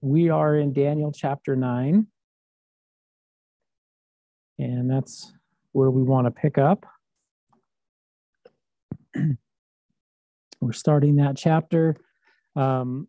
we 0.00 0.30
are 0.30 0.56
in 0.56 0.72
Daniel 0.72 1.12
chapter 1.12 1.54
9, 1.54 2.06
and 4.58 4.90
that's 4.90 5.32
where 5.72 5.90
we 5.90 6.02
want 6.02 6.26
to 6.26 6.30
pick 6.30 6.56
up. 6.58 6.86
We're 10.60 10.72
starting 10.72 11.16
that 11.16 11.36
chapter. 11.36 11.96
Um, 12.56 13.08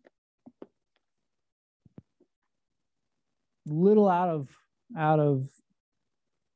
little 3.66 4.08
out 4.08 4.28
of 4.28 4.48
out 4.96 5.20
of 5.20 5.46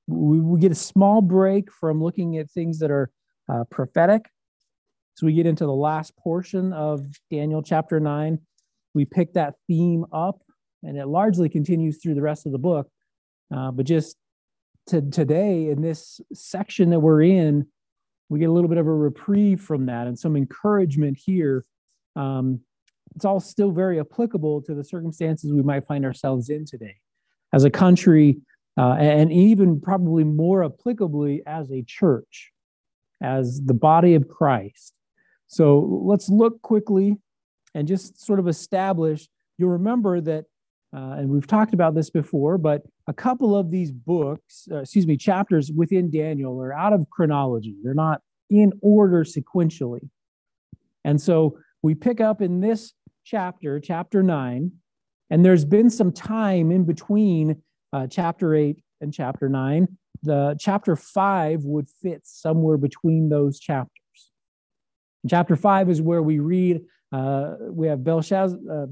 we, 0.07 0.41
we 0.41 0.61
get 0.61 0.73
a 0.73 0.77
small 0.77 1.21
break 1.21 1.71
from 1.73 2.03
looking 2.03 2.37
at 2.39 2.51
things 2.51 2.79
that 2.81 2.91
are 2.91 3.11
uh, 3.49 3.65
prophetic. 3.71 4.29
So 5.15 5.27
we 5.27 5.33
get 5.33 5.47
into 5.47 5.65
the 5.65 5.73
last 5.73 6.17
portion 6.17 6.73
of 6.73 7.07
Daniel 7.31 7.63
chapter 7.63 8.01
9 8.01 8.39
we 8.97 9.05
pick 9.05 9.35
that 9.35 9.55
theme 9.69 10.07
up 10.11 10.41
and 10.83 10.97
it 10.97 11.07
largely 11.07 11.49
continues 11.49 11.99
through 11.99 12.15
the 12.15 12.23
rest 12.23 12.47
of 12.47 12.53
the 12.53 12.59
book. 12.59 12.89
Uh, 13.55 13.71
but 13.71 13.85
just 13.87 14.17
to 14.89 15.03
today, 15.03 15.69
in 15.69 15.83
this 15.83 16.21
section 16.33 16.91
that 16.91 17.01
we're 17.01 17.23
in, 17.23 17.67
we 18.29 18.41
get 18.41 18.49
a 18.49 18.53
little 18.53 18.69
bit 18.69 18.79
of 18.79 18.87
a 18.87 18.93
reprieve 18.93 19.61
from 19.61 19.87
that 19.87 20.07
and 20.07 20.19
some 20.19 20.35
encouragement 20.35 21.19
here. 21.23 21.65
Um, 22.17 22.61
it's 23.15 23.25
all 23.25 23.39
still 23.39 23.71
very 23.71 24.01
applicable 24.01 24.63
to 24.63 24.75
the 24.75 24.83
circumstances 24.83 25.53
we 25.53 25.63
might 25.63 25.87
find 25.87 26.05
ourselves 26.05 26.49
in 26.49 26.65
today 26.65 26.97
as 27.53 27.65
a 27.65 27.71
country, 27.71 28.39
uh, 28.79 28.95
and 28.95 29.33
even 29.33 29.81
probably 29.81 30.25
more 30.25 30.69
applicably 30.69 31.41
as 31.47 31.71
a 31.71 31.83
church, 31.83 32.53
as 33.23 33.63
the 33.65 33.75
body 33.75 34.15
of 34.15 34.29
Christ. 34.29 34.95
So 35.47 35.79
let's 36.05 36.29
look 36.29 36.61
quickly 36.63 37.19
and 37.77 37.87
just 37.87 38.25
sort 38.25 38.41
of 38.41 38.49
establish, 38.49 39.29
you'll 39.59 39.69
remember 39.71 40.19
that, 40.23 40.47
uh, 40.97 41.17
and 41.19 41.29
we've 41.29 41.47
talked 41.47 41.75
about 41.75 41.95
this 41.95 42.09
before, 42.09 42.57
but 42.57 42.83
a 43.07 43.13
couple 43.13 43.55
of 43.55 43.71
these 43.71 43.93
books, 43.93 44.67
uh, 44.73 44.79
excuse 44.79 45.07
me, 45.07 45.17
chapters 45.17 45.71
within 45.71 46.11
Daniel 46.11 46.59
are 46.59 46.73
out 46.73 46.95
of 46.95 47.09
chronology. 47.11 47.77
They're 47.83 47.93
not 47.93 48.23
in 48.49 48.73
order 48.81 49.25
sequentially. 49.25 50.09
And 51.05 51.21
so 51.21 51.59
we 51.83 51.95
pick 51.95 52.21
up 52.21 52.41
in 52.41 52.61
this 52.61 52.95
chapter, 53.25 53.79
chapter 53.79 54.23
nine, 54.23 54.73
and 55.29 55.45
there's 55.45 55.67
been 55.67 55.91
some 55.91 56.13
time 56.13 56.71
in 56.71 56.85
between 56.85 57.63
uh, 57.93 58.07
chapter 58.07 58.55
eight 58.55 58.83
and 59.03 59.13
chapter 59.13 59.51
nine. 59.51 59.99
The 60.23 60.57
chapter 60.59 60.97
five 60.97 61.65
would 61.65 61.89
fit 61.89 62.23
somewhere 62.25 62.79
between 62.79 63.29
those 63.29 63.61
chapters. 63.61 63.91
Chapter 65.29 65.57
five 65.57 65.91
is 65.91 66.01
where 66.01 66.23
we 66.23 66.39
read 66.39 66.81
uh, 67.17 67.57
we 67.71 67.87
have 67.89 68.05
Belshazzar, 68.05 68.59
uh, 68.71 68.87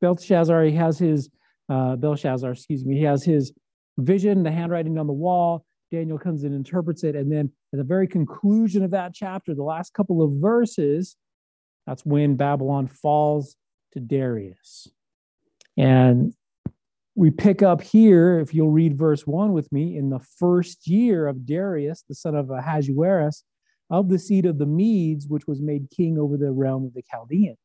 Belshazzar, 0.00 0.64
he 0.64 0.72
has 0.72 0.98
his, 0.98 1.28
uh, 1.68 1.96
Belshazzar, 1.96 2.52
excuse 2.52 2.84
me, 2.84 2.96
he 2.96 3.04
has 3.04 3.22
his 3.24 3.52
vision, 3.98 4.42
the 4.42 4.50
handwriting 4.50 4.98
on 4.98 5.06
the 5.06 5.12
wall. 5.12 5.64
Daniel 5.92 6.18
comes 6.18 6.44
and 6.44 6.54
interprets 6.54 7.02
it. 7.04 7.16
And 7.16 7.30
then 7.30 7.52
at 7.72 7.78
the 7.78 7.84
very 7.84 8.06
conclusion 8.06 8.84
of 8.84 8.92
that 8.92 9.12
chapter, 9.12 9.54
the 9.54 9.62
last 9.62 9.92
couple 9.92 10.22
of 10.22 10.30
verses, 10.34 11.16
that's 11.86 12.06
when 12.06 12.36
Babylon 12.36 12.86
falls 12.86 13.56
to 13.92 14.00
Darius. 14.00 14.88
And 15.76 16.32
we 17.16 17.30
pick 17.30 17.60
up 17.62 17.82
here, 17.82 18.38
if 18.38 18.54
you'll 18.54 18.70
read 18.70 18.96
verse 18.96 19.26
one 19.26 19.52
with 19.52 19.70
me, 19.72 19.96
in 19.96 20.10
the 20.10 20.20
first 20.38 20.86
year 20.86 21.26
of 21.26 21.44
Darius, 21.44 22.04
the 22.08 22.14
son 22.14 22.34
of 22.34 22.50
Ahasuerus, 22.50 23.44
of 23.90 24.08
the 24.08 24.18
seed 24.18 24.46
of 24.46 24.58
the 24.58 24.66
Medes, 24.66 25.26
which 25.26 25.46
was 25.46 25.60
made 25.60 25.90
king 25.90 26.18
over 26.18 26.36
the 26.36 26.52
realm 26.52 26.84
of 26.84 26.94
the 26.94 27.02
Chaldeans. 27.02 27.58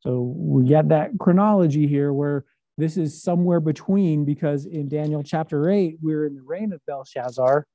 So 0.00 0.34
we 0.36 0.64
get 0.64 0.88
that 0.88 1.12
chronology 1.18 1.86
here 1.86 2.12
where 2.12 2.44
this 2.76 2.96
is 2.96 3.22
somewhere 3.22 3.60
between, 3.60 4.24
because 4.24 4.66
in 4.66 4.88
Daniel 4.88 5.22
chapter 5.22 5.70
8, 5.70 5.98
we're 6.02 6.26
in 6.26 6.34
the 6.34 6.42
reign 6.42 6.72
of 6.72 6.84
Belshazzar. 6.86 7.66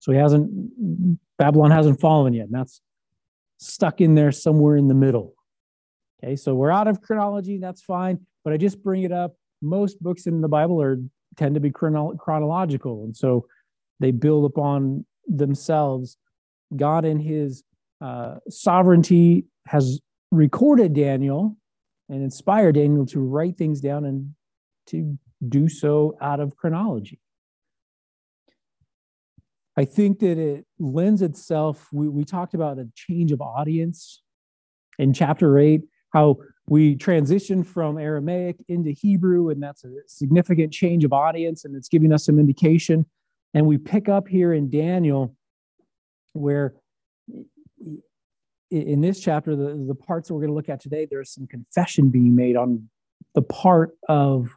So 0.00 0.12
he 0.12 0.18
hasn't, 0.18 1.18
Babylon 1.38 1.70
hasn't 1.70 2.00
fallen 2.00 2.34
yet. 2.34 2.46
And 2.46 2.54
that's 2.54 2.80
stuck 3.58 4.00
in 4.00 4.14
there 4.14 4.32
somewhere 4.32 4.76
in 4.76 4.88
the 4.88 4.94
middle. 4.94 5.34
Okay, 6.22 6.36
so 6.36 6.54
we're 6.54 6.70
out 6.70 6.88
of 6.88 7.00
chronology. 7.00 7.58
That's 7.58 7.82
fine. 7.82 8.26
But 8.44 8.52
I 8.52 8.58
just 8.58 8.82
bring 8.82 9.02
it 9.02 9.12
up. 9.12 9.34
Most 9.62 10.02
books 10.02 10.26
in 10.26 10.42
the 10.42 10.48
Bible 10.48 10.82
are 10.82 10.98
tend 11.36 11.54
to 11.54 11.60
be 11.60 11.70
chrono- 11.70 12.14
chronological. 12.16 13.04
And 13.04 13.16
so 13.16 13.46
they 14.00 14.10
build 14.10 14.44
upon 14.44 15.06
themselves. 15.26 16.16
God, 16.74 17.04
in 17.04 17.20
his 17.20 17.62
uh, 18.00 18.36
sovereignty, 18.48 19.46
has 19.66 20.00
recorded 20.30 20.94
Daniel 20.94 21.56
and 22.08 22.22
inspired 22.22 22.74
Daniel 22.74 23.06
to 23.06 23.20
write 23.20 23.56
things 23.56 23.80
down 23.80 24.04
and 24.04 24.34
to 24.86 25.18
do 25.48 25.68
so 25.68 26.16
out 26.20 26.40
of 26.40 26.56
chronology. 26.56 27.20
I 29.76 29.84
think 29.84 30.20
that 30.20 30.38
it 30.38 30.66
lends 30.78 31.22
itself, 31.22 31.88
we, 31.92 32.08
we 32.08 32.24
talked 32.24 32.54
about 32.54 32.78
a 32.78 32.88
change 32.94 33.32
of 33.32 33.40
audience 33.40 34.22
in 34.98 35.12
chapter 35.12 35.58
eight, 35.58 35.82
how 36.12 36.36
we 36.68 36.94
transition 36.94 37.64
from 37.64 37.98
Aramaic 37.98 38.64
into 38.68 38.90
Hebrew, 38.90 39.50
and 39.50 39.62
that's 39.62 39.84
a 39.84 39.90
significant 40.06 40.72
change 40.72 41.04
of 41.04 41.12
audience, 41.12 41.64
and 41.64 41.74
it's 41.74 41.88
giving 41.88 42.12
us 42.12 42.24
some 42.24 42.38
indication 42.38 43.04
and 43.54 43.66
we 43.66 43.78
pick 43.78 44.08
up 44.08 44.28
here 44.28 44.52
in 44.52 44.68
Daniel 44.68 45.34
where 46.32 46.74
in 48.70 49.00
this 49.00 49.20
chapter, 49.20 49.54
the, 49.54 49.84
the 49.86 49.94
parts 49.94 50.28
that 50.28 50.34
we're 50.34 50.40
going 50.40 50.50
to 50.50 50.54
look 50.54 50.68
at 50.68 50.80
today, 50.80 51.06
there's 51.08 51.32
some 51.32 51.46
confession 51.46 52.08
being 52.08 52.34
made 52.34 52.56
on 52.56 52.88
the 53.34 53.42
part 53.42 53.92
of 54.08 54.48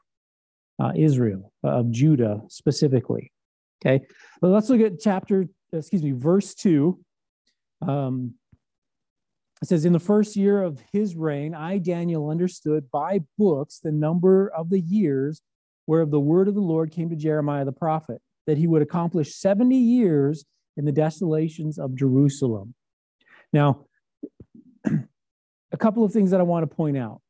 uh, 0.80 0.92
Israel, 0.96 1.54
of 1.64 1.92
Judah 1.92 2.42
specifically. 2.48 3.32
Okay, 3.86 4.04
but 4.42 4.48
let's 4.48 4.70
look 4.70 4.82
at 4.82 5.00
chapter, 5.00 5.46
excuse 5.72 6.02
me, 6.02 6.14
verse 6.14 6.56
2. 6.56 7.00
Um, 7.88 8.34
it 9.62 9.68
says, 9.68 9.86
In 9.86 9.94
the 9.94 10.00
first 10.00 10.36
year 10.36 10.64
of 10.64 10.82
his 10.92 11.16
reign, 11.16 11.54
I, 11.54 11.78
Daniel, 11.78 12.30
understood 12.32 12.90
by 12.92 13.22
books 13.38 13.80
the 13.80 13.92
number 13.92 14.50
of 14.50 14.70
the 14.70 14.80
years 14.80 15.42
whereof 15.86 16.10
the 16.10 16.20
word 16.20 16.48
of 16.48 16.56
the 16.56 16.62
Lord 16.62 16.92
came 16.92 17.10
to 17.10 17.16
Jeremiah 17.16 17.66
the 17.66 17.72
prophet 17.72 18.20
that 18.48 18.58
he 18.58 18.68
would 18.68 18.82
accomplish 18.82 19.36
70 19.36 19.78
years 19.78 20.46
in 20.78 20.86
the 20.86 20.92
desolations 20.92 21.78
of 21.78 21.96
Jerusalem. 21.96 22.74
Now, 23.54 23.86
a 24.86 25.78
couple 25.78 26.04
of 26.04 26.12
things 26.12 26.32
that 26.32 26.40
I 26.40 26.44
want 26.44 26.70
to 26.70 26.76
point 26.76 26.98
out. 26.98 27.22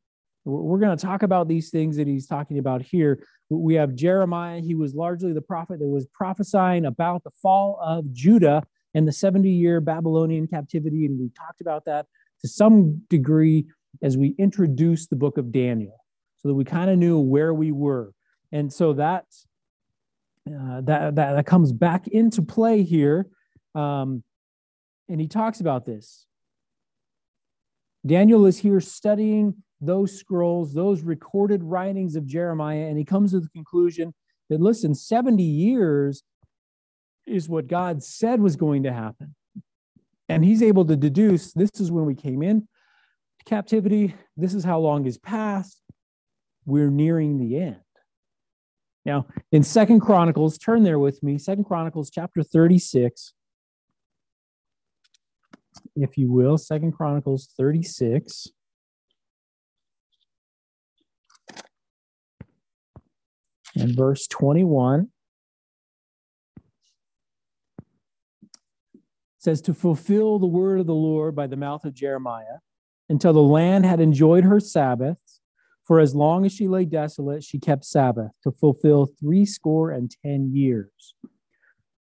We're 0.45 0.79
going 0.79 0.97
to 0.97 1.05
talk 1.05 1.23
about 1.23 1.49
these 1.49 1.69
things 1.69 1.97
that 1.97 2.07
he's 2.07 2.25
talking 2.25 2.57
about 2.57 2.81
here. 2.81 3.21
We 3.49 3.73
have 3.73 3.95
Jeremiah. 3.95 4.61
He 4.61 4.75
was 4.75 4.95
largely 4.95 5.33
the 5.33 5.41
prophet 5.41 5.79
that 5.79 5.87
was 5.87 6.05
prophesying 6.13 6.85
about 6.85 7.25
the 7.25 7.31
fall 7.41 7.77
of 7.83 8.13
Judah 8.13 8.63
and 8.93 9.05
the 9.05 9.11
70 9.11 9.49
year 9.49 9.81
Babylonian 9.81 10.47
captivity. 10.47 11.05
And 11.05 11.19
we 11.19 11.29
talked 11.37 11.59
about 11.59 11.83
that 11.85 12.05
to 12.41 12.47
some 12.47 13.01
degree 13.09 13.65
as 14.01 14.15
we 14.15 14.35
introduced 14.37 15.09
the 15.09 15.15
book 15.17 15.37
of 15.37 15.51
Daniel 15.51 15.97
so 16.37 16.47
that 16.47 16.53
we 16.53 16.63
kind 16.63 16.89
of 16.89 16.97
knew 16.97 17.19
where 17.19 17.53
we 17.53 17.73
were. 17.73 18.13
And 18.51 18.71
so 18.71 18.93
that's 18.93 19.46
uh, 20.53 20.81
that, 20.81 21.15
that, 21.15 21.33
that 21.33 21.45
comes 21.45 21.71
back 21.71 22.07
into 22.07 22.41
play 22.41 22.83
here. 22.83 23.27
Um, 23.75 24.23
and 25.09 25.21
he 25.21 25.27
talks 25.27 25.59
about 25.59 25.85
this. 25.85 26.25
Daniel 28.05 28.45
is 28.45 28.59
here 28.59 28.79
studying 28.79 29.63
those 29.81 30.17
scrolls, 30.17 30.73
those 30.73 31.01
recorded 31.01 31.63
writings 31.63 32.15
of 32.15 32.25
Jeremiah, 32.25 32.87
and 32.87 32.97
he 32.97 33.05
comes 33.05 33.31
to 33.31 33.39
the 33.39 33.49
conclusion 33.49 34.13
that, 34.49 34.61
listen, 34.61 34.95
70 34.95 35.43
years 35.43 36.23
is 37.25 37.49
what 37.49 37.67
God 37.67 38.01
said 38.01 38.39
was 38.39 38.55
going 38.55 38.83
to 38.83 38.93
happen. 38.93 39.35
And 40.29 40.43
he's 40.43 40.63
able 40.63 40.85
to 40.85 40.95
deduce 40.95 41.53
this 41.53 41.71
is 41.79 41.91
when 41.91 42.05
we 42.05 42.15
came 42.15 42.41
in 42.41 42.67
captivity, 43.47 44.13
this 44.35 44.53
is 44.53 44.63
how 44.63 44.77
long 44.77 45.05
has 45.05 45.17
passed, 45.17 45.81
we're 46.65 46.91
nearing 46.91 47.37
the 47.37 47.57
end. 47.57 47.77
Now, 49.07 49.25
in 49.53 49.63
Second 49.63 50.01
Chronicles, 50.01 50.57
turn 50.57 50.83
there 50.83 50.99
with 50.99 51.23
me, 51.23 51.37
Second 51.37 51.63
Chronicles 51.63 52.09
chapter 52.09 52.43
36, 52.43 53.31
if 55.95 56.17
you 56.17 56.29
will, 56.29 56.57
Second 56.57 56.91
Chronicles 56.91 57.47
36. 57.55 58.49
And 63.77 63.95
verse 63.95 64.27
21 64.27 65.07
says, 69.37 69.61
To 69.61 69.73
fulfill 69.73 70.37
the 70.37 70.47
word 70.47 70.81
of 70.81 70.85
the 70.85 70.93
Lord 70.93 71.33
by 71.33 71.47
the 71.47 71.55
mouth 71.55 71.85
of 71.85 71.93
Jeremiah, 71.93 72.59
until 73.07 73.31
the 73.31 73.39
land 73.39 73.85
had 73.85 74.01
enjoyed 74.01 74.43
her 74.43 74.59
Sabbaths 74.59 75.36
for 75.87 75.99
as 75.99 76.13
long 76.13 76.45
as 76.45 76.51
she 76.51 76.67
lay 76.67 76.85
desolate, 76.85 77.43
she 77.43 77.59
kept 77.59 77.85
Sabbath 77.85 78.31
to 78.43 78.51
fulfill 78.51 79.07
three 79.19 79.45
score 79.45 79.91
and 79.91 80.11
ten 80.23 80.51
years. 80.53 81.15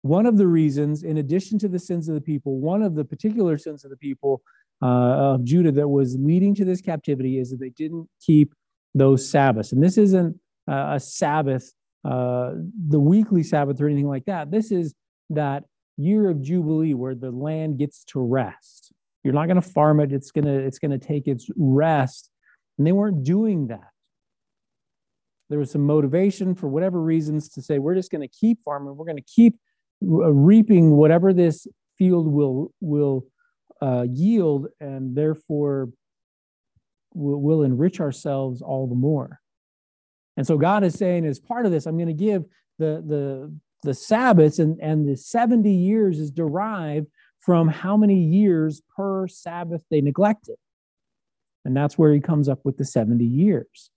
One 0.02 0.26
of 0.26 0.36
the 0.36 0.46
reasons, 0.46 1.02
in 1.02 1.18
addition 1.18 1.58
to 1.60 1.68
the 1.68 1.78
sins 1.78 2.08
of 2.08 2.14
the 2.14 2.20
people, 2.20 2.58
one 2.58 2.82
of 2.82 2.94
the 2.94 3.04
particular 3.04 3.58
sins 3.58 3.84
of 3.84 3.90
the 3.90 3.96
people 3.96 4.42
uh, 4.82 4.86
of 4.86 5.44
Judah 5.44 5.72
that 5.72 5.88
was 5.88 6.16
leading 6.18 6.54
to 6.56 6.64
this 6.64 6.80
captivity 6.80 7.38
is 7.38 7.50
that 7.50 7.60
they 7.60 7.70
didn't 7.70 8.08
keep 8.20 8.54
those 8.94 9.28
Sabbaths. 9.28 9.72
And 9.72 9.82
this 9.82 9.98
isn't 9.98 10.38
uh, 10.68 10.94
a 10.94 11.00
Sabbath, 11.00 11.72
uh, 12.04 12.52
the 12.88 13.00
weekly 13.00 13.42
Sabbath 13.42 13.80
or 13.80 13.86
anything 13.86 14.08
like 14.08 14.24
that. 14.24 14.50
This 14.50 14.72
is 14.72 14.94
that 15.30 15.64
year 15.96 16.28
of 16.28 16.42
Jubilee 16.42 16.94
where 16.94 17.14
the 17.14 17.30
land 17.30 17.78
gets 17.78 18.04
to 18.06 18.20
rest. 18.20 18.92
You're 19.22 19.34
not 19.34 19.46
going 19.46 19.60
to 19.60 19.62
farm 19.62 20.00
it. 20.00 20.12
It's 20.12 20.32
going 20.32 20.46
to, 20.46 20.58
it's 20.58 20.80
going 20.80 20.90
to 20.90 20.98
take 20.98 21.28
its 21.28 21.48
rest. 21.56 22.28
And 22.78 22.86
they 22.86 22.92
weren't 22.92 23.24
doing 23.24 23.68
that. 23.68 23.90
There 25.50 25.58
was 25.58 25.70
some 25.70 25.84
motivation 25.84 26.54
for 26.54 26.68
whatever 26.68 27.00
reasons 27.00 27.48
to 27.50 27.62
say, 27.62 27.78
we're 27.78 27.94
just 27.94 28.10
going 28.10 28.26
to 28.26 28.28
keep 28.28 28.62
farming. 28.64 28.96
We're 28.96 29.04
going 29.04 29.18
to 29.18 29.22
keep 29.22 29.56
uh, 30.02 30.32
reaping 30.32 30.92
whatever 30.92 31.32
this 31.32 31.66
field 31.98 32.26
will, 32.26 32.72
will 32.80 33.26
uh, 33.82 34.06
yield. 34.10 34.68
And 34.80 35.14
therefore, 35.14 35.90
we'll, 37.12 37.38
we'll 37.38 37.62
enrich 37.62 38.00
ourselves 38.00 38.62
all 38.62 38.86
the 38.86 38.94
more. 38.94 39.40
And 40.36 40.46
so 40.46 40.56
God 40.56 40.84
is 40.84 40.94
saying, 40.94 41.26
as 41.26 41.38
part 41.38 41.66
of 41.66 41.72
this, 41.72 41.86
I'm 41.86 41.96
going 41.96 42.06
to 42.06 42.14
give 42.14 42.44
the, 42.78 43.04
the, 43.06 43.54
the 43.82 43.94
Sabbaths, 43.94 44.58
and, 44.58 44.80
and 44.80 45.06
the 45.06 45.16
70 45.16 45.70
years 45.70 46.18
is 46.18 46.30
derived 46.30 47.08
from 47.40 47.68
how 47.68 47.96
many 47.96 48.18
years 48.18 48.80
per 48.96 49.26
Sabbath 49.28 49.84
they 49.90 50.00
neglected. 50.00 50.56
And 51.64 51.76
that's 51.76 51.96
where 51.96 52.12
he 52.12 52.20
comes 52.20 52.48
up 52.48 52.60
with 52.64 52.76
the 52.76 52.84
70 52.84 53.24
years. 53.24 53.90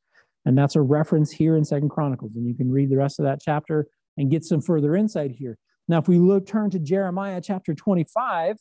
And 0.45 0.57
that's 0.57 0.75
a 0.75 0.81
reference 0.81 1.31
here 1.31 1.56
in 1.57 1.65
Second 1.65 1.89
Chronicles. 1.89 2.35
And 2.35 2.47
you 2.47 2.53
can 2.53 2.71
read 2.71 2.89
the 2.89 2.97
rest 2.97 3.19
of 3.19 3.25
that 3.25 3.39
chapter 3.41 3.88
and 4.17 4.29
get 4.29 4.45
some 4.45 4.62
further 4.62 4.95
insight 4.95 5.31
here. 5.31 5.57
Now, 5.88 6.00
if 6.00 6.07
we 6.07 6.19
look, 6.19 6.45
turn 6.45 6.69
to 6.71 6.79
Jeremiah 6.79 7.41
chapter 7.41 7.73
25, 7.73 8.57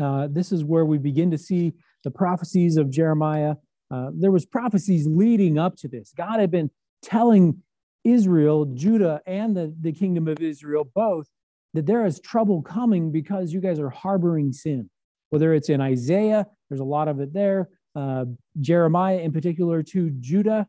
uh, 0.00 0.28
this 0.30 0.52
is 0.52 0.64
where 0.64 0.84
we 0.84 0.98
begin 0.98 1.30
to 1.30 1.38
see 1.38 1.72
the 2.02 2.10
prophecies 2.10 2.76
of 2.76 2.90
Jeremiah. 2.90 3.56
Uh, 3.90 4.10
there 4.14 4.30
was 4.30 4.44
prophecies 4.44 5.06
leading 5.06 5.58
up 5.58 5.76
to 5.76 5.88
this. 5.88 6.12
God 6.16 6.40
had 6.40 6.50
been 6.50 6.70
telling 7.02 7.62
Israel, 8.02 8.66
Judah, 8.66 9.20
and 9.26 9.56
the, 9.56 9.74
the 9.80 9.92
kingdom 9.92 10.28
of 10.28 10.40
Israel 10.40 10.84
both 10.94 11.26
that 11.74 11.86
there 11.86 12.04
is 12.06 12.20
trouble 12.20 12.62
coming 12.62 13.10
because 13.10 13.52
you 13.52 13.60
guys 13.60 13.80
are 13.80 13.90
harboring 13.90 14.52
sin. 14.52 14.88
Whether 15.30 15.54
it's 15.54 15.68
in 15.68 15.80
Isaiah, 15.80 16.46
there's 16.74 16.80
a 16.80 16.84
lot 16.84 17.06
of 17.06 17.20
it 17.20 17.32
there, 17.32 17.68
uh, 17.94 18.24
Jeremiah 18.60 19.18
in 19.18 19.30
particular 19.30 19.84
to 19.84 20.10
Judah, 20.10 20.66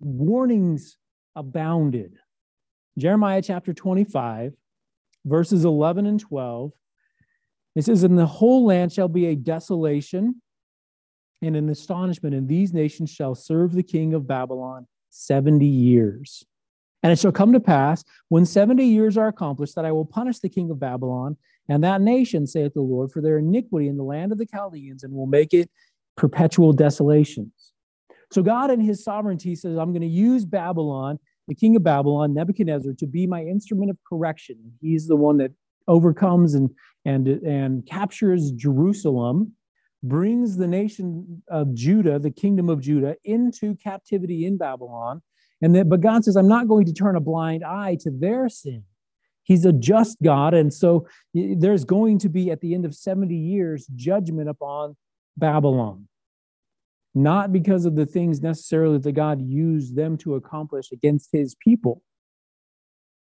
warnings 0.00 0.96
abounded. 1.36 2.16
Jeremiah 2.96 3.42
chapter 3.42 3.74
25, 3.74 4.54
verses 5.26 5.66
11 5.66 6.06
and 6.06 6.18
12 6.18 6.72
it 7.74 7.84
says, 7.84 8.02
And 8.02 8.18
the 8.18 8.24
whole 8.24 8.64
land 8.64 8.94
shall 8.94 9.08
be 9.08 9.26
a 9.26 9.36
desolation 9.36 10.40
and 11.42 11.54
an 11.54 11.68
astonishment, 11.68 12.34
and 12.34 12.48
these 12.48 12.72
nations 12.72 13.10
shall 13.10 13.34
serve 13.34 13.72
the 13.72 13.82
king 13.82 14.14
of 14.14 14.26
Babylon 14.26 14.86
70 15.10 15.66
years. 15.66 16.44
And 17.02 17.12
it 17.12 17.18
shall 17.18 17.32
come 17.32 17.52
to 17.52 17.60
pass, 17.60 18.04
when 18.30 18.46
70 18.46 18.86
years 18.86 19.18
are 19.18 19.28
accomplished, 19.28 19.74
that 19.74 19.84
I 19.84 19.92
will 19.92 20.06
punish 20.06 20.38
the 20.38 20.48
king 20.48 20.70
of 20.70 20.80
Babylon 20.80 21.36
and 21.68 21.82
that 21.84 22.00
nation, 22.00 22.46
saith 22.46 22.74
the 22.74 22.82
Lord, 22.82 23.12
for 23.12 23.20
their 23.20 23.38
iniquity 23.38 23.88
in 23.88 23.96
the 23.96 24.02
land 24.04 24.32
of 24.32 24.38
the 24.38 24.46
Chaldeans, 24.46 25.02
and 25.02 25.14
will 25.14 25.26
make 25.26 25.54
it 25.54 25.70
perpetual 26.16 26.72
desolations. 26.72 27.72
So 28.30 28.42
God 28.42 28.70
in 28.70 28.80
his 28.80 29.04
sovereignty 29.04 29.54
says, 29.54 29.76
I'm 29.76 29.92
going 29.92 30.02
to 30.02 30.06
use 30.06 30.44
Babylon, 30.44 31.18
the 31.48 31.54
king 31.54 31.76
of 31.76 31.82
Babylon, 31.82 32.34
Nebuchadnezzar, 32.34 32.92
to 32.98 33.06
be 33.06 33.26
my 33.26 33.42
instrument 33.42 33.90
of 33.90 33.98
correction. 34.08 34.56
He's 34.80 35.06
the 35.06 35.16
one 35.16 35.36
that 35.38 35.52
overcomes 35.88 36.54
and 36.54 36.70
and 37.04 37.26
and 37.28 37.86
captures 37.86 38.52
Jerusalem, 38.52 39.52
brings 40.02 40.56
the 40.56 40.68
nation 40.68 41.42
of 41.48 41.74
Judah, 41.74 42.18
the 42.18 42.30
kingdom 42.30 42.68
of 42.68 42.80
Judah, 42.80 43.16
into 43.24 43.74
captivity 43.76 44.46
in 44.46 44.56
Babylon. 44.56 45.22
And 45.60 45.74
that, 45.74 45.88
but 45.88 46.00
God 46.00 46.24
says, 46.24 46.36
I'm 46.36 46.48
not 46.48 46.68
going 46.68 46.86
to 46.86 46.92
turn 46.92 47.16
a 47.16 47.20
blind 47.20 47.64
eye 47.64 47.96
to 48.00 48.10
their 48.10 48.48
sin. 48.48 48.84
He's 49.44 49.64
a 49.64 49.72
just 49.72 50.18
God. 50.22 50.54
And 50.54 50.72
so 50.72 51.06
there's 51.34 51.84
going 51.84 52.18
to 52.20 52.28
be, 52.28 52.50
at 52.50 52.60
the 52.60 52.74
end 52.74 52.84
of 52.84 52.94
70 52.94 53.34
years, 53.34 53.86
judgment 53.94 54.48
upon 54.48 54.96
Babylon. 55.36 56.08
Not 57.14 57.52
because 57.52 57.84
of 57.84 57.94
the 57.94 58.06
things 58.06 58.40
necessarily 58.40 58.98
that 58.98 59.12
God 59.12 59.42
used 59.42 59.96
them 59.96 60.16
to 60.18 60.36
accomplish 60.36 60.92
against 60.92 61.30
his 61.32 61.54
people, 61.54 62.02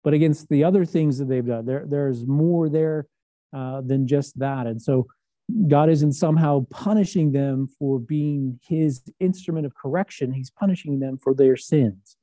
but 0.03 0.15
against 0.15 0.49
the 0.49 0.65
other 0.65 0.85
things 0.85 1.19
that 1.19 1.29
they've 1.29 1.47
done. 1.47 1.67
There, 1.67 1.85
there's 1.87 2.27
more 2.27 2.69
there 2.69 3.07
uh, 3.53 3.83
than 3.83 4.09
just 4.09 4.39
that. 4.39 4.67
And 4.67 4.83
so 4.83 5.07
God 5.69 5.89
isn't 5.91 6.13
somehow 6.15 6.67
punishing 6.71 7.33
them 7.33 7.69
for 7.79 7.99
being 7.99 8.59
his 8.67 9.03
instrument 9.21 9.65
of 9.65 9.75
correction, 9.75 10.33
he's 10.33 10.51
punishing 10.51 10.99
them 10.99 11.17
for 11.17 11.35
their 11.35 11.57
sins. 11.57 12.17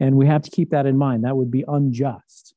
And 0.00 0.16
we 0.16 0.26
have 0.26 0.42
to 0.42 0.50
keep 0.50 0.70
that 0.70 0.86
in 0.86 0.98
mind. 0.98 1.24
That 1.24 1.36
would 1.36 1.50
be 1.50 1.64
unjust. 1.66 2.55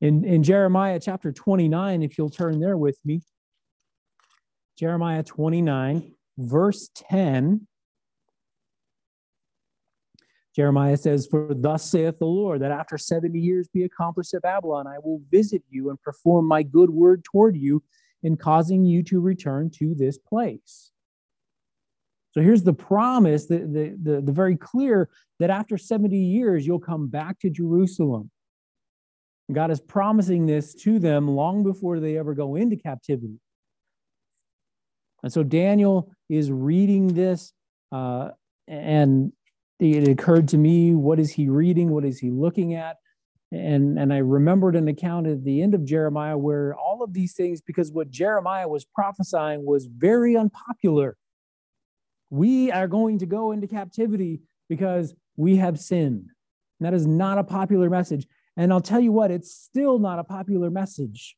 In, 0.00 0.24
in 0.24 0.42
Jeremiah 0.42 1.00
chapter 1.00 1.32
29, 1.32 2.02
if 2.02 2.18
you'll 2.18 2.28
turn 2.28 2.60
there 2.60 2.76
with 2.76 2.98
me, 3.04 3.22
Jeremiah 4.78 5.22
29, 5.22 6.12
verse 6.38 6.90
10 6.94 7.66
Jeremiah 10.56 10.96
says, 10.96 11.26
For 11.26 11.52
thus 11.54 11.84
saith 11.84 12.18
the 12.18 12.24
Lord, 12.24 12.62
that 12.62 12.70
after 12.70 12.96
70 12.96 13.38
years 13.38 13.68
be 13.68 13.84
accomplished 13.84 14.32
at 14.32 14.40
Babylon, 14.40 14.86
I 14.86 14.98
will 14.98 15.20
visit 15.30 15.62
you 15.68 15.90
and 15.90 16.00
perform 16.00 16.46
my 16.48 16.62
good 16.62 16.88
word 16.88 17.24
toward 17.24 17.58
you 17.58 17.82
in 18.22 18.38
causing 18.38 18.82
you 18.82 19.02
to 19.02 19.20
return 19.20 19.70
to 19.74 19.94
this 19.94 20.16
place. 20.16 20.92
So 22.32 22.40
here's 22.40 22.62
the 22.62 22.72
promise, 22.72 23.44
the, 23.46 23.58
the, 23.58 23.96
the, 24.02 24.20
the 24.22 24.32
very 24.32 24.56
clear 24.56 25.10
that 25.40 25.50
after 25.50 25.76
70 25.76 26.16
years, 26.16 26.66
you'll 26.66 26.78
come 26.78 27.08
back 27.08 27.38
to 27.40 27.50
Jerusalem. 27.50 28.30
God 29.52 29.70
is 29.70 29.80
promising 29.80 30.46
this 30.46 30.74
to 30.74 30.98
them 30.98 31.28
long 31.28 31.62
before 31.62 32.00
they 32.00 32.18
ever 32.18 32.34
go 32.34 32.56
into 32.56 32.76
captivity. 32.76 33.38
And 35.22 35.32
so 35.32 35.42
Daniel 35.42 36.12
is 36.28 36.50
reading 36.50 37.08
this, 37.14 37.52
uh, 37.92 38.30
and 38.66 39.32
it 39.78 40.08
occurred 40.08 40.48
to 40.48 40.58
me 40.58 40.94
what 40.94 41.18
is 41.18 41.32
he 41.32 41.48
reading? 41.48 41.90
What 41.90 42.04
is 42.04 42.18
he 42.18 42.30
looking 42.30 42.74
at? 42.74 42.96
And 43.52 43.96
and 43.98 44.12
i 44.12 44.18
remembered 44.18 44.74
an 44.74 44.88
account 44.88 45.28
at 45.28 45.44
the 45.44 45.62
end 45.62 45.72
of 45.72 45.84
jeremiah 45.84 46.36
where 46.36 46.74
all 46.74 47.04
of 47.04 47.12
these 47.12 47.32
things 47.34 47.60
because 47.60 47.92
what 47.92 48.10
jeremiah 48.10 48.66
was 48.66 48.84
prophesying 48.84 49.64
was 49.64 49.86
very 49.86 50.36
unpopular. 50.36 51.16
We 52.28 52.72
are 52.72 52.88
going 52.88 53.20
to 53.20 53.26
go 53.26 53.52
into 53.52 53.68
captivity 53.68 54.40
because 54.68 55.14
we 55.36 55.56
have 55.56 55.78
sinned. 55.78 56.26
And 56.80 56.86
that 56.86 56.92
is 56.92 57.06
not 57.06 57.38
a 57.38 57.44
popular 57.44 57.88
message 57.88 58.26
and 58.56 58.72
i'll 58.72 58.80
tell 58.80 59.00
you 59.00 59.12
what 59.12 59.30
it's 59.30 59.52
still 59.52 59.98
not 59.98 60.18
a 60.18 60.24
popular 60.24 60.70
message 60.70 61.36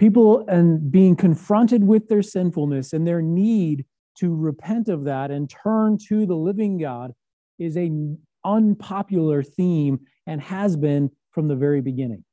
people 0.00 0.46
and 0.48 0.90
being 0.90 1.14
confronted 1.14 1.84
with 1.84 2.08
their 2.08 2.22
sinfulness 2.22 2.94
and 2.94 3.06
their 3.06 3.20
need 3.20 3.84
to 4.16 4.34
repent 4.34 4.88
of 4.88 5.04
that 5.04 5.30
and 5.30 5.50
turn 5.50 5.98
to 6.08 6.24
the 6.24 6.34
living 6.34 6.78
God 6.78 7.12
is 7.58 7.76
a 7.76 7.90
unpopular 8.44 9.42
theme 9.42 10.00
and 10.26 10.40
has 10.40 10.76
been 10.76 11.10
from 11.32 11.48
the 11.48 11.54
very 11.54 11.82
beginning. 11.82 12.24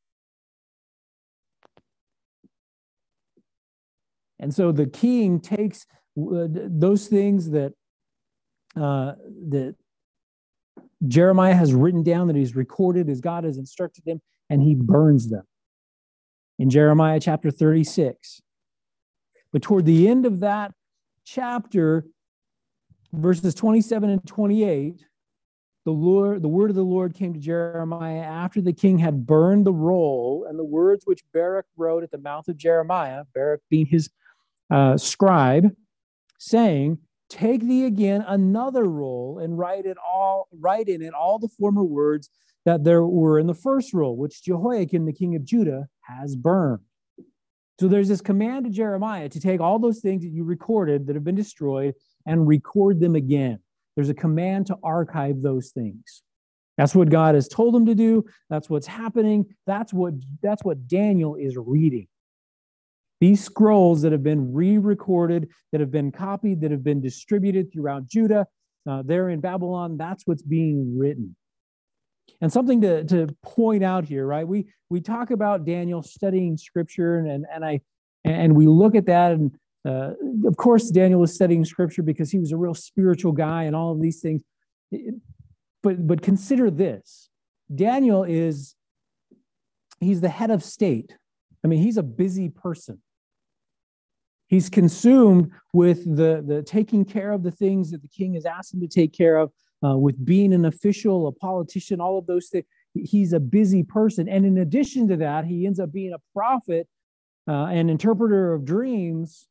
And 4.40 4.54
so 4.54 4.72
the 4.72 4.86
king 4.86 5.42
takes 5.42 5.86
uh, 6.18 6.48
those 6.50 7.08
things 7.08 7.50
that 7.52 7.74
uh, 8.76 9.14
that 9.50 9.76
Jeremiah 11.06 11.54
has 11.54 11.74
written 11.74 12.04
down, 12.04 12.28
that 12.28 12.36
he's 12.36 12.56
recorded 12.56 13.10
as 13.10 13.22
God 13.22 13.44
has 13.44 13.58
instructed 13.58 14.08
him, 14.08 14.22
and 14.50 14.62
he 14.62 14.74
burns 14.76 15.30
them. 15.30 15.44
In 16.58 16.70
Jeremiah 16.70 17.20
chapter 17.20 17.52
36. 17.52 18.42
But 19.52 19.62
toward 19.62 19.86
the 19.86 20.08
end 20.08 20.26
of 20.26 20.40
that 20.40 20.74
chapter, 21.24 22.06
verses 23.14 23.54
27 23.54 24.10
and 24.10 24.26
28, 24.26 25.06
the 25.86 25.92
Lord, 25.92 26.42
the 26.42 26.50
word 26.50 26.70
of 26.70 26.76
the 26.76 26.84
Lord 26.84 27.14
came 27.14 27.34
to 27.34 27.40
Jeremiah 27.40 28.20
after 28.20 28.60
the 28.60 28.74
king 28.74 28.98
had 28.98 29.26
burned 29.26 29.66
the 29.66 29.72
roll, 29.72 30.46
and 30.50 30.60
the 30.60 30.66
words 30.66 31.06
which 31.06 31.24
Baruch 31.32 31.66
wrote 31.78 32.04
at 32.04 32.12
the 32.12 32.18
mouth 32.18 32.48
of 32.50 32.58
Jeremiah, 32.58 33.24
Baruch 33.34 33.62
being 33.70 33.86
his 33.86 34.10
uh, 34.70 34.98
scribe, 34.98 35.74
saying, 36.40 36.98
Take 37.30 37.62
thee 37.62 37.86
again 37.86 38.24
another 38.26 38.86
roll 38.86 39.40
and 39.40 39.58
write 39.58 39.86
it 39.86 39.98
all, 39.98 40.48
write 40.58 40.88
in 40.88 41.02
it 41.02 41.14
all 41.14 41.40
the 41.40 41.50
former 41.50 41.84
words 41.84 42.30
that 42.66 42.84
there 42.84 43.06
were 43.06 43.40
in 43.40 43.48
the 43.48 43.54
first 43.54 43.94
roll, 43.94 44.16
which 44.16 44.44
Jehoiakim 44.44 45.06
the 45.06 45.14
king 45.14 45.36
of 45.36 45.46
Judah 45.46 45.88
has 46.02 46.36
burned. 46.36 46.82
So 47.80 47.88
there's 47.88 48.08
this 48.08 48.22
command 48.22 48.66
to 48.66 48.72
Jeremiah 48.72 49.30
to 49.30 49.40
take 49.40 49.62
all 49.62 49.78
those 49.78 50.00
things 50.00 50.24
that 50.24 50.30
you 50.30 50.44
recorded 50.44 51.06
that 51.08 51.16
have 51.16 51.24
been 51.24 51.36
destroyed 51.36 51.94
and 52.26 52.48
record 52.48 53.00
them 53.00 53.16
again. 53.16 53.60
There's 53.96 54.10
a 54.10 54.16
command 54.16 54.68
to 54.68 54.78
archive 54.84 55.42
those 55.42 55.72
things. 55.72 56.24
That's 56.78 56.96
what 56.96 57.10
God 57.10 57.36
has 57.36 57.48
told 57.48 57.76
him 57.76 57.86
to 57.88 57.96
do. 57.96 58.26
That's 58.50 58.70
what's 58.70 58.88
happening. 58.88 59.46
That's 59.66 59.94
what 59.94 60.14
that's 60.42 60.64
what 60.64 60.88
Daniel 60.88 61.36
is 61.36 61.58
reading. 61.58 62.08
These 63.20 63.44
scrolls 63.44 64.02
that 64.04 64.12
have 64.12 64.24
been 64.24 64.54
re 64.54 64.78
recorded, 64.78 65.50
that 65.72 65.82
have 65.82 65.92
been 65.92 66.12
copied, 66.12 66.62
that 66.62 66.72
have 66.72 66.84
been 66.84 67.02
distributed 67.02 67.74
throughout 67.74 68.08
Judah, 68.08 68.46
uh, 68.88 69.04
there 69.06 69.30
in 69.30 69.40
Babylon, 69.40 69.98
that's 69.98 70.26
what's 70.26 70.44
being 70.44 70.98
written. 70.98 71.36
And 72.42 72.54
something 72.54 72.82
to, 72.82 73.04
to 73.06 73.28
point 73.44 73.84
out 73.84 74.06
here, 74.06 74.26
right? 74.26 74.48
We 74.48 74.68
we 74.90 75.02
talk 75.02 75.32
about 75.32 75.66
Daniel 75.66 76.04
studying 76.04 76.58
scripture, 76.58 77.18
and, 77.18 77.28
and, 77.28 77.46
and 77.52 77.66
I 77.66 77.82
and 78.24 78.56
we 78.56 78.68
look 78.68 78.96
at 78.96 79.08
that, 79.08 79.32
and 79.32 79.52
uh, 79.88 80.12
of 80.46 80.58
course, 80.58 80.90
Daniel 80.90 81.20
was 81.20 81.34
studying 81.34 81.66
scripture 81.66 82.04
because 82.04 82.30
he 82.30 82.40
was 82.40 82.52
a 82.52 82.58
real 82.58 82.74
spiritual 82.74 83.32
guy 83.32 83.64
and 83.64 83.76
all 83.76 83.92
of 83.92 84.02
these 84.02 84.20
things. 84.20 84.44
But 85.82 86.06
but 86.06 86.22
consider 86.22 86.70
this: 86.70 87.30
Daniel 87.74 88.24
is 88.24 88.76
he's 90.00 90.22
the 90.22 90.30
head 90.30 90.52
of 90.52 90.64
state. 90.64 91.16
I 91.64 91.68
mean, 91.68 91.82
he's 91.82 91.98
a 91.98 92.04
busy 92.04 92.50
person. 92.50 93.02
He's 94.48 94.70
consumed 94.70 95.52
with 95.74 96.04
the, 96.06 96.44
the 96.46 96.64
taking 96.64 97.04
care 97.04 97.32
of 97.32 97.44
the 97.44 97.52
things 97.52 97.92
that 97.92 98.02
the 98.02 98.08
king 98.08 98.34
has 98.36 98.46
asked 98.46 98.74
him 98.74 98.80
to 98.80 98.88
take 98.88 99.14
care 99.14 99.38
of, 99.38 99.52
uh, 99.84 99.98
with 99.98 100.24
being 100.26 100.54
an 100.54 100.66
official, 100.66 101.28
a 101.28 101.32
politician, 101.32 102.00
all 102.00 102.18
of 102.18 102.26
those 102.26 102.48
things. 102.48 102.66
He's 102.94 103.34
a 103.34 103.40
busy 103.40 103.84
person. 103.84 104.28
And 104.28 104.46
in 104.46 104.58
addition 104.58 105.08
to 105.10 105.18
that, 105.18 105.46
he 105.46 105.66
ends 105.68 105.80
up 105.80 105.92
being 105.92 106.14
a 106.14 106.22
prophet, 106.34 106.88
uh, 107.48 107.66
an 107.66 107.90
interpreter 107.90 108.54
of 108.54 108.66
dreams. 108.66 109.48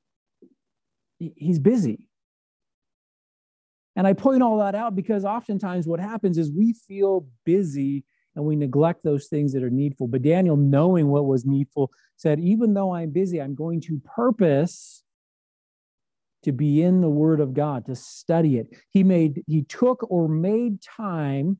He's 1.18 1.58
busy. 1.58 2.08
And 3.94 4.06
I 4.06 4.12
point 4.12 4.42
all 4.42 4.58
that 4.58 4.74
out 4.74 4.94
because 4.94 5.24
oftentimes 5.24 5.86
what 5.86 6.00
happens 6.00 6.38
is 6.38 6.50
we 6.50 6.72
feel 6.72 7.26
busy 7.44 8.04
and 8.36 8.44
we 8.44 8.54
neglect 8.54 9.02
those 9.02 9.26
things 9.26 9.52
that 9.54 9.62
are 9.62 9.70
needful. 9.70 10.06
But 10.06 10.22
Daniel, 10.22 10.56
knowing 10.56 11.08
what 11.08 11.24
was 11.24 11.46
needful, 11.46 11.90
said, 12.16 12.38
Even 12.38 12.74
though 12.74 12.94
I'm 12.94 13.10
busy, 13.10 13.40
I'm 13.40 13.54
going 13.54 13.80
to 13.82 14.00
purpose 14.04 15.02
to 16.44 16.52
be 16.52 16.82
in 16.82 17.00
the 17.00 17.08
word 17.08 17.40
of 17.40 17.54
God, 17.54 17.86
to 17.86 17.96
study 17.96 18.58
it. 18.58 18.68
He 18.90 19.02
made, 19.02 19.42
he 19.48 19.62
took 19.62 20.06
or 20.08 20.28
made 20.28 20.80
time 20.80 21.58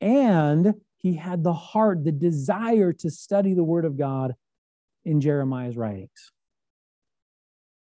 and 0.00 0.74
he 0.98 1.14
had 1.14 1.42
the 1.42 1.52
heart, 1.52 2.04
the 2.04 2.12
desire 2.12 2.92
to 2.92 3.10
study 3.10 3.54
the 3.54 3.64
word 3.64 3.84
of 3.84 3.98
God 3.98 4.34
in 5.04 5.20
Jeremiah's 5.20 5.76
writings. 5.76 6.30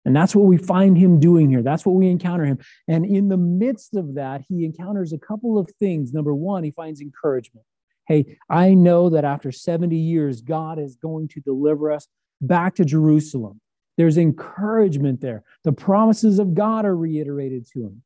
And 0.06 0.15
that's 0.15 0.34
what 0.34 0.46
we 0.46 0.56
find 0.56 0.98
him 0.98 1.20
doing 1.20 1.50
here. 1.50 1.62
That's 1.62 1.86
what 1.86 1.96
we 1.96 2.08
encounter 2.08 2.46
him. 2.46 2.60
And 2.88 3.06
in 3.06 3.27
the 3.27 3.36
midst 3.36 3.94
of 3.96 4.13
that, 4.13 4.44
he 4.48 4.63
encounters 4.63 5.12
a 5.12 5.17
couple 5.17 5.58
of 5.58 5.70
things. 5.79 6.13
Number 6.13 6.34
one, 6.34 6.63
he 6.63 6.72
finds 6.72 7.01
encouragement. 7.01 7.65
Hey, 8.08 8.38
I 8.50 8.74
know 8.74 9.10
that 9.10 9.26
after 9.26 9.52
70 9.52 9.96
years, 9.96 10.42
God 10.42 10.80
is 10.80 10.96
going 10.96 11.28
to 11.30 11.42
deliver 11.42 11.92
us 11.92 12.08
back 12.40 12.76
to 12.76 12.86
Jerusalem. 12.86 13.60
There's 13.98 14.18
encouragement 14.18 15.20
there. 15.20 15.44
The 15.64 15.74
promises 15.74 16.40
of 16.40 16.54
God 16.54 16.86
are 16.86 16.96
reiterated 16.96 17.68
to 17.74 17.84
him. 17.84 18.04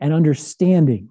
And 0.00 0.12
understanding. 0.12 1.10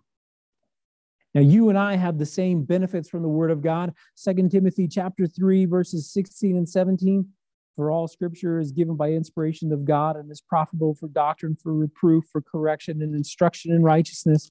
Now, 1.34 1.42
you 1.42 1.68
and 1.68 1.78
I 1.78 1.98
have 1.98 2.18
the 2.18 2.26
same 2.26 2.64
benefits 2.64 3.10
from 3.10 3.24
the 3.24 3.28
Word 3.28 3.52
of 3.52 3.62
God. 3.62 3.94
Second 4.16 4.50
Timothy 4.50 4.88
chapter 4.88 5.28
3, 5.28 5.66
verses 5.66 6.12
16 6.14 6.56
and 6.56 6.68
17. 6.68 7.28
For 7.76 7.92
all 7.92 8.08
scripture 8.08 8.60
is 8.60 8.72
given 8.72 8.96
by 8.96 9.12
inspiration 9.12 9.74
of 9.74 9.84
God 9.84 10.16
and 10.16 10.32
is 10.32 10.42
profitable 10.42 10.96
for 10.96 11.10
doctrine, 11.10 11.58
for 11.62 11.74
reproof, 11.74 12.24
for 12.32 12.42
correction, 12.42 13.02
and 13.02 13.14
instruction 13.14 13.74
in 13.74 13.84
righteousness 13.84 14.50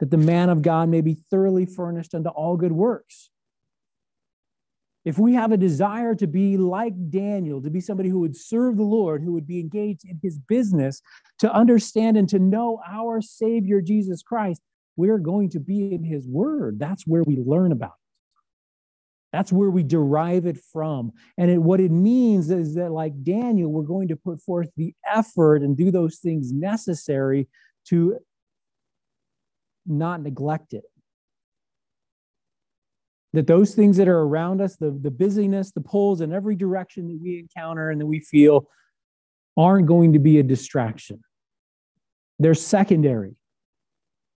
that 0.00 0.10
the 0.10 0.16
man 0.16 0.48
of 0.48 0.62
God 0.62 0.88
may 0.88 1.00
be 1.00 1.14
thoroughly 1.14 1.66
furnished 1.66 2.14
unto 2.14 2.28
all 2.30 2.56
good 2.56 2.72
works. 2.72 3.30
If 5.04 5.18
we 5.18 5.34
have 5.34 5.52
a 5.52 5.56
desire 5.56 6.14
to 6.16 6.26
be 6.26 6.56
like 6.56 6.92
Daniel, 7.10 7.62
to 7.62 7.70
be 7.70 7.80
somebody 7.80 8.08
who 8.08 8.20
would 8.20 8.36
serve 8.36 8.76
the 8.76 8.82
Lord, 8.82 9.22
who 9.22 9.32
would 9.32 9.46
be 9.46 9.60
engaged 9.60 10.04
in 10.04 10.20
his 10.22 10.38
business, 10.38 11.00
to 11.38 11.52
understand 11.52 12.16
and 12.16 12.28
to 12.28 12.38
know 12.38 12.80
our 12.86 13.22
Savior 13.22 13.80
Jesus 13.80 14.22
Christ, 14.22 14.60
we're 14.96 15.18
going 15.18 15.48
to 15.50 15.60
be 15.60 15.94
in 15.94 16.04
his 16.04 16.26
word. 16.26 16.78
That's 16.78 17.06
where 17.06 17.22
we 17.22 17.36
learn 17.36 17.72
about 17.72 17.90
it. 17.90 18.08
That's 19.32 19.52
where 19.52 19.70
we 19.70 19.82
derive 19.82 20.46
it 20.46 20.58
from. 20.72 21.12
And 21.36 21.50
it, 21.50 21.58
what 21.58 21.80
it 21.80 21.90
means 21.90 22.50
is 22.50 22.74
that, 22.74 22.90
like 22.90 23.22
Daniel, 23.22 23.70
we're 23.70 23.82
going 23.82 24.08
to 24.08 24.16
put 24.16 24.40
forth 24.40 24.70
the 24.76 24.94
effort 25.10 25.62
and 25.62 25.76
do 25.76 25.90
those 25.90 26.18
things 26.18 26.52
necessary 26.52 27.48
to 27.86 28.18
not 29.88 30.22
neglect 30.22 30.72
it. 30.74 30.84
That 33.32 33.46
those 33.46 33.74
things 33.74 33.96
that 33.98 34.08
are 34.08 34.20
around 34.20 34.60
us, 34.60 34.76
the, 34.76 34.90
the 34.90 35.10
busyness, 35.10 35.72
the 35.72 35.80
pulls 35.80 36.20
in 36.20 36.32
every 36.32 36.56
direction 36.56 37.08
that 37.08 37.18
we 37.20 37.38
encounter 37.38 37.90
and 37.90 38.00
that 38.00 38.06
we 38.06 38.20
feel, 38.20 38.68
aren't 39.56 39.86
going 39.86 40.12
to 40.14 40.18
be 40.18 40.38
a 40.38 40.42
distraction. 40.42 41.22
They're 42.38 42.54
secondary. 42.54 43.36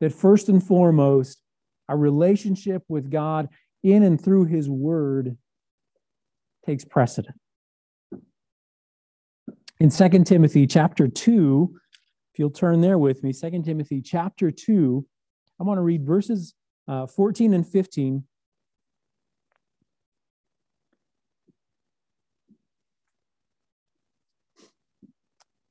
That 0.01 0.13
first 0.13 0.49
and 0.49 0.65
foremost, 0.65 1.43
our 1.89 1.97
relationship 1.97 2.83
with 2.89 3.11
God 3.11 3.49
in 3.83 4.03
and 4.03 4.23
through 4.23 4.47
His 4.47 4.69
Word 4.69 5.37
takes 6.65 6.85
precedent. 6.85 7.37
In 9.79 9.91
2 9.91 10.25
Timothy 10.25 10.67
chapter 10.67 11.09
2, 11.09 11.75
if 12.33 12.39
you'll 12.39 12.51
turn 12.51 12.81
there 12.81 12.99
with 12.99 13.23
me, 13.23 13.33
2 13.33 13.63
Timothy 13.63 14.01
chapter 14.01 14.51
2, 14.51 15.07
I 15.61 15.63
want 15.63 15.77
to 15.77 15.83
read 15.83 16.07
verses 16.07 16.55
uh, 16.89 17.07
14 17.07 17.53
and 17.53 17.67
15. 17.69 18.25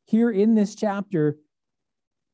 Here 0.05 0.31
in 0.31 0.55
this 0.55 0.75
chapter, 0.75 1.37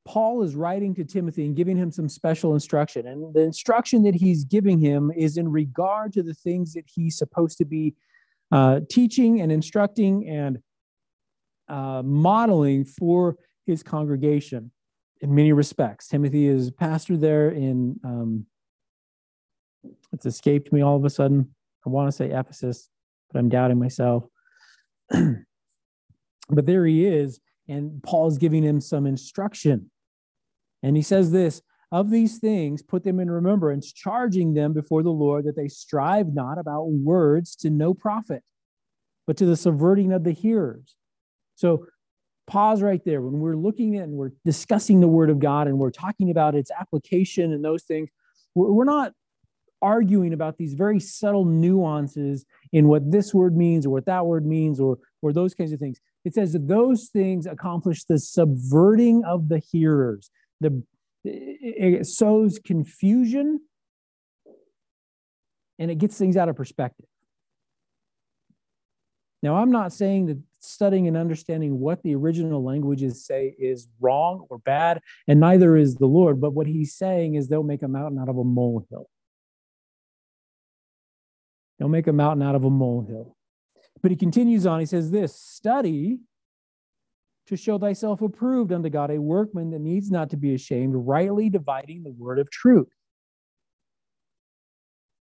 Paul 0.05 0.43
is 0.43 0.55
writing 0.55 0.93
to 0.95 1.05
Timothy 1.05 1.45
and 1.45 1.55
giving 1.55 1.77
him 1.77 1.91
some 1.91 2.09
special 2.09 2.53
instruction. 2.53 3.07
And 3.07 3.33
the 3.33 3.41
instruction 3.41 4.03
that 4.03 4.15
he's 4.15 4.43
giving 4.43 4.79
him 4.79 5.12
is 5.15 5.38
in 5.38 5.50
regard 5.50 6.13
to 6.13 6.24
the 6.24 6.33
things 6.33 6.74
that 6.74 6.85
he's 6.93 7.17
supposed 7.17 7.57
to 7.57 7.65
be 7.65 7.95
uh, 8.51 8.81
teaching 8.89 9.41
and 9.41 9.51
instructing 9.51 10.27
and 10.27 10.59
uh, 11.67 12.03
modeling 12.03 12.85
for 12.85 13.38
his 13.65 13.81
congregation 13.81 14.71
in 15.22 15.34
many 15.34 15.53
respects. 15.53 16.07
Timothy 16.07 16.48
is 16.48 16.72
pastor 16.72 17.17
there 17.17 17.50
in, 17.50 18.00
um, 18.03 18.45
it's 20.12 20.25
escaped 20.25 20.72
me 20.74 20.81
all 20.81 20.95
of 20.95 21.05
a 21.05 21.10
sudden. 21.10 21.53
I 21.86 21.89
want 21.89 22.07
to 22.07 22.12
say 22.12 22.31
Ephesus, 22.31 22.89
but 23.31 23.39
I'm 23.39 23.50
doubting 23.50 23.79
myself. 23.79 24.25
but 25.10 26.65
there 26.65 26.86
he 26.86 27.05
is, 27.05 27.39
and 27.67 28.01
Paul's 28.03 28.38
giving 28.38 28.63
him 28.63 28.81
some 28.81 29.05
instruction. 29.05 29.91
And 30.84 30.95
he 30.95 31.01
says 31.01 31.31
this 31.31 31.62
of 31.91 32.10
these 32.10 32.39
things, 32.39 32.81
put 32.81 33.03
them 33.03 33.19
in 33.19 33.29
remembrance, 33.29 33.93
charging 33.93 34.53
them 34.53 34.74
before 34.74 35.03
the 35.03 35.12
Lord 35.12 35.45
that 35.45 35.55
they 35.55 35.67
strive 35.67 36.34
not 36.34 36.57
about 36.57 36.89
words 36.89 37.55
to 37.57 37.69
no 37.69 37.93
profit, 37.93 38.43
but 39.27 39.38
to 39.38 39.45
the 39.45 39.55
subverting 39.55 40.12
of 40.12 40.24
the 40.24 40.31
hearers. 40.31 40.95
So 41.55 41.88
pause 42.48 42.82
right 42.82 43.04
there. 43.06 43.22
When 43.22 43.40
we're 43.40 43.56
looking 43.56 43.98
at 43.98 44.04
and 44.04 44.14
we're 44.14 44.32
discussing 44.44 45.00
the 45.00 45.08
Word 45.08 45.30
of 45.30 45.40
God 45.40 45.68
and 45.68 45.78
we're 45.78 45.92
talking 45.92 46.30
about 46.30 46.56
its 46.56 46.72
application 46.72 47.52
and 47.54 47.64
those 47.64 47.84
things, 47.84 48.10
we're 48.56 48.86
not 48.86 49.14
arguing 49.82 50.34
about 50.34 50.58
these 50.58 50.74
very 50.74 51.00
subtle 51.00 51.46
nuances 51.46 52.46
in 52.72 52.88
what 52.88 53.12
this 53.12 53.34
word 53.34 53.56
means 53.56 53.86
or 53.86 53.90
what 53.90 54.06
that 54.06 54.25
word 54.25 54.46
means 54.46 54.80
or, 54.80 54.98
or 55.22 55.32
those 55.32 55.54
kinds 55.54 55.72
of 55.72 55.80
things. 55.80 56.00
It 56.24 56.34
says 56.34 56.54
that 56.54 56.68
those 56.68 57.10
things 57.10 57.46
accomplish 57.46 58.04
the 58.06 58.18
subverting 58.18 59.24
of 59.25 59.50
the 59.50 59.60
hearers. 59.60 60.32
The, 60.60 60.82
it 61.24 62.08
sows 62.08 62.58
confusion 62.58 63.60
and 65.78 65.92
it 65.92 65.96
gets 65.96 66.18
things 66.18 66.38
out 66.38 66.50
of 66.50 66.56
perspective. 66.56 67.06
Now, 69.44 69.58
I'm 69.58 69.72
not 69.72 69.94
saying 69.94 70.25
that 70.28 70.40
studying 70.65 71.07
and 71.07 71.17
understanding 71.17 71.79
what 71.79 72.01
the 72.03 72.15
original 72.15 72.63
languages 72.63 73.25
say 73.25 73.55
is 73.57 73.88
wrong 74.00 74.45
or 74.50 74.60
bad, 74.60 75.01
and 75.27 75.39
neither 75.39 75.75
is 75.75 75.95
the 75.95 76.05
Lord. 76.05 76.41
But 76.41 76.53
what 76.53 76.67
he's 76.67 76.95
saying 76.95 77.36
is 77.36 77.48
they'll 77.48 77.63
make 77.63 77.84
a 77.84 77.88
mountain 77.88 78.19
out 78.19 78.29
of 78.29 78.38
a 78.38 78.43
molehill. 78.43 79.10
They'll 81.77 81.89
make 81.89 82.07
a 82.07 82.13
mountain 82.13 82.45
out 82.45 82.55
of 82.55 82.63
a 82.63 82.69
molehill. 82.69 83.36
But 84.01 84.12
he 84.12 84.17
continues 84.17 84.65
on. 84.65 84.79
He 84.79 84.86
says, 84.86 85.12
This 85.12 85.36
study 85.36 86.19
to 87.48 87.55
show 87.55 87.77
thyself 87.77 88.22
approved 88.22 88.72
unto 88.72 88.89
God, 88.89 89.12
a 89.12 89.22
workman 89.22 89.72
that 89.72 89.81
needs 89.81 90.10
not 90.10 90.29
to 90.31 90.38
be 90.38 90.53
ashamed, 90.53 90.93
rightly 90.95 91.50
dividing 91.50 92.03
the 92.03 92.12
word 92.12 92.39
of 92.39 92.50
truth. 92.50 92.88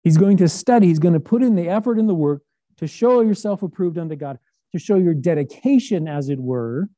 He's 0.03 0.17
going 0.17 0.37
to 0.37 0.49
study, 0.49 0.87
he's 0.87 0.99
going 0.99 1.13
to 1.13 1.19
put 1.19 1.43
in 1.43 1.55
the 1.55 1.69
effort 1.69 1.99
and 1.99 2.07
the 2.07 2.15
work 2.15 2.41
to 2.77 2.87
show 2.87 3.21
yourself 3.21 3.61
approved 3.61 3.97
unto 3.97 4.15
God, 4.15 4.39
to 4.73 4.79
show 4.79 4.95
your 4.95 5.13
dedication, 5.13 6.07
as 6.07 6.29
it 6.29 6.39
were, 6.39 6.89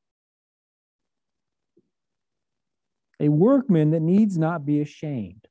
a 3.20 3.30
workman 3.30 3.92
that 3.92 4.02
needs 4.02 4.38
not 4.38 4.66
be 4.66 4.82
ashamed. 4.82 5.48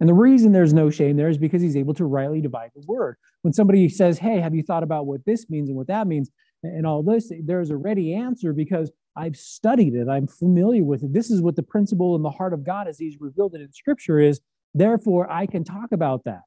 And 0.00 0.08
the 0.08 0.14
reason 0.14 0.52
there's 0.52 0.72
no 0.72 0.88
shame 0.90 1.16
there 1.16 1.28
is 1.28 1.38
because 1.38 1.60
he's 1.60 1.76
able 1.76 1.94
to 1.94 2.04
rightly 2.04 2.40
divide 2.40 2.70
the 2.74 2.82
word. 2.86 3.16
When 3.42 3.52
somebody 3.52 3.88
says, 3.88 4.18
Hey, 4.18 4.40
have 4.40 4.54
you 4.54 4.62
thought 4.62 4.82
about 4.82 5.06
what 5.06 5.24
this 5.26 5.50
means 5.50 5.68
and 5.68 5.76
what 5.76 5.88
that 5.88 6.06
means 6.06 6.30
and 6.62 6.86
all 6.86 7.02
this? 7.02 7.30
There's 7.44 7.70
a 7.70 7.76
ready 7.76 8.14
answer 8.14 8.52
because 8.52 8.90
I've 9.16 9.36
studied 9.36 9.94
it. 9.94 10.08
I'm 10.08 10.26
familiar 10.26 10.82
with 10.82 11.02
it. 11.02 11.12
This 11.12 11.30
is 11.30 11.42
what 11.42 11.56
the 11.56 11.62
principle 11.62 12.16
in 12.16 12.22
the 12.22 12.30
heart 12.30 12.54
of 12.54 12.64
God 12.64 12.88
as 12.88 12.98
he's 12.98 13.20
revealed 13.20 13.54
it 13.54 13.60
in 13.60 13.72
scripture 13.72 14.18
is. 14.18 14.40
Therefore, 14.74 15.30
I 15.30 15.44
can 15.44 15.64
talk 15.64 15.92
about 15.92 16.24
that. 16.24 16.42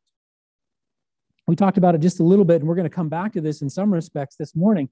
We 1.47 1.55
talked 1.55 1.77
about 1.77 1.93
it 1.93 2.01
just 2.01 2.19
a 2.19 2.23
little 2.23 2.45
bit, 2.45 2.61
and 2.61 2.67
we're 2.67 2.75
going 2.75 2.89
to 2.89 2.95
come 2.95 3.09
back 3.09 3.33
to 3.33 3.41
this 3.41 3.61
in 3.61 3.69
some 3.69 3.93
respects 3.93 4.35
this 4.35 4.55
morning. 4.55 4.89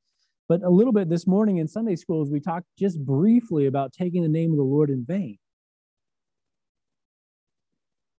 But 0.47 0.61
a 0.61 0.69
little 0.69 0.93
bit 0.93 1.09
this 1.09 1.25
morning 1.25 1.57
in 1.57 1.67
Sunday 1.67 1.95
schools, 1.95 2.29
we 2.29 2.39
talked 2.39 2.67
just 2.77 3.03
briefly 3.03 3.65
about 3.65 3.93
taking 3.93 4.21
the 4.21 4.29
name 4.29 4.51
of 4.51 4.57
the 4.57 4.63
Lord 4.63 4.89
in 4.89 5.05
vain. 5.07 5.37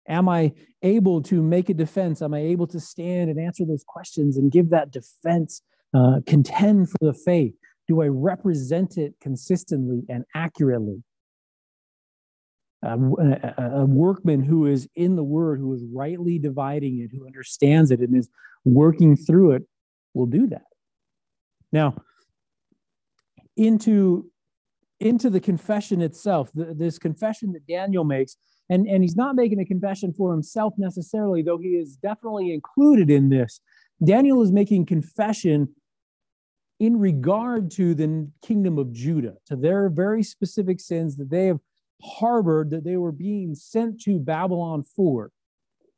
Am 0.08 0.28
I 0.28 0.54
able 0.82 1.22
to 1.24 1.42
make 1.42 1.70
a 1.70 1.74
defense? 1.74 2.22
Am 2.22 2.34
I 2.34 2.40
able 2.40 2.68
to 2.68 2.80
stand 2.80 3.30
and 3.30 3.40
answer 3.40 3.66
those 3.66 3.84
questions 3.88 4.38
and 4.38 4.52
give 4.52 4.70
that 4.72 4.92
defense, 4.92 5.62
uh, 5.94 6.20
contend 6.26 6.90
for 6.90 6.98
the 7.02 7.14
faith? 7.14 7.54
Do 7.88 8.02
I 8.02 8.08
represent 8.08 8.98
it 8.98 9.14
consistently 9.22 10.04
and 10.10 10.26
accurately? 10.34 11.04
A, 12.84 13.54
a, 13.82 13.86
workman 13.86 14.44
who 14.44 14.66
is 14.66 14.90
in 14.96 15.16
the 15.16 15.24
word, 15.24 15.60
who 15.60 15.74
is 15.74 15.84
rightly 15.92 16.38
dividing 16.38 17.00
it, 17.00 17.12
who 17.12 17.26
understands 17.26 17.92
it, 17.92 18.00
and 18.00 18.16
is 18.16 18.30
working 18.66 19.16
through 19.16 19.52
it, 19.52 19.64
will 20.14 20.26
do 20.26 20.48
that. 20.48 20.66
Now, 21.72 21.96
into 23.56 24.30
into 25.00 25.30
the 25.30 25.40
confession 25.40 26.02
itself, 26.02 26.50
the, 26.54 26.74
this 26.74 26.98
confession 26.98 27.52
that 27.54 27.68
Daniel 27.68 28.04
makes 28.04 28.38
and, 28.70 28.88
and 28.88 29.04
he's 29.04 29.16
not 29.16 29.36
making 29.36 29.60
a 29.60 29.66
confession 29.66 30.14
for 30.14 30.32
himself 30.32 30.74
necessarily, 30.78 31.42
though 31.42 31.58
he 31.58 31.70
is 31.70 31.98
definitely 31.98 32.54
included 32.54 33.10
in 33.10 33.30
this. 33.30 33.60
Daniel 34.04 34.42
is 34.42 34.52
making 34.52 34.86
confession 34.86 35.70
in 36.80 37.00
regard 37.00 37.72
to 37.72 37.94
the 37.94 38.30
kingdom 38.42 38.78
of 38.78 38.92
Judah, 38.92 39.36
to 39.46 39.56
their 39.56 39.90
very 39.90 40.24
specific 40.24 40.80
sins 40.80 41.18
that 41.18 41.30
they 41.30 41.48
have 41.48 41.60
harbored, 42.02 42.70
that 42.72 42.84
they 42.84 42.98
were 42.98 43.12
being 43.12 43.56
sent 43.56 44.02
to 44.02 44.20
Babylon 44.20 44.84
for. 44.84 45.32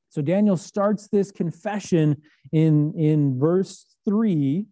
So 0.10 0.22
Daniel 0.22 0.58
starts 0.58 1.08
this 1.08 1.32
confession 1.32 2.22
in, 2.52 2.94
in 2.96 3.40
verse 3.40 3.86
3. 4.08 4.66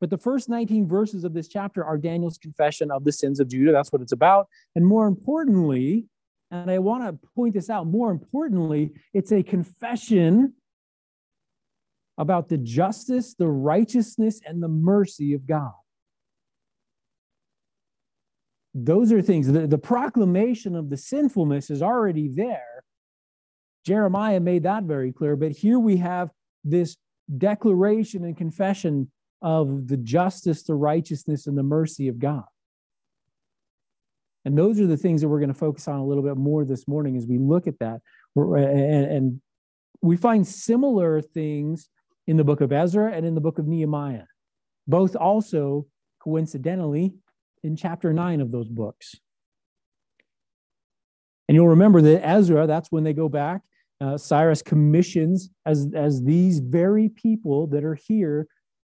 But 0.00 0.10
the 0.10 0.18
first 0.18 0.48
19 0.48 0.86
verses 0.86 1.24
of 1.24 1.34
this 1.34 1.48
chapter 1.48 1.84
are 1.84 1.98
Daniel's 1.98 2.38
confession 2.38 2.90
of 2.90 3.04
the 3.04 3.12
sins 3.12 3.38
of 3.38 3.48
Judah. 3.48 3.72
That's 3.72 3.92
what 3.92 4.02
it's 4.02 4.12
about. 4.12 4.46
And 4.74 4.86
more 4.86 5.06
importantly, 5.06 6.06
and 6.50 6.70
I 6.70 6.78
want 6.78 7.04
to 7.04 7.28
point 7.34 7.54
this 7.54 7.70
out 7.70 7.86
more 7.86 8.10
importantly, 8.10 8.92
it's 9.14 9.32
a 9.32 9.42
confession 9.42 10.54
about 12.18 12.48
the 12.48 12.58
justice, 12.58 13.34
the 13.34 13.48
righteousness, 13.48 14.40
and 14.44 14.62
the 14.62 14.68
mercy 14.68 15.32
of 15.32 15.46
God. 15.46 15.72
Those 18.74 19.10
are 19.12 19.20
things, 19.20 19.48
the, 19.48 19.66
the 19.66 19.78
proclamation 19.78 20.76
of 20.76 20.90
the 20.90 20.96
sinfulness 20.96 21.70
is 21.70 21.82
already 21.82 22.28
there. 22.28 22.84
Jeremiah 23.84 24.40
made 24.40 24.62
that 24.62 24.84
very 24.84 25.12
clear, 25.12 25.36
but 25.36 25.52
here 25.52 25.78
we 25.78 25.96
have 25.96 26.30
this 26.62 26.96
declaration 27.38 28.24
and 28.24 28.36
confession 28.36 29.10
of 29.42 29.88
the 29.88 29.96
justice, 29.96 30.62
the 30.62 30.74
righteousness, 30.74 31.46
and 31.46 31.56
the 31.56 31.62
mercy 31.62 32.08
of 32.08 32.18
God. 32.18 32.44
And 34.44 34.56
those 34.56 34.78
are 34.80 34.86
the 34.86 34.96
things 34.96 35.20
that 35.20 35.28
we're 35.28 35.40
going 35.40 35.52
to 35.52 35.54
focus 35.54 35.88
on 35.88 35.98
a 35.98 36.04
little 36.04 36.22
bit 36.22 36.36
more 36.36 36.64
this 36.64 36.86
morning 36.86 37.16
as 37.16 37.26
we 37.26 37.38
look 37.38 37.66
at 37.66 37.78
that. 37.80 38.00
And 38.36 39.40
we 40.02 40.16
find 40.16 40.46
similar 40.46 41.20
things 41.20 41.88
in 42.26 42.36
the 42.36 42.44
book 42.44 42.60
of 42.60 42.72
Ezra 42.72 43.12
and 43.12 43.26
in 43.26 43.34
the 43.34 43.40
book 43.40 43.58
of 43.58 43.66
Nehemiah, 43.66 44.24
both 44.86 45.16
also 45.16 45.86
coincidentally 46.22 47.14
in 47.62 47.76
chapter 47.76 48.12
nine 48.12 48.40
of 48.40 48.50
those 48.50 48.68
books. 48.68 49.14
And 51.48 51.56
you'll 51.56 51.68
remember 51.68 52.00
that 52.02 52.26
Ezra, 52.26 52.66
that's 52.66 52.92
when 52.92 53.04
they 53.04 53.12
go 53.12 53.28
back. 53.28 53.62
Uh, 54.00 54.16
Cyrus 54.16 54.62
commissions 54.62 55.50
as, 55.66 55.88
as 55.94 56.22
these 56.22 56.60
very 56.60 57.08
people 57.08 57.66
that 57.66 57.84
are 57.84 57.96
here 57.96 58.46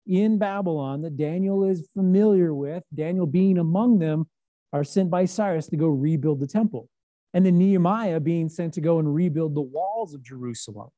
in 0.07 0.38
Babylon 0.38 1.03
that 1.03 1.17
Daniel 1.17 1.64
is 1.64 1.88
familiar 1.93 2.55
with, 2.55 2.83
Daniel 2.95 3.27
being 3.27 3.59
among 3.59 3.99
them, 3.99 4.27
are 4.73 4.85
sent 4.85 5.11
by 5.11 5.25
Cyrus 5.25 5.69
to 5.69 5.77
go 5.77 5.87
rebuild 5.87 6.41
the 6.41 6.47
temple. 6.47 6.88
And 7.35 7.45
then 7.45 7.59
Nehemiah 7.59 8.21
being 8.21 8.49
sent 8.49 8.75
to 8.75 8.81
go 8.81 8.99
and 8.99 9.14
rebuild 9.14 9.55
the 9.55 9.61
walls 9.61 10.14
of 10.14 10.23
Jerusalem. 10.23 10.88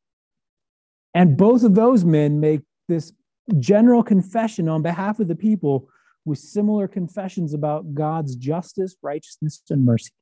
And 1.15 1.37
both 1.37 1.65
of 1.65 1.75
those 1.75 2.05
men 2.05 2.39
make 2.39 2.61
this 2.89 3.13
general 3.59 4.03
confession 4.03 4.69
on 4.69 4.83
behalf 4.83 5.21
of 5.21 5.29
the 5.29 5.35
people 5.35 5.89
with 6.29 6.39
similar 6.39 6.87
confessions 6.87 7.55
about 7.55 7.95
God's 7.95 8.37
justice, 8.37 8.97
righteousness, 9.03 9.63
and 9.71 9.85
mercy. 9.85 10.13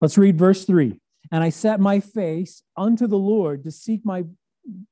Let's 0.00 0.18
read 0.18 0.38
verse 0.38 0.64
3. 0.64 1.00
And 1.30 1.44
I 1.44 1.50
set 1.50 1.78
my 1.80 2.00
face 2.00 2.62
unto 2.76 3.06
the 3.06 3.18
Lord 3.18 3.64
to 3.64 3.70
seek 3.70 4.00
my 4.04 4.24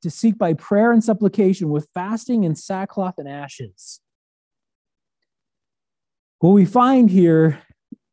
to 0.03 0.11
seek 0.11 0.39
by 0.39 0.55
prayer 0.55 0.91
and 0.93 1.05
supplication 1.05 1.69
with 1.69 1.89
fasting 1.93 2.47
and 2.47 2.57
sackcloth 2.57 3.15
and 3.19 3.29
ashes. 3.29 4.01
What 6.39 6.51
we 6.51 6.65
find 6.65 7.11
here 7.11 7.63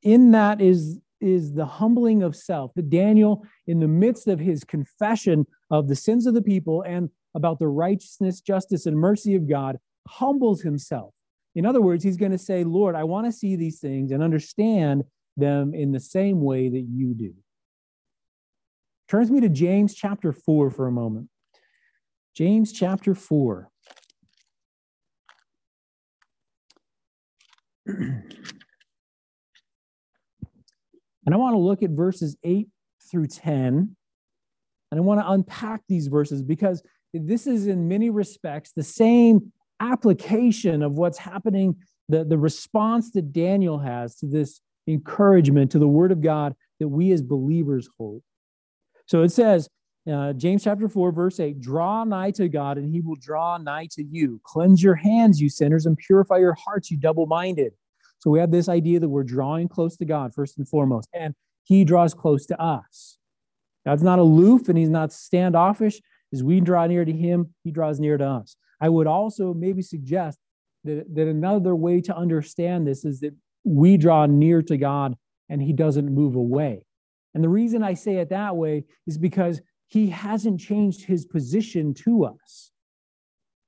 in 0.02 0.32
that 0.32 0.62
is, 0.62 1.00
is 1.22 1.54
the 1.54 1.66
humbling 1.66 2.22
of 2.22 2.36
self. 2.36 2.72
That 2.76 2.90
Daniel, 2.90 3.46
in 3.66 3.80
the 3.80 3.88
midst 3.88 4.28
of 4.28 4.40
his 4.40 4.64
confession 4.64 5.46
of 5.72 5.88
the 5.88 5.96
sins 5.96 6.26
of 6.26 6.34
the 6.34 6.42
people 6.42 6.82
and 6.82 7.10
about 7.36 7.60
the 7.60 7.68
righteousness, 7.68 8.42
justice, 8.42 8.86
and 8.86 8.98
mercy 8.98 9.36
of 9.36 9.48
God, 9.48 9.78
humbles 10.08 10.62
himself. 10.62 11.14
In 11.56 11.66
other 11.66 11.82
words, 11.82 12.04
he's 12.04 12.18
going 12.18 12.32
to 12.32 12.38
say, 12.38 12.64
Lord, 12.64 12.96
I 12.96 13.04
want 13.04 13.28
to 13.28 13.32
see 13.32 13.56
these 13.56 13.80
things 13.80 14.12
and 14.12 14.24
understand 14.24 15.04
them 15.38 15.74
in 15.74 15.92
the 15.92 16.00
same 16.00 16.42
way 16.42 16.70
that 16.70 16.86
you 16.90 17.14
do. 17.14 17.34
Turns 19.08 19.30
me 19.30 19.42
to 19.42 19.50
James 19.50 19.94
chapter 19.94 20.32
4 20.32 20.72
for 20.72 20.88
a 20.88 20.92
moment. 20.92 21.30
James 22.36 22.72
chapter 22.72 23.14
4. 23.14 23.70
and 27.86 28.24
I 31.32 31.36
want 31.36 31.54
to 31.54 31.60
look 31.60 31.84
at 31.84 31.92
verses 31.92 32.36
8 32.44 32.68
through 33.12 33.28
10. 33.28 33.96
And 34.92 35.00
I 35.00 35.02
want 35.02 35.20
to 35.20 35.30
unpack 35.30 35.82
these 35.88 36.08
verses 36.08 36.42
because 36.42 36.82
this 37.14 37.46
is, 37.46 37.68
in 37.68 37.88
many 37.88 38.10
respects, 38.10 38.72
the 38.76 38.84
same 38.84 39.52
application 39.80 40.82
of 40.82 40.94
what's 40.94 41.18
happening, 41.18 41.76
the, 42.10 42.24
the 42.24 42.38
response 42.38 43.12
that 43.12 43.34
Daniel 43.34 43.80
has 43.80 44.16
to 44.18 44.28
this 44.28 44.62
encouragement 44.88 45.72
to 45.72 45.80
the 45.80 45.88
word 45.88 46.12
of 46.12 46.22
God 46.22 46.56
that 46.80 46.88
we 46.88 47.12
as 47.12 47.22
believers 47.22 47.90
hold. 47.98 48.22
So 49.06 49.24
it 49.24 49.30
says, 49.30 49.70
uh, 50.12 50.34
James 50.34 50.64
chapter 50.64 50.90
4, 50.90 51.12
verse 51.12 51.40
8 51.40 51.62
Draw 51.62 52.04
nigh 52.04 52.32
to 52.32 52.50
God, 52.50 52.78
and 52.78 52.94
he 52.94 53.00
will 53.00 53.16
draw 53.16 53.58
nigh 53.58 53.88
to 53.92 54.04
you. 54.04 54.42
Cleanse 54.44 54.84
your 54.84 54.96
hands, 54.96 55.40
you 55.40 55.50
sinners, 55.50 55.86
and 55.86 55.98
purify 55.98 56.38
your 56.38 56.56
hearts, 56.56 56.92
you 56.92 56.98
double 56.98 57.26
minded. 57.26 57.74
So 58.20 58.30
we 58.30 58.40
have 58.40 58.52
this 58.52 58.70
idea 58.70 59.00
that 59.00 59.10
we're 59.10 59.24
drawing 59.24 59.68
close 59.68 59.98
to 59.98 60.06
God 60.06 60.34
first 60.34 60.58
and 60.58 60.68
foremost, 60.68 61.08
and 61.14 61.36
he 61.64 61.86
draws 61.86 62.14
close 62.14 62.46
to 62.48 62.62
us. 62.62 63.18
God's 63.86 64.04
not 64.04 64.20
aloof 64.20 64.70
and 64.70 64.78
he's 64.78 64.90
not 64.90 65.12
standoffish. 65.12 66.02
As 66.32 66.44
we 66.44 66.60
draw 66.60 66.88
near 66.88 67.06
to 67.06 67.12
him, 67.12 67.54
he 67.64 67.72
draws 67.72 68.00
near 68.00 68.18
to 68.18 68.26
us. 68.26 68.56
I 68.84 68.90
would 68.90 69.08
also 69.08 69.54
maybe 69.54 69.82
suggest 69.82 70.38
that, 70.84 71.06
that 71.16 71.28
another 71.30 71.74
way 71.74 72.02
to 72.02 72.14
understand 72.14 72.86
this 72.86 73.06
is 73.06 73.22
that 73.22 73.34
we 73.64 73.96
draw 73.96 74.26
near 74.26 74.62
to 74.64 74.76
God 74.76 75.16
and 75.48 75.62
he 75.62 75.72
doesn't 75.72 76.14
move 76.14 76.36
away. 76.36 76.86
And 77.34 77.42
the 77.42 77.48
reason 77.48 77.82
I 77.82 77.94
say 77.94 78.18
it 78.18 78.30
that 78.32 78.58
way 78.58 78.84
is 79.08 79.18
because 79.18 79.62
he 79.88 80.10
hasn't 80.10 80.60
changed 80.60 81.06
his 81.06 81.26
position 81.26 81.94
to 82.04 82.26
us. 82.26 82.72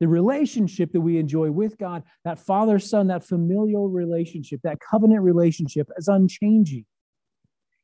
The 0.01 0.10
relationship 0.10 0.91
that 0.91 0.99
we 0.99 1.17
enjoy 1.17 1.49
with 1.49 1.78
God, 1.78 2.04
that 2.25 2.38
father 2.38 2.78
son, 2.78 3.08
that 3.08 3.23
familial 3.23 3.88
relationship, 3.88 4.60
that 4.63 4.82
covenant 4.82 5.21
relationship 5.21 5.89
is 5.95 6.10
unchanging. 6.10 6.86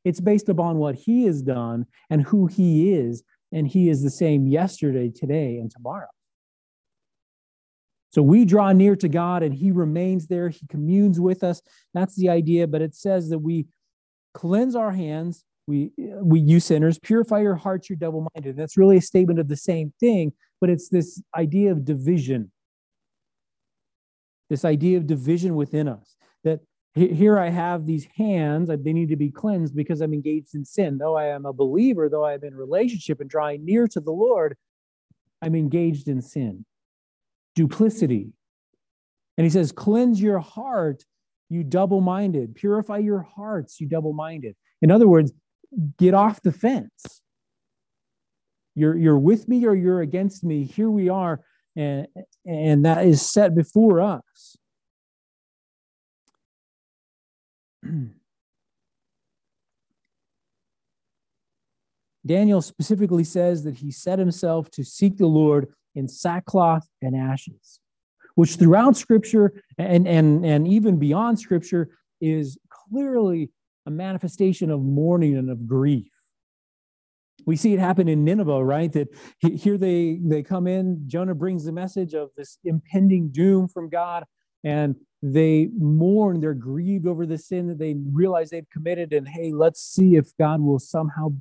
It's 0.04 0.20
based 0.20 0.50
upon 0.50 0.76
what 0.76 0.96
he 0.96 1.24
has 1.24 1.40
done 1.40 1.86
and 2.10 2.24
who 2.24 2.46
he 2.46 2.92
is, 2.92 3.22
and 3.52 3.66
he 3.66 3.88
is 3.88 4.02
the 4.02 4.10
same 4.10 4.46
yesterday, 4.46 5.08
today, 5.08 5.56
and 5.56 5.70
tomorrow. 5.70 6.08
So 8.12 8.22
we 8.22 8.44
draw 8.44 8.72
near 8.72 8.94
to 8.96 9.08
God 9.08 9.42
and 9.42 9.54
he 9.54 9.70
remains 9.70 10.26
there. 10.26 10.48
He 10.48 10.66
communes 10.66 11.18
with 11.18 11.42
us. 11.42 11.62
That's 11.94 12.14
the 12.14 12.28
idea. 12.28 12.66
But 12.66 12.82
it 12.82 12.94
says 12.94 13.30
that 13.30 13.38
we 13.38 13.66
cleanse 14.34 14.76
our 14.76 14.92
hands 14.92 15.44
we 15.66 15.92
we 16.20 16.40
you 16.40 16.58
sinners 16.58 16.98
purify 16.98 17.40
your 17.40 17.54
hearts 17.54 17.88
you're 17.88 17.96
double-minded 17.96 18.56
that's 18.56 18.76
really 18.76 18.96
a 18.96 19.02
statement 19.02 19.38
of 19.38 19.46
the 19.46 19.56
same 19.56 19.92
thing 20.00 20.32
but 20.60 20.70
it's 20.70 20.88
this 20.88 21.22
idea 21.36 21.70
of 21.70 21.84
division 21.84 22.50
this 24.50 24.64
idea 24.64 24.96
of 24.96 25.06
division 25.06 25.54
within 25.54 25.86
us 25.86 26.16
that 26.44 26.60
Here 26.94 27.38
I 27.38 27.48
have 27.48 27.86
these 27.86 28.06
hands, 28.16 28.68
they 28.68 28.92
need 28.92 29.08
to 29.08 29.16
be 29.16 29.30
cleansed 29.30 29.74
because 29.74 30.02
I'm 30.02 30.12
engaged 30.12 30.54
in 30.54 30.64
sin. 30.66 30.98
Though 30.98 31.16
I 31.16 31.28
am 31.28 31.46
a 31.46 31.52
believer, 31.52 32.10
though 32.10 32.24
I 32.24 32.34
am 32.34 32.44
in 32.44 32.54
relationship 32.54 33.18
and 33.20 33.30
drawing 33.30 33.64
near 33.64 33.88
to 33.88 34.00
the 34.00 34.12
Lord, 34.12 34.56
I'm 35.40 35.54
engaged 35.54 36.06
in 36.06 36.20
sin, 36.20 36.66
duplicity. 37.54 38.32
And 39.36 39.44
he 39.44 39.50
says, 39.50 39.72
Cleanse 39.72 40.20
your 40.20 40.38
heart, 40.38 41.04
you 41.48 41.64
double 41.64 42.00
minded. 42.00 42.54
Purify 42.54 42.98
your 42.98 43.22
hearts, 43.22 43.80
you 43.80 43.86
double 43.86 44.12
minded. 44.12 44.56
In 44.80 44.90
other 44.90 45.08
words, 45.08 45.32
get 45.98 46.14
off 46.14 46.42
the 46.42 46.52
fence. 46.52 47.22
You're, 48.74 48.96
you're 48.96 49.18
with 49.18 49.48
me 49.48 49.66
or 49.66 49.74
you're 49.74 50.00
against 50.00 50.44
me. 50.44 50.64
Here 50.64 50.88
we 50.88 51.08
are, 51.08 51.40
and, 51.76 52.06
and 52.46 52.84
that 52.84 53.04
is 53.06 53.20
set 53.22 53.54
before 53.54 54.00
us. 54.00 54.56
Daniel 62.24 62.62
specifically 62.62 63.24
says 63.24 63.64
that 63.64 63.74
he 63.76 63.90
set 63.90 64.18
himself 64.18 64.70
to 64.70 64.84
seek 64.84 65.16
the 65.18 65.26
Lord 65.26 65.72
in 65.94 66.08
sackcloth 66.08 66.88
and 67.00 67.16
ashes, 67.16 67.80
which 68.34 68.56
throughout 68.56 68.96
Scripture 68.96 69.62
and, 69.78 70.06
and, 70.06 70.44
and 70.44 70.66
even 70.68 70.98
beyond 70.98 71.38
Scripture 71.38 71.90
is 72.20 72.58
clearly 72.68 73.50
a 73.86 73.90
manifestation 73.90 74.70
of 74.70 74.80
mourning 74.80 75.36
and 75.36 75.50
of 75.50 75.66
grief. 75.66 76.12
We 77.44 77.56
see 77.56 77.72
it 77.74 77.80
happen 77.80 78.08
in 78.08 78.24
Nineveh, 78.24 78.64
right? 78.64 78.92
That 78.92 79.08
here 79.40 79.76
they, 79.76 80.20
they 80.22 80.42
come 80.42 80.66
in, 80.66 81.02
Jonah 81.08 81.34
brings 81.34 81.64
the 81.64 81.72
message 81.72 82.14
of 82.14 82.30
this 82.36 82.58
impending 82.64 83.30
doom 83.30 83.66
from 83.66 83.88
God, 83.88 84.24
and 84.62 84.94
they 85.22 85.68
mourn, 85.76 86.40
they're 86.40 86.54
grieved 86.54 87.06
over 87.06 87.26
the 87.26 87.38
sin 87.38 87.66
that 87.68 87.78
they 87.78 87.96
realize 88.12 88.50
they've 88.50 88.68
committed. 88.70 89.12
And 89.12 89.28
hey, 89.28 89.52
let's 89.52 89.80
see 89.80 90.16
if 90.16 90.36
God 90.36 90.60
will 90.60 90.78
somehow 90.78 91.32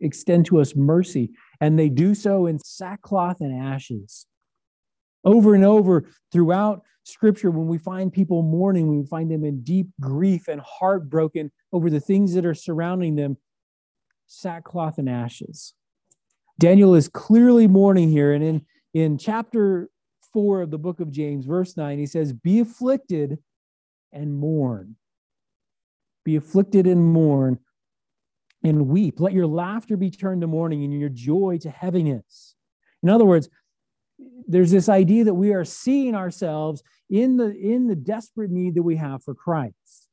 extend 0.00 0.46
to 0.46 0.60
us 0.60 0.76
mercy. 0.76 1.30
And 1.64 1.78
they 1.78 1.88
do 1.88 2.14
so 2.14 2.44
in 2.44 2.58
sackcloth 2.58 3.40
and 3.40 3.58
ashes. 3.58 4.26
Over 5.24 5.54
and 5.54 5.64
over 5.64 6.04
throughout 6.30 6.82
scripture, 7.04 7.50
when 7.50 7.68
we 7.68 7.78
find 7.78 8.12
people 8.12 8.42
mourning, 8.42 8.86
we 8.86 9.06
find 9.06 9.30
them 9.30 9.44
in 9.44 9.62
deep 9.62 9.86
grief 9.98 10.46
and 10.46 10.60
heartbroken 10.60 11.50
over 11.72 11.88
the 11.88 12.00
things 12.00 12.34
that 12.34 12.44
are 12.44 12.52
surrounding 12.52 13.16
them, 13.16 13.38
sackcloth 14.26 14.98
and 14.98 15.08
ashes. 15.08 15.72
Daniel 16.60 16.94
is 16.94 17.08
clearly 17.08 17.66
mourning 17.66 18.10
here. 18.10 18.34
And 18.34 18.44
in, 18.44 18.66
in 18.92 19.16
chapter 19.16 19.88
4 20.34 20.60
of 20.60 20.70
the 20.70 20.76
book 20.76 21.00
of 21.00 21.10
James, 21.10 21.46
verse 21.46 21.78
9, 21.78 21.98
he 21.98 22.04
says, 22.04 22.34
Be 22.34 22.60
afflicted 22.60 23.38
and 24.12 24.34
mourn. 24.34 24.96
Be 26.26 26.36
afflicted 26.36 26.86
and 26.86 27.02
mourn 27.02 27.58
and 28.64 28.88
weep. 28.88 29.20
Let 29.20 29.34
your 29.34 29.46
laughter 29.46 29.96
be 29.96 30.10
turned 30.10 30.40
to 30.40 30.46
mourning 30.46 30.82
and 30.82 30.98
your 30.98 31.10
joy 31.10 31.58
to 31.60 31.70
heaviness. 31.70 32.56
In 33.02 33.10
other 33.10 33.26
words, 33.26 33.48
there's 34.48 34.70
this 34.70 34.88
idea 34.88 35.24
that 35.24 35.34
we 35.34 35.52
are 35.52 35.64
seeing 35.64 36.14
ourselves 36.14 36.82
in 37.10 37.36
the 37.36 37.54
in 37.54 37.86
the 37.86 37.94
desperate 37.94 38.50
need 38.50 38.74
that 38.74 38.82
we 38.82 38.96
have 38.96 39.22
for 39.22 39.34
Christ. 39.34 40.08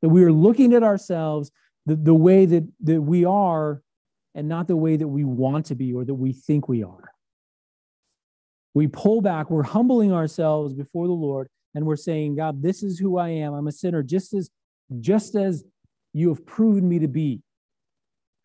That 0.00 0.08
we 0.08 0.24
are 0.24 0.32
looking 0.32 0.72
at 0.72 0.82
ourselves 0.82 1.52
the, 1.84 1.96
the 1.96 2.14
way 2.14 2.46
that, 2.46 2.66
that 2.84 3.02
we 3.02 3.24
are 3.24 3.82
and 4.34 4.48
not 4.48 4.66
the 4.66 4.76
way 4.76 4.96
that 4.96 5.08
we 5.08 5.24
want 5.24 5.66
to 5.66 5.74
be 5.74 5.92
or 5.92 6.04
that 6.04 6.14
we 6.14 6.32
think 6.32 6.68
we 6.68 6.82
are. 6.82 7.10
We 8.72 8.86
pull 8.86 9.20
back, 9.20 9.50
we're 9.50 9.64
humbling 9.64 10.12
ourselves 10.12 10.72
before 10.72 11.06
the 11.06 11.12
Lord, 11.12 11.48
and 11.74 11.84
we're 11.84 11.96
saying, 11.96 12.36
God, 12.36 12.62
this 12.62 12.82
is 12.82 12.98
who 12.98 13.18
I 13.18 13.28
am. 13.28 13.52
I'm 13.52 13.66
a 13.66 13.72
sinner, 13.72 14.02
just 14.02 14.32
as 14.32 14.50
just 15.00 15.34
as 15.34 15.64
you 16.12 16.28
have 16.28 16.44
proven 16.46 16.88
me 16.88 16.98
to 17.00 17.08
be. 17.08 17.42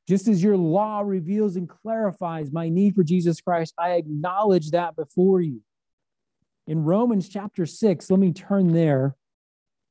Just 0.07 0.27
as 0.27 0.43
your 0.43 0.57
law 0.57 1.01
reveals 1.01 1.55
and 1.55 1.67
clarifies 1.67 2.51
my 2.51 2.69
need 2.69 2.95
for 2.95 3.03
Jesus 3.03 3.41
Christ, 3.41 3.73
I 3.77 3.91
acknowledge 3.93 4.71
that 4.71 4.95
before 4.95 5.41
you. 5.41 5.61
In 6.67 6.83
Romans 6.83 7.27
chapter 7.27 7.65
6, 7.65 8.09
let 8.09 8.19
me 8.19 8.31
turn 8.31 8.73
there, 8.73 9.15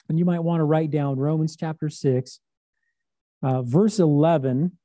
and 0.09 0.19
you 0.19 0.25
might 0.25 0.41
want 0.41 0.61
to 0.61 0.65
write 0.65 0.91
down 0.91 1.19
Romans 1.19 1.57
chapter 1.57 1.89
6, 1.89 2.41
uh, 3.43 3.63
verse 3.63 3.99
11, 3.99 4.79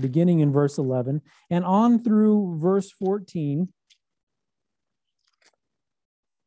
beginning 0.00 0.40
in 0.40 0.52
verse 0.52 0.78
11, 0.78 1.22
and 1.50 1.64
on 1.64 2.02
through 2.02 2.58
verse 2.58 2.90
14. 2.90 3.68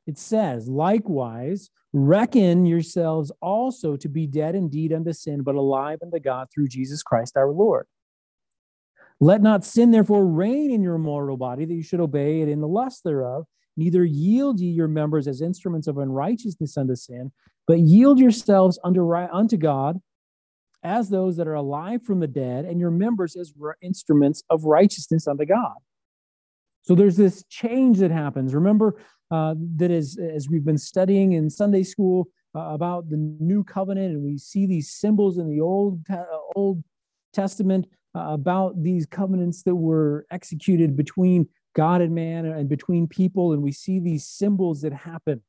It 0.08 0.18
says, 0.18 0.70
likewise, 0.70 1.70
reckon 1.92 2.66
yourselves 2.66 3.32
also 3.42 3.98
to 3.98 4.08
be 4.08 4.26
dead 4.26 4.56
indeed 4.56 4.94
unto 4.94 5.14
sin, 5.14 5.44
but 5.44 5.56
alive 5.56 6.00
unto 6.02 6.20
God 6.20 6.48
through 6.52 6.70
Jesus 6.70 7.04
Christ 7.04 7.36
our 7.36 7.52
Lord. 7.52 7.86
Let 9.20 9.42
not 9.42 9.66
sin 9.66 9.92
therefore 9.92 10.26
reign 10.26 10.72
in 10.72 10.82
your 10.82 10.98
mortal 10.98 11.38
body, 11.38 11.66
that 11.66 11.74
you 11.74 11.84
should 11.84 12.00
obey 12.00 12.42
it 12.42 12.48
in 12.48 12.62
the 12.62 12.68
lust 12.68 13.04
thereof. 13.04 13.46
Neither 13.76 14.06
yield 14.06 14.60
ye 14.60 14.70
your 14.70 14.88
members 14.88 15.28
as 15.28 15.42
instruments 15.42 15.88
of 15.88 15.98
unrighteousness 15.98 16.78
unto 16.78 16.96
sin, 16.96 17.32
but 17.68 17.80
yield 17.80 18.18
yourselves 18.18 18.80
unto, 18.84 19.14
unto 19.14 19.58
God 19.58 20.00
as 20.84 21.10
those 21.10 21.36
that 21.38 21.48
are 21.48 21.56
alive 21.56 22.04
from 22.04 22.20
the 22.20 22.28
dead, 22.28 22.64
and 22.64 22.80
your 22.80 22.92
members 22.92 23.36
as 23.36 23.54
instruments 23.82 24.44
of 24.50 24.64
righteousness 24.64 25.28
unto 25.28 25.44
God. 25.44 25.76
So 26.84 26.96
there's 26.96 27.18
this 27.18 27.44
change 27.50 27.98
that 27.98 28.12
happens. 28.12 28.56
Remember 28.56 28.96
uh, 29.32 29.56
that 29.76 29.92
as, 29.92 30.18
as 30.18 30.50
we've 30.50 30.66
been 30.66 30.78
studying 30.78 31.34
in 31.34 31.50
Sunday 31.50 31.84
school 31.84 32.28
uh, 32.56 32.70
about 32.74 33.10
the 33.10 33.18
new 33.18 33.64
covenant, 33.64 34.14
and 34.14 34.24
we 34.24 34.38
see 34.38 34.66
these 34.66 34.92
symbols 34.92 35.38
in 35.38 35.50
the 35.50 35.62
Old, 35.62 36.02
uh, 36.10 36.24
Old 36.56 36.84
Testament 37.34 37.88
uh, 38.16 38.28
about 38.32 38.82
these 38.82 39.06
covenants 39.06 39.64
that 39.64 39.76
were 39.76 40.26
executed 40.32 40.96
between 40.96 41.48
God 41.76 42.02
and 42.02 42.16
man 42.16 42.46
and 42.46 42.68
between 42.68 43.08
people, 43.08 43.54
and 43.54 43.62
we 43.62 43.72
see 43.72 44.00
these 44.00 44.26
symbols 44.26 44.82
that 44.82 44.94
happen. 44.94 45.42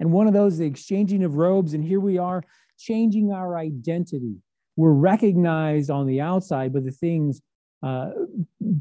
And 0.00 0.12
one 0.12 0.26
of 0.26 0.32
those, 0.32 0.54
is 0.54 0.58
the 0.60 0.66
exchanging 0.66 1.24
of 1.24 1.34
robes, 1.34 1.74
and 1.74 1.84
here 1.84 2.00
we 2.00 2.18
are 2.18 2.42
changing 2.78 3.32
our 3.32 3.56
identity. 3.56 4.36
We're 4.76 4.92
recognized 4.92 5.90
on 5.90 6.06
the 6.06 6.20
outside 6.20 6.72
by 6.72 6.80
the 6.80 6.92
things 6.92 7.40
uh, 7.82 8.10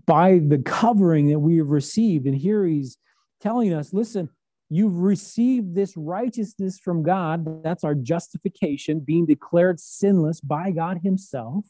by 0.06 0.40
the 0.40 0.58
covering 0.60 1.28
that 1.28 1.40
we 1.40 1.58
have 1.58 1.70
received. 1.70 2.26
And 2.26 2.36
here 2.36 2.66
he's 2.66 2.98
telling 3.42 3.74
us 3.74 3.94
listen, 3.94 4.30
you've 4.70 4.98
received 5.00 5.76
this 5.76 5.96
righteousness 5.96 6.80
from 6.80 7.04
God. 7.04 7.64
That's 7.64 7.84
our 7.84 7.96
justification, 7.96 9.00
being 9.00 9.26
declared 9.26 9.80
sinless 9.80 10.42
by 10.42 10.72
God 10.72 11.00
Himself. 11.04 11.66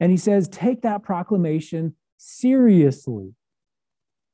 And 0.00 0.10
he 0.10 0.16
says, 0.16 0.48
take 0.48 0.82
that 0.82 1.02
proclamation 1.02 1.94
seriously. 2.16 3.34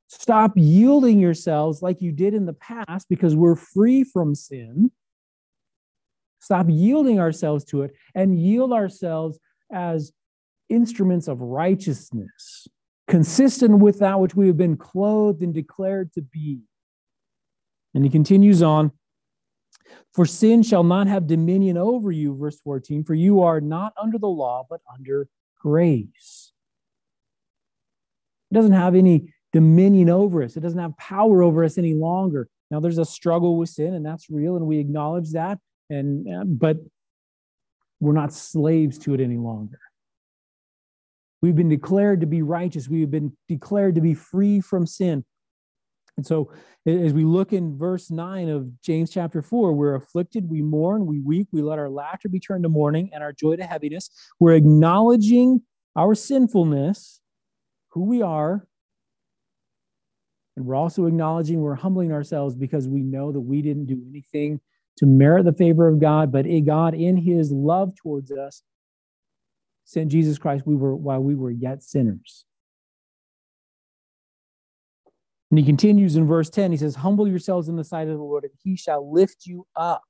Stop 0.08 0.52
yielding 0.54 1.18
yourselves 1.18 1.82
like 1.82 2.00
you 2.00 2.12
did 2.12 2.34
in 2.34 2.46
the 2.46 2.52
past 2.52 3.08
because 3.08 3.34
we're 3.34 3.56
free 3.56 4.04
from 4.04 4.36
sin. 4.36 4.92
Stop 6.38 6.66
yielding 6.68 7.18
ourselves 7.18 7.64
to 7.64 7.82
it 7.82 7.92
and 8.14 8.38
yield 8.38 8.72
ourselves 8.72 9.40
as 9.72 10.12
instruments 10.68 11.26
of 11.26 11.40
righteousness, 11.40 12.68
consistent 13.08 13.78
with 13.78 14.00
that 14.00 14.18
which 14.18 14.34
we 14.34 14.48
have 14.48 14.56
been 14.56 14.76
clothed 14.76 15.42
and 15.42 15.54
declared 15.54 16.12
to 16.14 16.22
be. 16.22 16.60
And 17.94 18.04
he 18.04 18.10
continues 18.10 18.62
on 18.62 18.92
For 20.12 20.26
sin 20.26 20.62
shall 20.62 20.84
not 20.84 21.06
have 21.06 21.26
dominion 21.26 21.76
over 21.76 22.10
you, 22.10 22.36
verse 22.36 22.60
14, 22.60 23.04
for 23.04 23.14
you 23.14 23.42
are 23.42 23.60
not 23.60 23.92
under 24.00 24.18
the 24.18 24.28
law, 24.28 24.66
but 24.68 24.80
under 24.92 25.28
grace. 25.60 26.52
It 28.50 28.54
doesn't 28.54 28.72
have 28.72 28.94
any 28.94 29.32
dominion 29.52 30.10
over 30.10 30.42
us, 30.42 30.56
it 30.56 30.60
doesn't 30.60 30.78
have 30.78 30.96
power 30.96 31.42
over 31.42 31.64
us 31.64 31.78
any 31.78 31.94
longer. 31.94 32.48
Now, 32.70 32.80
there's 32.80 32.98
a 32.98 33.04
struggle 33.04 33.56
with 33.56 33.68
sin, 33.68 33.94
and 33.94 34.04
that's 34.04 34.28
real, 34.28 34.56
and 34.56 34.66
we 34.66 34.78
acknowledge 34.78 35.32
that. 35.32 35.58
And 35.88 36.28
uh, 36.28 36.44
but 36.44 36.78
we're 38.00 38.12
not 38.12 38.32
slaves 38.32 38.98
to 38.98 39.14
it 39.14 39.20
any 39.20 39.36
longer. 39.36 39.78
We've 41.46 41.54
been 41.54 41.68
declared 41.68 42.22
to 42.22 42.26
be 42.26 42.42
righteous. 42.42 42.88
We've 42.88 43.08
been 43.08 43.36
declared 43.48 43.94
to 43.94 44.00
be 44.00 44.14
free 44.14 44.60
from 44.60 44.84
sin. 44.84 45.24
And 46.16 46.26
so, 46.26 46.50
as 46.84 47.12
we 47.12 47.24
look 47.24 47.52
in 47.52 47.78
verse 47.78 48.10
9 48.10 48.48
of 48.48 48.82
James 48.82 49.10
chapter 49.10 49.42
4, 49.42 49.72
we're 49.72 49.94
afflicted, 49.94 50.50
we 50.50 50.60
mourn, 50.60 51.06
we 51.06 51.20
weep, 51.20 51.46
we 51.52 51.62
let 51.62 51.78
our 51.78 51.88
laughter 51.88 52.28
be 52.28 52.40
turned 52.40 52.64
to 52.64 52.68
mourning 52.68 53.10
and 53.12 53.22
our 53.22 53.32
joy 53.32 53.54
to 53.54 53.62
heaviness. 53.62 54.10
We're 54.40 54.54
acknowledging 54.54 55.62
our 55.94 56.16
sinfulness, 56.16 57.20
who 57.90 58.06
we 58.06 58.22
are, 58.22 58.66
and 60.56 60.66
we're 60.66 60.74
also 60.74 61.06
acknowledging 61.06 61.60
we're 61.60 61.76
humbling 61.76 62.10
ourselves 62.10 62.56
because 62.56 62.88
we 62.88 63.02
know 63.02 63.30
that 63.30 63.40
we 63.40 63.62
didn't 63.62 63.86
do 63.86 64.02
anything 64.10 64.60
to 64.96 65.06
merit 65.06 65.44
the 65.44 65.52
favor 65.52 65.86
of 65.86 66.00
God, 66.00 66.32
but 66.32 66.44
God, 66.64 66.94
in 66.94 67.16
his 67.16 67.52
love 67.52 67.94
towards 67.94 68.32
us, 68.32 68.62
sent 69.86 70.10
Jesus 70.10 70.36
Christ 70.36 70.66
we 70.66 70.74
were 70.74 70.94
while 70.94 71.22
we 71.22 71.34
were 71.34 71.50
yet 71.50 71.82
sinners. 71.82 72.44
And 75.50 75.58
he 75.58 75.64
continues 75.64 76.16
in 76.16 76.26
verse 76.26 76.50
10. 76.50 76.72
He 76.72 76.76
says, 76.76 76.96
Humble 76.96 77.28
yourselves 77.28 77.68
in 77.68 77.76
the 77.76 77.84
sight 77.84 78.08
of 78.08 78.18
the 78.18 78.22
Lord, 78.22 78.44
and 78.44 78.52
he 78.62 78.76
shall 78.76 79.10
lift 79.10 79.46
you 79.46 79.66
up. 79.76 80.02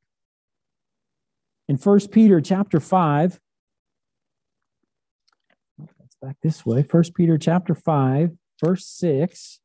In 1.68 1.76
1 1.76 2.08
Peter 2.08 2.40
chapter 2.40 2.80
5, 2.80 3.38
let's 5.78 6.16
back 6.22 6.36
this 6.42 6.64
way. 6.64 6.82
1 6.82 7.02
Peter 7.14 7.36
chapter 7.36 7.74
5, 7.74 8.30
verse 8.64 8.86
6 8.86 9.60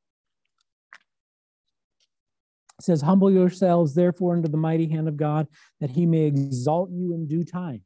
says, 2.82 3.02
Humble 3.02 3.32
yourselves, 3.32 3.94
therefore, 3.94 4.36
under 4.36 4.50
the 4.50 4.58
mighty 4.58 4.90
hand 4.90 5.08
of 5.08 5.16
God, 5.16 5.48
that 5.80 5.92
he 5.92 6.06
may 6.06 6.24
exalt 6.24 6.90
you 6.92 7.14
in 7.14 7.28
due 7.28 7.46
time. 7.46 7.84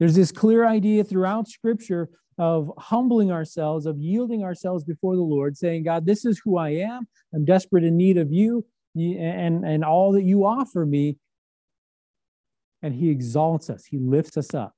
There's 0.00 0.16
this 0.16 0.32
clear 0.32 0.66
idea 0.66 1.04
throughout 1.04 1.46
Scripture 1.46 2.08
of 2.38 2.72
humbling 2.78 3.30
ourselves, 3.30 3.84
of 3.84 3.98
yielding 3.98 4.42
ourselves 4.42 4.82
before 4.82 5.14
the 5.14 5.22
Lord, 5.22 5.58
saying, 5.58 5.84
God, 5.84 6.06
this 6.06 6.24
is 6.24 6.40
who 6.42 6.56
I 6.56 6.70
am. 6.70 7.06
I'm 7.34 7.44
desperate 7.44 7.84
in 7.84 7.98
need 7.98 8.16
of 8.16 8.32
you 8.32 8.64
and, 8.96 9.62
and 9.64 9.84
all 9.84 10.12
that 10.12 10.22
you 10.22 10.46
offer 10.46 10.86
me. 10.86 11.18
And 12.82 12.94
he 12.94 13.10
exalts 13.10 13.68
us, 13.68 13.84
he 13.84 13.98
lifts 13.98 14.38
us 14.38 14.54
up. 14.54 14.72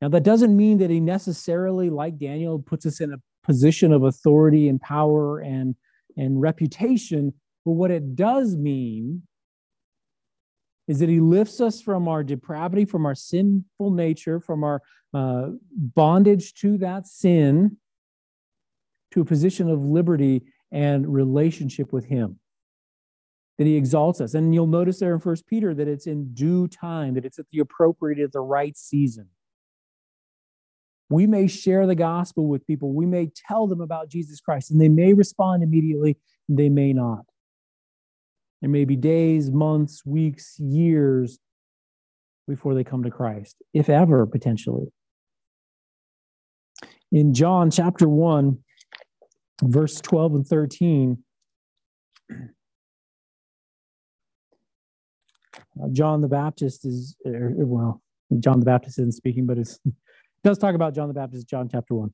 Now, 0.00 0.08
that 0.08 0.22
doesn't 0.22 0.56
mean 0.56 0.78
that 0.78 0.90
he 0.90 1.00
necessarily, 1.00 1.90
like 1.90 2.18
Daniel, 2.18 2.58
puts 2.58 2.86
us 2.86 3.00
in 3.00 3.12
a 3.12 3.18
position 3.44 3.92
of 3.92 4.04
authority 4.04 4.68
and 4.68 4.80
power 4.80 5.40
and, 5.40 5.76
and 6.16 6.40
reputation. 6.40 7.34
But 7.66 7.72
what 7.72 7.90
it 7.90 8.16
does 8.16 8.56
mean 8.56 9.22
is 10.86 10.98
that 10.98 11.08
he 11.08 11.20
lifts 11.20 11.60
us 11.60 11.80
from 11.80 12.08
our 12.08 12.22
depravity, 12.22 12.84
from 12.84 13.06
our 13.06 13.14
sinful 13.14 13.90
nature, 13.90 14.40
from 14.40 14.64
our 14.64 14.82
uh, 15.14 15.48
bondage 15.72 16.54
to 16.54 16.76
that 16.78 17.06
sin, 17.06 17.76
to 19.12 19.20
a 19.20 19.24
position 19.24 19.70
of 19.70 19.84
liberty 19.84 20.42
and 20.72 21.12
relationship 21.12 21.92
with 21.92 22.04
him. 22.06 22.38
That 23.58 23.66
he 23.66 23.76
exalts 23.76 24.20
us. 24.20 24.34
And 24.34 24.52
you'll 24.52 24.66
notice 24.66 24.98
there 24.98 25.14
in 25.14 25.20
First 25.20 25.46
Peter 25.46 25.72
that 25.74 25.86
it's 25.86 26.08
in 26.08 26.34
due 26.34 26.66
time, 26.66 27.14
that 27.14 27.24
it's 27.24 27.38
at 27.38 27.46
the 27.52 27.60
appropriate, 27.60 28.18
at 28.18 28.32
the 28.32 28.40
right 28.40 28.76
season. 28.76 29.28
We 31.08 31.26
may 31.28 31.46
share 31.46 31.86
the 31.86 31.94
gospel 31.94 32.48
with 32.48 32.66
people. 32.66 32.92
We 32.92 33.06
may 33.06 33.30
tell 33.46 33.68
them 33.68 33.80
about 33.80 34.08
Jesus 34.08 34.40
Christ, 34.40 34.70
and 34.72 34.80
they 34.80 34.88
may 34.88 35.12
respond 35.12 35.62
immediately, 35.62 36.16
they 36.48 36.68
may 36.68 36.92
not. 36.92 37.26
There 38.64 38.70
may 38.70 38.86
be 38.86 38.96
days, 38.96 39.50
months, 39.50 40.06
weeks, 40.06 40.58
years 40.58 41.38
before 42.48 42.74
they 42.74 42.82
come 42.82 43.02
to 43.02 43.10
Christ, 43.10 43.56
if 43.74 43.90
ever, 43.90 44.24
potentially. 44.24 44.86
In 47.12 47.34
John 47.34 47.70
chapter 47.70 48.08
1, 48.08 48.56
verse 49.64 50.00
12 50.00 50.34
and 50.36 50.46
13, 50.46 51.18
uh, 52.30 52.36
John 55.92 56.22
the 56.22 56.28
Baptist 56.28 56.86
is, 56.86 57.16
er, 57.26 57.52
well, 57.56 58.00
John 58.40 58.60
the 58.60 58.64
Baptist 58.64 58.98
isn't 58.98 59.12
speaking, 59.12 59.44
but 59.44 59.58
it 59.58 59.76
does 60.42 60.56
talk 60.56 60.74
about 60.74 60.94
John 60.94 61.08
the 61.08 61.12
Baptist, 61.12 61.46
John 61.46 61.68
chapter 61.70 61.94
1. 61.96 62.10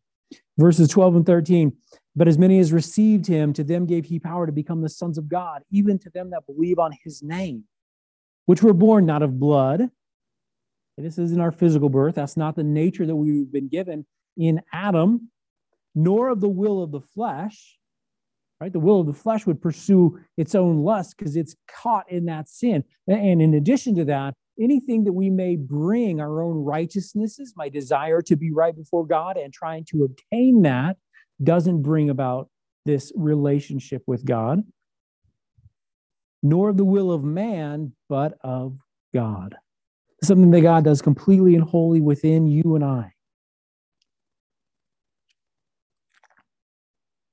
Verses 0.58 0.88
12 0.88 1.16
and 1.16 1.26
13. 1.26 1.72
But 2.16 2.28
as 2.28 2.38
many 2.38 2.58
as 2.58 2.72
received 2.72 3.26
him, 3.26 3.52
to 3.52 3.64
them 3.64 3.86
gave 3.86 4.04
he 4.04 4.18
power 4.18 4.46
to 4.46 4.52
become 4.52 4.82
the 4.82 4.88
sons 4.88 5.16
of 5.16 5.28
God, 5.28 5.62
even 5.70 5.98
to 6.00 6.10
them 6.10 6.30
that 6.30 6.46
believe 6.46 6.78
on 6.78 6.92
his 7.04 7.22
name, 7.22 7.64
which 8.46 8.62
were 8.62 8.74
born 8.74 9.06
not 9.06 9.22
of 9.22 9.38
blood. 9.38 9.80
And 9.80 11.06
this 11.06 11.18
isn't 11.18 11.40
our 11.40 11.52
physical 11.52 11.88
birth. 11.88 12.16
That's 12.16 12.36
not 12.36 12.56
the 12.56 12.64
nature 12.64 13.06
that 13.06 13.16
we've 13.16 13.50
been 13.50 13.68
given 13.68 14.06
in 14.36 14.60
Adam, 14.72 15.30
nor 15.94 16.28
of 16.28 16.40
the 16.40 16.48
will 16.48 16.82
of 16.82 16.90
the 16.90 17.00
flesh. 17.00 17.78
Right? 18.60 18.72
The 18.72 18.80
will 18.80 19.00
of 19.00 19.06
the 19.06 19.14
flesh 19.14 19.46
would 19.46 19.62
pursue 19.62 20.20
its 20.36 20.54
own 20.54 20.84
lust 20.84 21.16
because 21.16 21.34
it's 21.36 21.56
caught 21.66 22.10
in 22.10 22.26
that 22.26 22.46
sin. 22.46 22.84
And 23.08 23.40
in 23.40 23.54
addition 23.54 23.94
to 23.94 24.04
that, 24.06 24.34
anything 24.60 25.04
that 25.04 25.12
we 25.12 25.30
may 25.30 25.56
bring 25.56 26.20
our 26.20 26.42
own 26.42 26.56
righteousnesses, 26.56 27.54
my 27.56 27.68
desire 27.68 28.20
to 28.22 28.36
be 28.36 28.52
right 28.52 28.76
before 28.76 29.06
God 29.06 29.36
and 29.36 29.52
trying 29.52 29.84
to 29.86 30.04
obtain 30.04 30.62
that 30.62 30.96
doesn't 31.42 31.82
bring 31.82 32.10
about 32.10 32.48
this 32.84 33.12
relationship 33.14 34.02
with 34.06 34.24
God, 34.24 34.62
nor 36.42 36.70
of 36.70 36.76
the 36.76 36.84
will 36.84 37.12
of 37.12 37.24
man, 37.24 37.92
but 38.08 38.38
of 38.42 38.76
God. 39.14 39.56
Something 40.22 40.50
that 40.50 40.60
God 40.60 40.84
does 40.84 41.00
completely 41.00 41.54
and 41.54 41.64
wholly 41.64 42.00
within 42.00 42.46
you 42.46 42.74
and 42.74 42.84
I. 42.84 43.12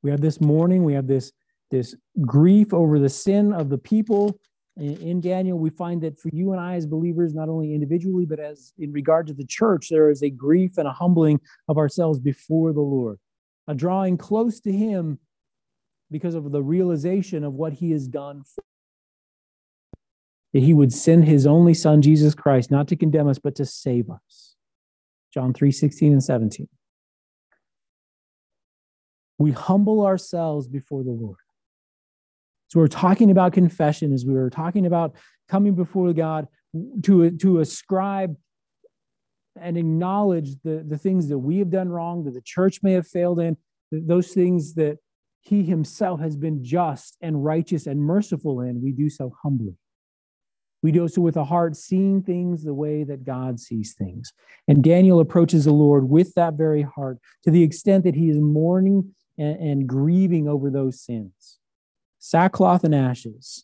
We 0.03 0.11
have 0.11 0.21
this 0.21 0.39
mourning, 0.39 0.83
we 0.83 0.93
have 0.93 1.07
this, 1.07 1.33
this 1.69 1.95
grief 2.21 2.73
over 2.73 2.97
the 2.99 3.09
sin 3.09 3.51
of 3.51 3.69
the 3.69 3.77
people. 3.77 4.39
In 4.79 5.21
Daniel, 5.21 5.57
we 5.57 5.71
find 5.71 6.03
that 6.03 6.19
for 6.19 6.29
you 6.31 6.51
and 6.51 6.61
I 6.61 6.75
as 6.75 6.85
believers, 6.85 7.33
not 7.33 7.49
only 7.49 7.73
individually, 7.73 8.25
but 8.25 8.39
as 8.39 8.73
in 8.77 8.91
regard 8.91 9.25
to 9.27 9.33
the 9.33 9.45
church, 9.45 9.89
there 9.89 10.11
is 10.11 10.21
a 10.21 10.29
grief 10.29 10.77
and 10.77 10.87
a 10.87 10.91
humbling 10.91 11.39
of 11.67 11.77
ourselves 11.77 12.19
before 12.19 12.73
the 12.73 12.81
Lord 12.81 13.17
a 13.67 13.75
drawing 13.75 14.17
close 14.17 14.59
to 14.61 14.71
Him 14.71 15.19
because 16.09 16.35
of 16.35 16.51
the 16.51 16.63
realization 16.63 17.43
of 17.43 17.53
what 17.53 17.73
He 17.73 17.91
has 17.91 18.07
done. 18.07 18.43
That 20.53 20.63
He 20.63 20.73
would 20.73 20.93
send 20.93 21.25
His 21.25 21.45
only 21.45 21.73
Son, 21.73 22.01
Jesus 22.01 22.33
Christ, 22.33 22.71
not 22.71 22.87
to 22.87 22.95
condemn 22.95 23.27
us, 23.27 23.39
but 23.39 23.55
to 23.55 23.65
save 23.65 24.09
us. 24.09 24.55
John 25.33 25.53
3 25.53 25.71
16 25.71 26.13
and 26.13 26.23
17. 26.23 26.67
We 29.37 29.51
humble 29.51 30.05
ourselves 30.05 30.67
before 30.67 31.03
the 31.03 31.11
Lord. 31.11 31.37
So 32.67 32.79
we're 32.79 32.87
talking 32.87 33.31
about 33.31 33.53
confession 33.53 34.13
as 34.13 34.25
we 34.25 34.33
were 34.33 34.49
talking 34.49 34.85
about 34.85 35.15
coming 35.47 35.73
before 35.73 36.11
God 36.13 36.47
to, 37.03 37.31
to 37.31 37.59
ascribe 37.59 38.35
and 39.59 39.77
acknowledge 39.77 40.55
the, 40.63 40.83
the 40.85 40.97
things 40.97 41.29
that 41.29 41.37
we 41.37 41.59
have 41.59 41.69
done 41.69 41.89
wrong, 41.89 42.23
that 42.25 42.33
the 42.33 42.41
church 42.41 42.79
may 42.83 42.93
have 42.93 43.07
failed 43.07 43.39
in, 43.39 43.57
those 43.91 44.31
things 44.31 44.73
that 44.75 44.97
he 45.41 45.63
himself 45.63 46.19
has 46.19 46.35
been 46.35 46.63
just 46.63 47.17
and 47.21 47.43
righteous 47.43 47.87
and 47.87 48.01
merciful 48.01 48.61
in, 48.61 48.81
we 48.81 48.91
do 48.91 49.09
so 49.09 49.33
humbly. 49.41 49.75
We 50.83 50.91
do 50.91 51.07
so 51.07 51.21
with 51.21 51.37
a 51.37 51.45
heart 51.45 51.75
seeing 51.75 52.21
things 52.21 52.63
the 52.63 52.73
way 52.73 53.03
that 53.03 53.23
God 53.25 53.59
sees 53.59 53.95
things. 53.97 54.31
And 54.67 54.83
Daniel 54.83 55.19
approaches 55.19 55.65
the 55.65 55.71
Lord 55.71 56.09
with 56.09 56.33
that 56.35 56.53
very 56.53 56.83
heart 56.83 57.17
to 57.43 57.51
the 57.51 57.63
extent 57.63 58.03
that 58.03 58.15
he 58.15 58.29
is 58.29 58.37
mourning 58.39 59.15
and, 59.37 59.55
and 59.59 59.87
grieving 59.87 60.47
over 60.47 60.69
those 60.69 61.01
sins. 61.01 61.56
Sackcloth 62.27 62.83
and 62.83 62.93
ashes. 62.93 63.63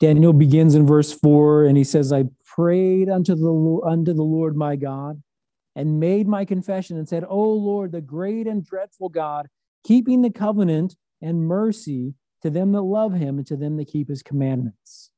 Daniel 0.00 0.32
begins 0.32 0.74
in 0.74 0.84
verse 0.84 1.12
4 1.12 1.66
and 1.66 1.76
he 1.76 1.84
says, 1.84 2.12
I 2.12 2.24
prayed 2.44 3.08
unto 3.08 3.36
the, 3.36 3.80
unto 3.86 4.12
the 4.12 4.24
Lord 4.24 4.56
my 4.56 4.74
God 4.74 5.22
and 5.76 6.00
made 6.00 6.26
my 6.26 6.44
confession 6.44 6.98
and 6.98 7.08
said, 7.08 7.22
O 7.28 7.40
Lord, 7.52 7.92
the 7.92 8.00
great 8.00 8.48
and 8.48 8.66
dreadful 8.66 9.10
God, 9.10 9.46
keeping 9.84 10.22
the 10.22 10.30
covenant 10.30 10.96
and 11.20 11.46
mercy 11.46 12.14
to 12.42 12.50
them 12.50 12.72
that 12.72 12.82
love 12.82 13.14
him 13.14 13.38
and 13.38 13.46
to 13.46 13.56
them 13.56 13.76
that 13.76 13.86
keep 13.86 14.08
his 14.08 14.24
commandments. 14.24 15.12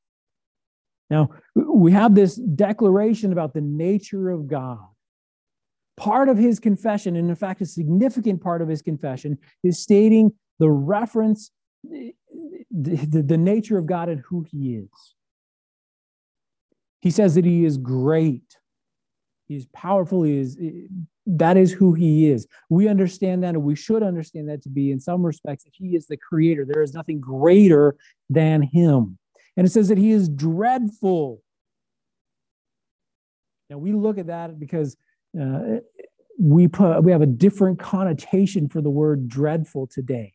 Now, 1.09 1.31
we 1.55 1.93
have 1.93 2.13
this 2.13 2.35
declaration 2.35 3.31
about 3.31 3.55
the 3.55 3.61
nature 3.61 4.29
of 4.29 4.47
God. 4.47 4.85
Part 5.97 6.27
of 6.29 6.37
his 6.37 6.59
confession, 6.59 7.15
and 7.15 7.29
in 7.29 7.35
fact, 7.35 7.61
a 7.61 7.65
significant 7.65 8.41
part 8.41 8.61
of 8.61 8.67
his 8.67 8.81
confession, 8.81 9.37
is 9.63 9.79
stating 9.79 10.33
the 10.59 10.69
reference 10.69 11.51
the, 12.71 13.21
the 13.21 13.37
nature 13.37 13.77
of 13.77 13.85
God 13.85 14.09
and 14.09 14.21
who 14.27 14.45
he 14.49 14.75
is. 14.75 15.15
He 17.01 17.11
says 17.11 17.35
that 17.35 17.45
he 17.45 17.65
is 17.65 17.77
great. 17.77 18.57
he 19.47 19.55
is 19.55 19.67
powerful. 19.67 20.23
He 20.23 20.39
is 20.39 20.57
eh, 20.61 20.87
that 21.27 21.57
is 21.57 21.71
who 21.71 21.93
he 21.93 22.29
is. 22.29 22.47
We 22.69 22.87
understand 22.87 23.43
that, 23.43 23.55
and 23.55 23.63
we 23.63 23.75
should 23.75 24.03
understand 24.03 24.49
that 24.49 24.61
to 24.63 24.69
be, 24.69 24.91
in 24.91 24.99
some 24.99 25.25
respects, 25.25 25.63
that 25.63 25.73
he 25.73 25.95
is 25.95 26.07
the 26.07 26.17
creator. 26.17 26.65
There 26.65 26.83
is 26.83 26.93
nothing 26.93 27.19
greater 27.19 27.95
than 28.29 28.61
him. 28.61 29.17
And 29.57 29.65
it 29.65 29.71
says 29.71 29.87
that 29.87 29.97
he 29.97 30.11
is 30.11 30.29
dreadful. 30.29 31.41
Now 33.69 33.77
we 33.77 33.93
look 33.93 34.17
at 34.17 34.27
that 34.27 34.59
because 34.59 34.97
uh, 35.39 35.79
we 36.39 36.67
put 36.67 37.03
we 37.03 37.11
have 37.11 37.21
a 37.21 37.27
different 37.27 37.79
connotation 37.79 38.67
for 38.69 38.81
the 38.81 38.89
word 38.89 39.27
dreadful 39.27 39.87
today. 39.87 40.33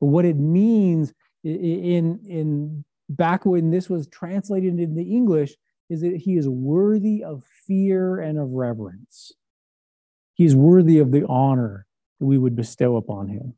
But 0.00 0.06
what 0.06 0.24
it 0.24 0.36
means 0.36 1.12
in, 1.42 2.20
in 2.28 2.84
back 3.08 3.46
when 3.46 3.70
this 3.70 3.88
was 3.88 4.06
translated 4.08 4.78
into 4.78 5.00
English 5.00 5.54
is 5.88 6.00
that 6.00 6.16
he 6.16 6.36
is 6.36 6.48
worthy 6.48 7.22
of 7.22 7.44
fear 7.66 8.20
and 8.20 8.38
of 8.38 8.52
reverence. 8.52 9.32
He 10.34 10.44
is 10.44 10.54
worthy 10.54 10.98
of 10.98 11.12
the 11.12 11.24
honor 11.26 11.86
that 12.18 12.26
we 12.26 12.38
would 12.38 12.56
bestow 12.56 12.96
upon 12.96 13.28
him. 13.28 13.54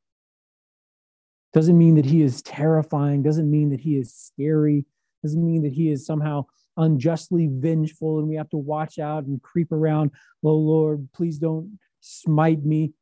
Doesn't 1.54 1.78
mean 1.78 1.94
that 1.94 2.04
he 2.04 2.22
is 2.22 2.42
terrifying, 2.42 3.22
doesn't 3.22 3.50
mean 3.50 3.70
that 3.70 3.80
he 3.80 3.96
is 3.96 4.14
scary, 4.14 4.84
doesn't 5.22 5.44
mean 5.44 5.62
that 5.62 5.72
he 5.72 5.90
is 5.90 6.04
somehow 6.04 6.44
unjustly 6.78 7.48
vengeful 7.50 8.20
and 8.20 8.28
we 8.28 8.36
have 8.36 8.48
to 8.50 8.56
watch 8.56 8.98
out 8.98 9.24
and 9.24 9.42
creep 9.42 9.72
around. 9.72 10.12
Oh 10.42 10.54
Lord, 10.54 11.08
please 11.12 11.38
don't 11.38 11.78
smite 12.00 12.64
me. 12.64 12.92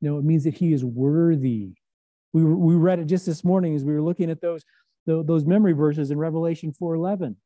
No, 0.00 0.18
it 0.18 0.24
means 0.24 0.44
that 0.44 0.54
he 0.54 0.72
is 0.72 0.84
worthy. 0.84 1.72
We, 2.32 2.44
we 2.44 2.74
read 2.74 2.98
it 2.98 3.06
just 3.06 3.26
this 3.26 3.44
morning 3.44 3.74
as 3.74 3.84
we 3.84 3.92
were 3.92 4.02
looking 4.02 4.30
at 4.30 4.40
those, 4.40 4.62
those 5.06 5.44
memory 5.44 5.72
verses 5.72 6.10
in 6.10 6.18
Revelation 6.18 6.72
4:11. 6.72 7.36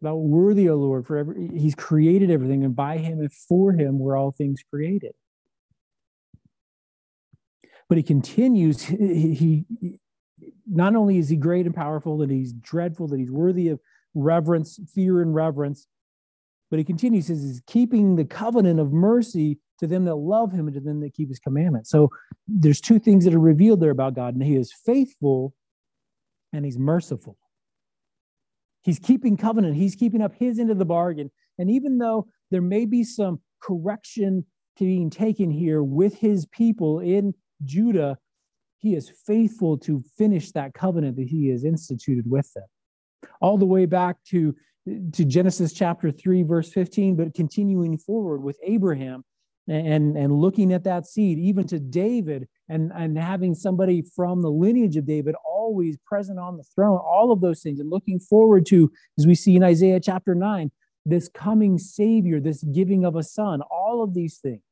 About 0.00 0.16
worthy, 0.16 0.68
O 0.68 0.74
Lord, 0.76 1.06
for 1.06 1.16
every, 1.16 1.48
He's 1.56 1.76
created 1.76 2.28
everything, 2.30 2.64
and 2.64 2.74
by 2.74 2.98
Him 2.98 3.20
and 3.20 3.32
for 3.32 3.72
Him 3.72 4.00
were 4.00 4.16
all 4.16 4.32
things 4.32 4.60
created. 4.68 5.12
But 7.88 7.98
He 7.98 8.02
continues. 8.02 8.82
He, 8.82 9.64
he 9.80 10.00
not 10.66 10.94
only 10.96 11.18
is 11.18 11.28
He 11.28 11.36
great 11.36 11.66
and 11.66 11.74
powerful, 11.74 12.18
that 12.18 12.30
He's 12.30 12.52
dreadful, 12.52 13.08
that 13.08 13.18
He's 13.18 13.30
worthy 13.30 13.68
of 13.68 13.80
reverence, 14.14 14.78
fear, 14.94 15.22
and 15.22 15.34
reverence. 15.34 15.86
But 16.70 16.78
He 16.78 16.84
continues. 16.84 17.26
Says 17.26 17.42
He's 17.42 17.62
keeping 17.66 18.16
the 18.16 18.24
covenant 18.24 18.80
of 18.80 18.92
mercy 18.92 19.58
to 19.78 19.86
them 19.86 20.04
that 20.04 20.16
love 20.16 20.52
Him 20.52 20.66
and 20.66 20.74
to 20.74 20.80
them 20.80 21.00
that 21.00 21.14
keep 21.14 21.28
His 21.28 21.38
commandments. 21.38 21.90
So 21.90 22.10
there's 22.46 22.80
two 22.80 22.98
things 22.98 23.24
that 23.24 23.34
are 23.34 23.40
revealed 23.40 23.80
there 23.80 23.90
about 23.90 24.14
God, 24.14 24.34
and 24.34 24.42
He 24.42 24.56
is 24.56 24.72
faithful 24.72 25.54
and 26.52 26.64
He's 26.64 26.78
merciful. 26.78 27.36
He's 28.82 28.98
keeping 28.98 29.36
covenant. 29.36 29.76
He's 29.76 29.94
keeping 29.94 30.22
up 30.22 30.34
his 30.34 30.58
end 30.58 30.70
of 30.70 30.78
the 30.78 30.84
bargain. 30.84 31.30
And 31.58 31.70
even 31.70 31.98
though 31.98 32.26
there 32.50 32.62
may 32.62 32.84
be 32.84 33.04
some 33.04 33.40
correction 33.62 34.44
to 34.76 34.84
being 34.84 35.10
taken 35.10 35.50
here 35.50 35.82
with 35.82 36.14
his 36.16 36.46
people 36.46 36.98
in 36.98 37.34
Judah, 37.64 38.18
he 38.82 38.96
is 38.96 39.10
faithful 39.26 39.78
to 39.78 40.02
finish 40.18 40.50
that 40.52 40.74
covenant 40.74 41.16
that 41.16 41.28
he 41.28 41.48
has 41.48 41.64
instituted 41.64 42.28
with 42.28 42.52
them. 42.52 42.66
All 43.40 43.56
the 43.56 43.64
way 43.64 43.86
back 43.86 44.16
to, 44.30 44.54
to 45.12 45.24
Genesis 45.24 45.72
chapter 45.72 46.10
3, 46.10 46.42
verse 46.42 46.72
15, 46.72 47.14
but 47.14 47.32
continuing 47.32 47.96
forward 47.96 48.42
with 48.42 48.58
Abraham 48.64 49.24
and, 49.68 50.16
and 50.16 50.32
looking 50.32 50.72
at 50.72 50.82
that 50.82 51.06
seed, 51.06 51.38
even 51.38 51.64
to 51.68 51.78
David 51.78 52.48
and, 52.68 52.90
and 52.92 53.16
having 53.16 53.54
somebody 53.54 54.02
from 54.16 54.42
the 54.42 54.50
lineage 54.50 54.96
of 54.96 55.06
David 55.06 55.36
always 55.44 55.96
present 56.04 56.40
on 56.40 56.56
the 56.56 56.64
throne, 56.74 56.98
all 56.98 57.30
of 57.30 57.40
those 57.40 57.62
things, 57.62 57.78
and 57.78 57.88
looking 57.88 58.18
forward 58.18 58.66
to, 58.66 58.90
as 59.16 59.28
we 59.28 59.36
see 59.36 59.54
in 59.54 59.62
Isaiah 59.62 60.00
chapter 60.00 60.34
9, 60.34 60.72
this 61.06 61.28
coming 61.28 61.78
Savior, 61.78 62.40
this 62.40 62.64
giving 62.64 63.04
of 63.04 63.14
a 63.14 63.22
son, 63.22 63.60
all 63.62 64.02
of 64.02 64.12
these 64.12 64.38
things 64.38 64.62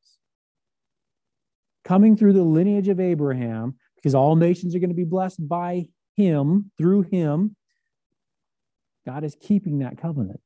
coming 1.85 2.17
through 2.17 2.33
the 2.33 2.43
lineage 2.43 2.89
of 2.89 3.01
Abraham, 3.01 3.77
because 4.01 4.15
all 4.15 4.37
nations 4.37 4.75
are 4.75 4.79
going 4.79 4.91
to 4.91 4.95
be 4.95 5.05
blessed 5.05 5.47
by 5.47 5.87
him, 6.17 6.71
through 6.79 7.03
him. 7.03 7.57
God 9.07 9.25
is 9.25 9.37
keeping 9.41 9.79
that 9.79 9.99
covenant. 9.99 10.41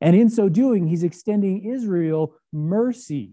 And 0.00 0.14
in 0.14 0.28
so 0.28 0.48
doing, 0.48 0.86
he's 0.86 1.04
extending 1.04 1.64
Israel 1.64 2.34
mercy 2.52 3.32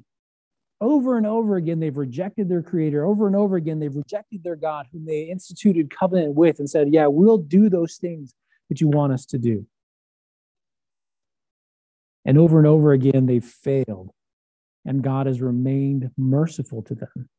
over 0.84 1.16
and 1.16 1.26
over 1.26 1.56
again, 1.56 1.80
they've 1.80 1.96
rejected 1.96 2.50
their 2.50 2.62
creator. 2.62 3.06
Over 3.06 3.26
and 3.26 3.38
over 3.38 3.56
again, 3.56 3.80
they've 3.80 3.96
rejected 3.96 4.44
their 4.44 4.58
God, 4.58 4.86
whom 4.92 5.06
they 5.06 5.24
instituted 5.24 5.90
covenant 5.90 6.36
with, 6.36 6.60
and 6.60 6.70
said, 6.70 6.92
Yeah, 6.92 7.08
we'll 7.08 7.38
do 7.38 7.70
those 7.70 7.96
things 7.96 8.34
that 8.68 8.82
you 8.82 8.90
want 8.90 9.14
us 9.14 9.26
to 9.28 9.38
do. 9.38 9.66
And 12.26 12.38
over 12.38 12.58
and 12.58 12.68
over 12.68 12.92
again, 12.92 13.28
they've 13.28 13.44
failed, 13.44 14.12
and 14.86 15.02
God 15.02 15.26
has 15.26 15.42
remained 15.42 16.12
merciful 16.18 16.82
to 16.84 16.96
them. 16.96 17.30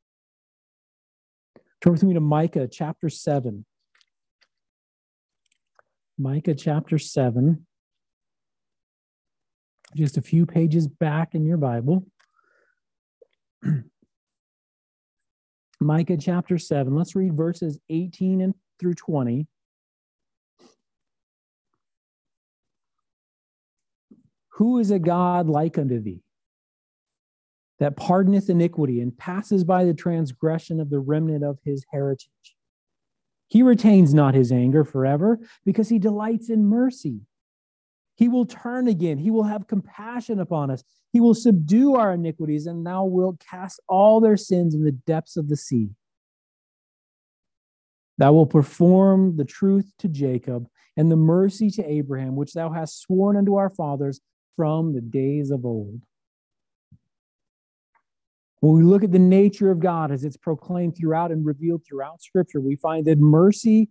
Turn 1.84 1.92
with 1.92 2.02
me 2.02 2.14
to 2.14 2.20
Micah 2.20 2.66
chapter 2.66 3.10
7. 3.10 3.66
Micah 6.16 6.54
chapter 6.54 6.98
7, 6.98 7.66
just 9.94 10.16
a 10.16 10.22
few 10.22 10.46
pages 10.46 10.88
back 10.88 11.34
in 11.34 11.44
your 11.44 11.58
Bible. 11.58 12.06
Micah 15.78 16.16
chapter 16.16 16.56
7. 16.56 16.94
Let's 16.94 17.14
read 17.14 17.36
verses 17.36 17.78
18 17.90 18.40
and 18.40 18.54
through 18.80 18.94
20. 18.94 19.46
Who 24.52 24.78
is 24.78 24.90
a 24.90 24.98
God 24.98 25.50
like 25.50 25.76
unto 25.76 26.00
thee, 26.00 26.22
that 27.80 27.96
pardoneth 27.96 28.48
iniquity 28.48 29.00
and 29.00 29.16
passes 29.16 29.64
by 29.64 29.84
the 29.84 29.94
transgression 29.94 30.80
of 30.80 30.90
the 30.90 31.00
remnant 31.00 31.44
of 31.44 31.58
his 31.64 31.84
heritage? 31.90 32.28
He 33.48 33.62
retains 33.62 34.14
not 34.14 34.34
his 34.34 34.50
anger 34.50 34.84
forever, 34.84 35.38
because 35.64 35.88
he 35.88 35.98
delights 35.98 36.50
in 36.50 36.64
mercy. 36.66 37.20
He 38.16 38.28
will 38.28 38.46
turn 38.46 38.88
again. 38.88 39.18
He 39.18 39.30
will 39.30 39.44
have 39.44 39.66
compassion 39.66 40.38
upon 40.38 40.70
us. 40.70 40.84
He 41.12 41.20
will 41.20 41.34
subdue 41.34 41.94
our 41.96 42.12
iniquities, 42.12 42.66
and 42.66 42.86
thou 42.86 43.04
wilt 43.04 43.40
cast 43.40 43.80
all 43.88 44.20
their 44.20 44.36
sins 44.36 44.74
in 44.74 44.84
the 44.84 44.92
depths 44.92 45.36
of 45.36 45.48
the 45.48 45.56
sea. 45.56 45.90
Thou 48.18 48.32
wilt 48.32 48.50
perform 48.50 49.36
the 49.36 49.44
truth 49.44 49.92
to 49.98 50.08
Jacob 50.08 50.68
and 50.96 51.10
the 51.10 51.16
mercy 51.16 51.70
to 51.70 51.84
Abraham, 51.84 52.36
which 52.36 52.52
thou 52.52 52.70
hast 52.70 53.00
sworn 53.00 53.36
unto 53.36 53.56
our 53.56 53.70
fathers 53.70 54.20
from 54.56 54.92
the 54.94 55.00
days 55.00 55.50
of 55.50 55.64
old. 55.64 56.02
When 58.64 58.78
we 58.78 58.82
look 58.82 59.04
at 59.04 59.12
the 59.12 59.18
nature 59.18 59.70
of 59.70 59.78
God 59.78 60.10
as 60.10 60.24
it's 60.24 60.38
proclaimed 60.38 60.96
throughout 60.96 61.30
and 61.30 61.44
revealed 61.44 61.82
throughout 61.86 62.22
Scripture, 62.22 62.62
we 62.62 62.76
find 62.76 63.04
that 63.04 63.18
mercy 63.18 63.90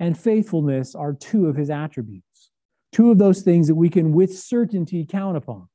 and 0.00 0.18
faithfulness 0.18 0.94
are 0.94 1.12
two 1.12 1.46
of 1.46 1.56
his 1.56 1.68
attributes. 1.68 2.50
Two 2.90 3.10
of 3.10 3.18
those 3.18 3.42
things 3.42 3.68
that 3.68 3.74
we 3.74 3.90
can 3.90 4.12
with 4.12 4.34
certainty 4.34 5.04
count 5.04 5.36
upon. 5.36 5.68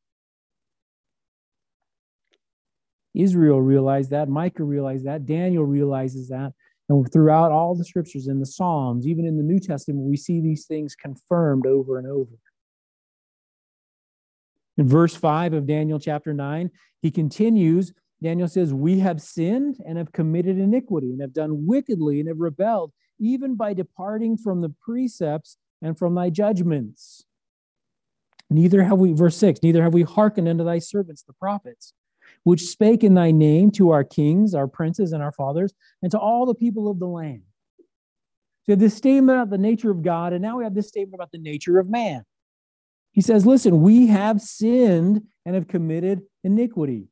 Israel 3.13 3.61
realized 3.61 4.09
that, 4.09 4.29
Micah 4.29 4.63
realized 4.63 5.05
that, 5.05 5.27
Daniel 5.27 5.63
realizes 5.63 6.29
that. 6.29 6.53
And 6.89 7.05
throughout 7.13 7.51
all 7.51 7.75
the 7.75 7.85
scriptures 7.85 8.27
in 8.27 8.39
the 8.39 8.47
Psalms, 8.47 9.05
even 9.05 9.27
in 9.27 9.37
the 9.37 9.43
New 9.43 9.59
Testament, 9.59 10.09
we 10.09 10.17
see 10.17 10.41
these 10.41 10.65
things 10.65 10.95
confirmed 10.95 11.67
over 11.67 11.99
and 11.99 12.07
over. 12.07 12.31
In 14.79 14.89
verse 14.89 15.15
5 15.15 15.53
of 15.53 15.67
Daniel 15.67 15.99
chapter 15.99 16.33
9, 16.33 16.71
he 17.03 17.11
continues. 17.11 17.93
Daniel 18.23 18.47
says, 18.47 18.73
We 18.73 18.99
have 18.99 19.21
sinned 19.21 19.77
and 19.85 19.97
have 19.97 20.11
committed 20.11 20.57
iniquity 20.57 21.11
and 21.11 21.21
have 21.21 21.33
done 21.33 21.65
wickedly 21.67 22.19
and 22.19 22.29
have 22.29 22.39
rebelled, 22.39 22.93
even 23.19 23.55
by 23.55 23.73
departing 23.73 24.37
from 24.37 24.61
the 24.61 24.69
precepts 24.69 25.57
and 25.81 25.97
from 25.97 26.15
thy 26.15 26.29
judgments. 26.29 27.25
Neither 28.49 28.83
have 28.83 28.99
we, 28.99 29.13
verse 29.13 29.37
6, 29.37 29.61
neither 29.61 29.83
have 29.83 29.93
we 29.93 30.03
hearkened 30.03 30.47
unto 30.47 30.63
thy 30.63 30.79
servants, 30.79 31.23
the 31.23 31.33
prophets, 31.33 31.93
which 32.43 32.61
spake 32.61 33.03
in 33.03 33.13
thy 33.13 33.31
name 33.31 33.71
to 33.71 33.89
our 33.89 34.03
kings, 34.03 34.53
our 34.55 34.67
princes, 34.67 35.11
and 35.11 35.21
our 35.21 35.31
fathers, 35.31 35.73
and 36.01 36.11
to 36.11 36.19
all 36.19 36.45
the 36.45 36.55
people 36.55 36.89
of 36.89 36.99
the 36.99 37.07
land. 37.07 37.41
So 38.65 38.75
this 38.75 38.95
statement 38.95 39.37
about 39.37 39.49
the 39.49 39.57
nature 39.57 39.91
of 39.91 40.03
God, 40.03 40.31
and 40.31 40.41
now 40.41 40.57
we 40.57 40.63
have 40.63 40.75
this 40.75 40.87
statement 40.87 41.15
about 41.15 41.31
the 41.31 41.39
nature 41.39 41.79
of 41.79 41.89
man. 41.89 42.23
He 43.11 43.21
says, 43.21 43.45
Listen, 43.45 43.81
we 43.81 44.07
have 44.07 44.39
sinned 44.39 45.23
and 45.45 45.55
have 45.55 45.67
committed 45.67 46.21
iniquity. 46.43 47.09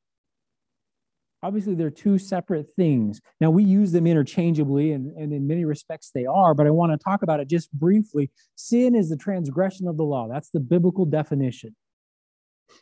Obviously, 1.43 1.73
they're 1.73 1.89
two 1.89 2.19
separate 2.19 2.69
things. 2.75 3.19
Now, 3.39 3.49
we 3.49 3.63
use 3.63 3.91
them 3.91 4.05
interchangeably, 4.05 4.91
and, 4.91 5.11
and 5.17 5.33
in 5.33 5.47
many 5.47 5.65
respects 5.65 6.11
they 6.13 6.25
are, 6.25 6.53
but 6.53 6.67
I 6.67 6.69
want 6.69 6.91
to 6.91 7.03
talk 7.03 7.23
about 7.23 7.39
it 7.39 7.47
just 7.47 7.71
briefly. 7.71 8.29
Sin 8.55 8.93
is 8.95 9.09
the 9.09 9.17
transgression 9.17 9.87
of 9.87 9.97
the 9.97 10.03
law. 10.03 10.27
That's 10.27 10.51
the 10.51 10.59
biblical 10.59 11.05
definition. 11.05 11.75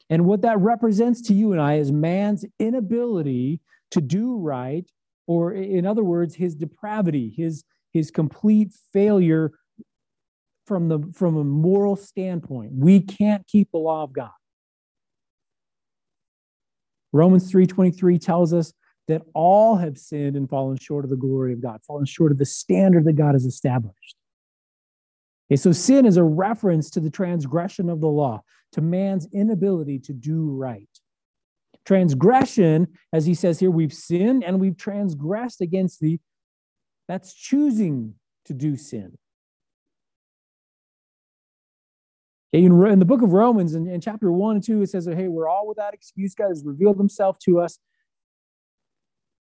And 0.09 0.25
what 0.25 0.41
that 0.41 0.59
represents 0.59 1.21
to 1.23 1.33
you 1.33 1.53
and 1.53 1.61
I 1.61 1.75
is 1.75 1.91
man's 1.91 2.45
inability 2.59 3.61
to 3.91 4.01
do 4.01 4.37
right, 4.37 4.89
or 5.25 5.53
in 5.53 5.85
other 5.85 6.03
words, 6.03 6.35
his 6.35 6.53
depravity, 6.55 7.33
his, 7.35 7.63
his 7.93 8.11
complete 8.11 8.73
failure 8.91 9.51
from, 10.65 10.89
the, 10.89 10.99
from 11.15 11.37
a 11.37 11.43
moral 11.43 11.95
standpoint. 11.95 12.71
We 12.75 12.99
can't 12.99 13.47
keep 13.47 13.71
the 13.71 13.79
law 13.79 14.03
of 14.03 14.13
God. 14.13 14.31
Romans 17.11 17.51
3:23 17.51 18.19
tells 18.19 18.53
us 18.53 18.73
that 19.07 19.23
all 19.33 19.75
have 19.75 19.97
sinned 19.97 20.35
and 20.35 20.49
fallen 20.49 20.77
short 20.77 21.03
of 21.03 21.09
the 21.09 21.17
glory 21.17 21.53
of 21.53 21.61
God, 21.61 21.83
fallen 21.83 22.05
short 22.05 22.31
of 22.31 22.37
the 22.37 22.45
standard 22.45 23.05
that 23.05 23.13
God 23.13 23.33
has 23.33 23.45
established. 23.45 24.15
Okay, 25.49 25.57
so 25.57 25.71
sin 25.71 26.05
is 26.05 26.17
a 26.17 26.23
reference 26.23 26.91
to 26.91 26.99
the 26.99 27.09
transgression 27.09 27.89
of 27.89 28.01
the 28.01 28.07
law, 28.07 28.43
to 28.73 28.81
man's 28.81 29.27
inability 29.33 29.97
to 29.99 30.13
do 30.13 30.51
right. 30.51 30.87
Transgression, 31.85 32.87
as 33.11 33.25
he 33.25 33.33
says 33.33 33.59
here, 33.59 33.71
we've 33.71 33.93
sinned 33.93 34.43
and 34.43 34.59
we've 34.59 34.77
transgressed 34.77 35.61
against 35.61 36.01
thee. 36.01 36.19
That's 37.07 37.33
choosing 37.33 38.13
to 38.45 38.53
do 38.53 38.75
sin. 38.75 39.17
In, 42.51 42.99
the 42.99 43.05
book 43.05 43.21
of 43.21 43.31
Romans, 43.31 43.75
in, 43.75 43.87
in 43.87 44.01
chapter 44.01 44.31
1 44.31 44.55
and 44.55 44.65
2, 44.65 44.81
it 44.81 44.89
says, 44.89 45.05
Hey, 45.05 45.27
we're 45.27 45.47
all 45.47 45.67
without 45.67 45.93
excuse. 45.93 46.33
God 46.33 46.49
has 46.49 46.63
revealed 46.65 46.97
himself 46.97 47.37
to 47.39 47.59
us. 47.59 47.77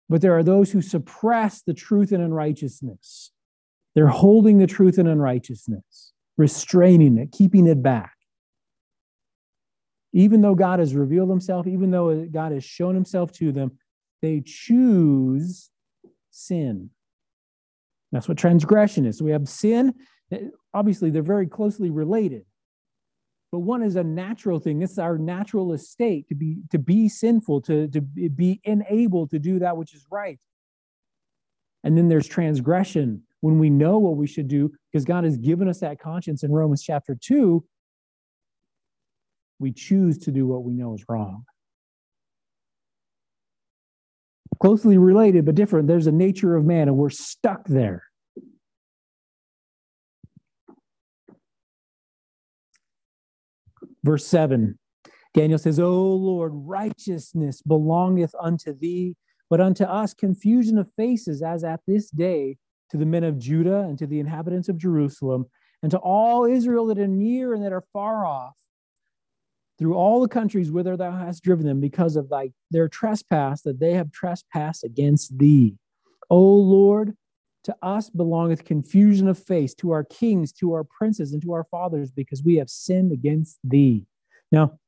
But 0.08 0.20
there 0.20 0.36
are 0.36 0.42
those 0.42 0.72
who 0.72 0.82
suppress 0.82 1.62
the 1.62 1.72
truth 1.72 2.12
in 2.12 2.20
unrighteousness. 2.20 3.32
They're 3.94 4.08
holding 4.08 4.58
the 4.58 4.66
truth 4.66 4.98
in 4.98 5.06
unrighteousness. 5.06 6.12
restraining 6.36 7.18
it, 7.18 7.32
keeping 7.32 7.66
it 7.66 7.82
back. 7.82 8.14
Even 10.12 10.40
though 10.40 10.54
God 10.54 10.78
has 10.78 10.94
revealed 10.94 11.30
himself, 11.30 11.66
even 11.66 11.90
though 11.90 12.24
God 12.26 12.52
has 12.52 12.64
shown 12.64 12.94
himself 12.94 13.30
to 13.32 13.52
them, 13.52 13.78
they 14.22 14.42
choose 14.44 15.70
sin. 16.30 16.90
That's 18.10 18.28
what 18.28 18.38
transgression 18.38 19.06
is. 19.06 19.18
So 19.18 19.24
we 19.24 19.30
have 19.30 19.48
sin. 19.48 19.94
Obviously, 20.74 21.10
they're 21.10 21.22
very 21.22 21.46
closely 21.46 21.90
related. 21.90 22.44
But 23.52 23.60
one 23.60 23.82
is 23.82 23.96
a 23.96 24.04
natural 24.04 24.60
thing. 24.60 24.78
This 24.78 24.92
is 24.92 24.98
our 24.98 25.18
natural 25.18 25.72
estate 25.72 26.28
to 26.28 26.34
be 26.34 26.58
to 26.70 26.78
be 26.78 27.08
sinful, 27.08 27.62
to, 27.62 27.88
to 27.88 28.00
be 28.00 28.60
unable 28.64 29.26
to 29.28 29.38
do 29.38 29.58
that 29.58 29.76
which 29.76 29.94
is 29.94 30.06
right. 30.10 30.38
And 31.82 31.96
then 31.96 32.08
there's 32.08 32.28
transgression 32.28 33.22
when 33.40 33.58
we 33.58 33.70
know 33.70 33.98
what 33.98 34.16
we 34.16 34.26
should 34.26 34.48
do, 34.48 34.72
because 34.92 35.04
God 35.04 35.24
has 35.24 35.36
given 35.36 35.68
us 35.68 35.80
that 35.80 35.98
conscience 35.98 36.42
in 36.42 36.52
Romans 36.52 36.82
chapter 36.82 37.16
2. 37.18 37.64
We 39.58 39.72
choose 39.72 40.18
to 40.18 40.30
do 40.30 40.46
what 40.46 40.62
we 40.62 40.72
know 40.72 40.94
is 40.94 41.04
wrong. 41.08 41.44
Closely 44.60 44.98
related, 44.98 45.44
but 45.46 45.54
different. 45.54 45.88
There's 45.88 46.06
a 46.06 46.12
nature 46.12 46.54
of 46.54 46.64
man, 46.64 46.88
and 46.88 46.96
we're 46.96 47.10
stuck 47.10 47.66
there. 47.66 48.04
Verse 54.04 54.26
7 54.26 54.78
Daniel 55.32 55.58
says, 55.58 55.78
O 55.78 55.92
Lord, 56.14 56.52
righteousness 56.54 57.62
belongeth 57.62 58.34
unto 58.40 58.76
thee, 58.76 59.16
but 59.48 59.60
unto 59.60 59.84
us 59.84 60.12
confusion 60.12 60.76
of 60.76 60.90
faces, 60.96 61.40
as 61.42 61.62
at 61.62 61.80
this 61.86 62.10
day, 62.10 62.56
to 62.90 62.96
the 62.96 63.06
men 63.06 63.22
of 63.22 63.38
Judah 63.38 63.80
and 63.80 63.96
to 63.98 64.06
the 64.06 64.18
inhabitants 64.18 64.68
of 64.68 64.76
Jerusalem, 64.76 65.46
and 65.82 65.90
to 65.92 65.98
all 65.98 66.44
Israel 66.44 66.86
that 66.86 66.98
are 66.98 67.06
near 67.06 67.54
and 67.54 67.64
that 67.64 67.72
are 67.72 67.84
far 67.92 68.24
off, 68.26 68.56
through 69.78 69.94
all 69.94 70.20
the 70.20 70.28
countries 70.28 70.70
whither 70.70 70.96
thou 70.96 71.12
hast 71.12 71.44
driven 71.44 71.64
them, 71.64 71.80
because 71.80 72.16
of 72.16 72.28
thy 72.28 72.50
their 72.70 72.88
trespass 72.88 73.62
that 73.62 73.78
they 73.78 73.94
have 73.94 74.10
trespassed 74.10 74.82
against 74.82 75.38
thee. 75.38 75.76
O 76.28 76.40
Lord, 76.40 77.16
to 77.64 77.76
us 77.82 78.10
belongeth 78.10 78.64
confusion 78.64 79.28
of 79.28 79.38
face, 79.38 79.74
to 79.74 79.90
our 79.90 80.04
kings, 80.04 80.52
to 80.52 80.72
our 80.72 80.84
princes, 80.84 81.32
and 81.32 81.42
to 81.42 81.52
our 81.52 81.64
fathers, 81.64 82.10
because 82.10 82.42
we 82.42 82.56
have 82.56 82.70
sinned 82.70 83.12
against 83.12 83.58
thee. 83.62 84.06
Now, 84.50 84.78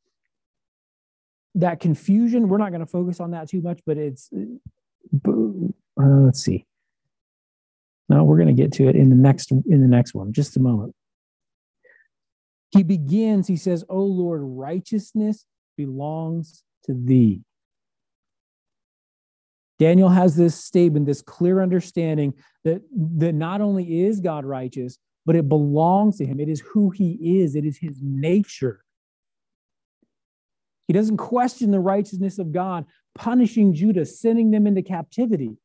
that 1.55 1.81
confusion, 1.81 2.49
we're 2.49 2.59
not 2.59 2.70
going 2.70 2.81
to 2.81 2.87
focus 2.87 3.20
on 3.20 3.33
that 3.33 3.49
too 3.49 3.61
much, 3.61 3.81
but 3.85 3.99
it's, 3.99 4.31
uh, 4.33 5.37
let's 5.97 6.43
see. 6.43 6.66
No, 8.09 8.25
we're 8.25 8.37
going 8.37 8.55
to 8.55 8.62
get 8.62 8.73
to 8.73 8.89
it 8.89 8.97
in 8.97 9.11
the 9.11 9.16
next 9.16 9.51
in 9.51 9.81
the 9.81 9.89
next 9.89 10.14
one. 10.14 10.33
Just 10.33 10.57
a 10.57 10.61
moment. 10.61 10.95
He 12.70 12.83
begins. 12.83 13.47
He 13.47 13.57
says, 13.57 13.85
"O 13.89 14.03
Lord, 14.03 14.43
righteousness 14.45 15.47
belongs 15.77 16.62
to 16.85 16.95
Thee." 16.95 17.43
Daniel 19.83 20.11
has 20.11 20.37
this 20.37 20.55
statement, 20.55 21.07
this 21.07 21.22
clear 21.22 21.61
understanding 21.61 22.35
that, 22.62 22.83
that 23.18 23.33
not 23.33 23.61
only 23.61 24.03
is 24.03 24.20
God 24.20 24.45
righteous, 24.45 24.97
but 25.26 25.35
it 25.35 25.49
belongs 25.49 26.18
to 26.18 26.24
him. 26.24 26.39
It 26.39 26.49
is 26.49 26.61
who 26.61 26.91
he 26.91 27.41
is, 27.41 27.57
it 27.57 27.64
is 27.64 27.78
his 27.78 27.99
nature. 28.01 28.85
He 30.87 30.93
doesn't 30.93 31.16
question 31.16 31.72
the 31.72 31.80
righteousness 31.80 32.39
of 32.39 32.53
God, 32.53 32.85
punishing 33.16 33.74
Judah, 33.74 34.07
sending 34.07 34.53
them 34.53 34.68
into 34.68 34.83
captivity. 34.83 35.57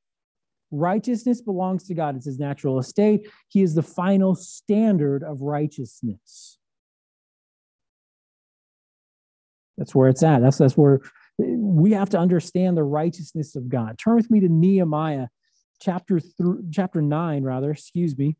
Righteousness 0.71 1.39
belongs 1.39 1.83
to 1.83 1.93
God, 1.93 2.15
it's 2.15 2.25
his 2.25 2.39
natural 2.39 2.79
estate. 2.79 3.29
He 3.49 3.61
is 3.61 3.75
the 3.75 3.83
final 3.83 4.33
standard 4.33 5.21
of 5.23 5.41
righteousness. 5.41 6.57
That's 9.77 9.93
where 9.93 10.09
it's 10.09 10.23
at. 10.23 10.41
That's, 10.41 10.57
that's 10.57 10.75
where 10.75 11.01
we 11.37 11.91
have 11.91 12.09
to 12.09 12.19
understand 12.19 12.77
the 12.77 12.83
righteousness 12.83 13.55
of 13.55 13.69
God. 13.69 13.97
Turn 13.97 14.15
with 14.15 14.31
me 14.31 14.39
to 14.39 14.49
Nehemiah 14.49 15.27
chapter 15.79 16.19
th- 16.19 16.33
chapter 16.71 17.01
9 17.01 17.43
rather, 17.43 17.71
excuse 17.71 18.17
me. 18.17 18.37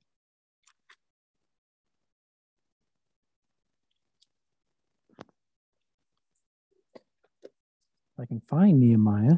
If 6.95 8.23
I 8.23 8.25
can 8.25 8.41
find 8.41 8.79
Nehemiah. 8.79 9.37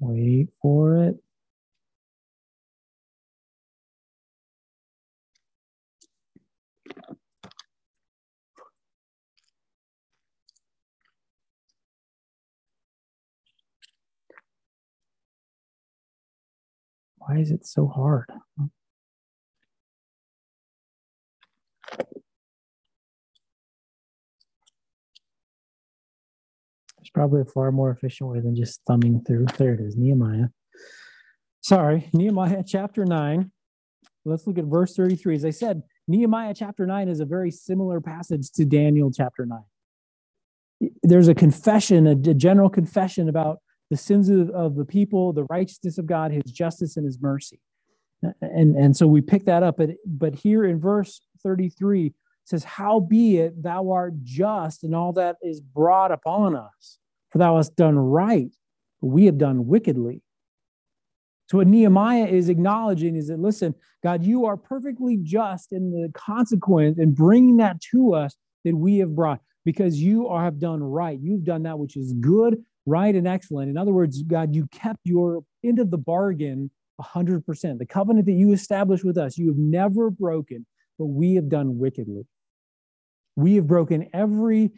Wait 0.00 0.48
for 0.60 0.96
it. 1.04 1.16
Why 17.18 17.38
is 17.38 17.50
it 17.50 17.66
so 17.66 17.88
hard? 17.88 18.30
Probably 27.16 27.40
a 27.40 27.46
far 27.46 27.72
more 27.72 27.90
efficient 27.90 28.28
way 28.28 28.40
than 28.40 28.54
just 28.54 28.82
thumbing 28.86 29.22
through. 29.26 29.46
There 29.56 29.72
it 29.72 29.80
is, 29.80 29.96
Nehemiah. 29.96 30.48
Sorry, 31.62 32.10
Nehemiah 32.12 32.62
chapter 32.66 33.06
9. 33.06 33.50
Let's 34.26 34.46
look 34.46 34.58
at 34.58 34.66
verse 34.66 34.94
33. 34.94 35.36
As 35.36 35.44
I 35.46 35.50
said, 35.50 35.82
Nehemiah 36.06 36.52
chapter 36.54 36.84
9 36.84 37.08
is 37.08 37.20
a 37.20 37.24
very 37.24 37.50
similar 37.50 38.02
passage 38.02 38.50
to 38.52 38.66
Daniel 38.66 39.10
chapter 39.10 39.46
9. 39.46 40.90
There's 41.02 41.28
a 41.28 41.34
confession, 41.34 42.06
a, 42.06 42.14
general 42.14 42.68
confession 42.68 43.30
about 43.30 43.60
the 43.88 43.96
sins 43.96 44.28
of, 44.28 44.50
of 44.50 44.76
the 44.76 44.84
people, 44.84 45.32
the 45.32 45.44
righteousness 45.44 45.96
of 45.96 46.04
God, 46.04 46.32
his 46.32 46.52
justice, 46.52 46.98
and 46.98 47.06
his 47.06 47.18
mercy. 47.18 47.60
And, 48.42 48.76
and 48.76 48.94
so 48.94 49.06
we 49.06 49.22
pick 49.22 49.46
that 49.46 49.62
up. 49.62 49.78
But, 49.78 49.92
but 50.04 50.34
here 50.34 50.66
in 50.66 50.78
verse 50.78 51.22
33, 51.42 52.12
says, 52.44 52.62
Howbeit 52.62 53.62
thou 53.62 53.90
art 53.90 54.22
just 54.22 54.84
in 54.84 54.92
all 54.92 55.14
that 55.14 55.36
is 55.42 55.62
brought 55.62 56.12
upon 56.12 56.54
us. 56.54 56.98
For 57.36 57.40
thou 57.40 57.56
hast 57.58 57.76
done 57.76 57.98
right, 57.98 58.48
but 59.02 59.08
we 59.08 59.26
have 59.26 59.36
done 59.36 59.66
wickedly. 59.66 60.22
So, 61.50 61.58
what 61.58 61.66
Nehemiah 61.66 62.24
is 62.24 62.48
acknowledging 62.48 63.14
is 63.14 63.28
that, 63.28 63.38
listen, 63.38 63.74
God, 64.02 64.24
you 64.24 64.46
are 64.46 64.56
perfectly 64.56 65.18
just 65.18 65.70
in 65.70 65.90
the 65.90 66.10
consequence 66.14 66.98
and 66.98 67.14
bringing 67.14 67.58
that 67.58 67.78
to 67.92 68.14
us 68.14 68.36
that 68.64 68.74
we 68.74 68.96
have 69.00 69.14
brought 69.14 69.40
because 69.66 70.00
you 70.00 70.28
are, 70.28 70.44
have 70.44 70.58
done 70.58 70.82
right. 70.82 71.18
You've 71.20 71.44
done 71.44 71.64
that 71.64 71.78
which 71.78 71.98
is 71.98 72.14
good, 72.14 72.64
right, 72.86 73.14
and 73.14 73.28
excellent. 73.28 73.68
In 73.68 73.76
other 73.76 73.92
words, 73.92 74.22
God, 74.22 74.54
you 74.54 74.66
kept 74.68 75.00
your 75.04 75.44
end 75.62 75.78
of 75.78 75.90
the 75.90 75.98
bargain 75.98 76.70
100%. 77.02 77.78
The 77.78 77.84
covenant 77.84 78.24
that 78.24 78.32
you 78.32 78.54
established 78.54 79.04
with 79.04 79.18
us, 79.18 79.36
you 79.36 79.48
have 79.48 79.58
never 79.58 80.08
broken, 80.08 80.64
but 80.98 81.08
we 81.08 81.34
have 81.34 81.50
done 81.50 81.76
wickedly. 81.76 82.26
We 83.36 83.56
have 83.56 83.66
broken 83.66 84.08
every 84.14 84.72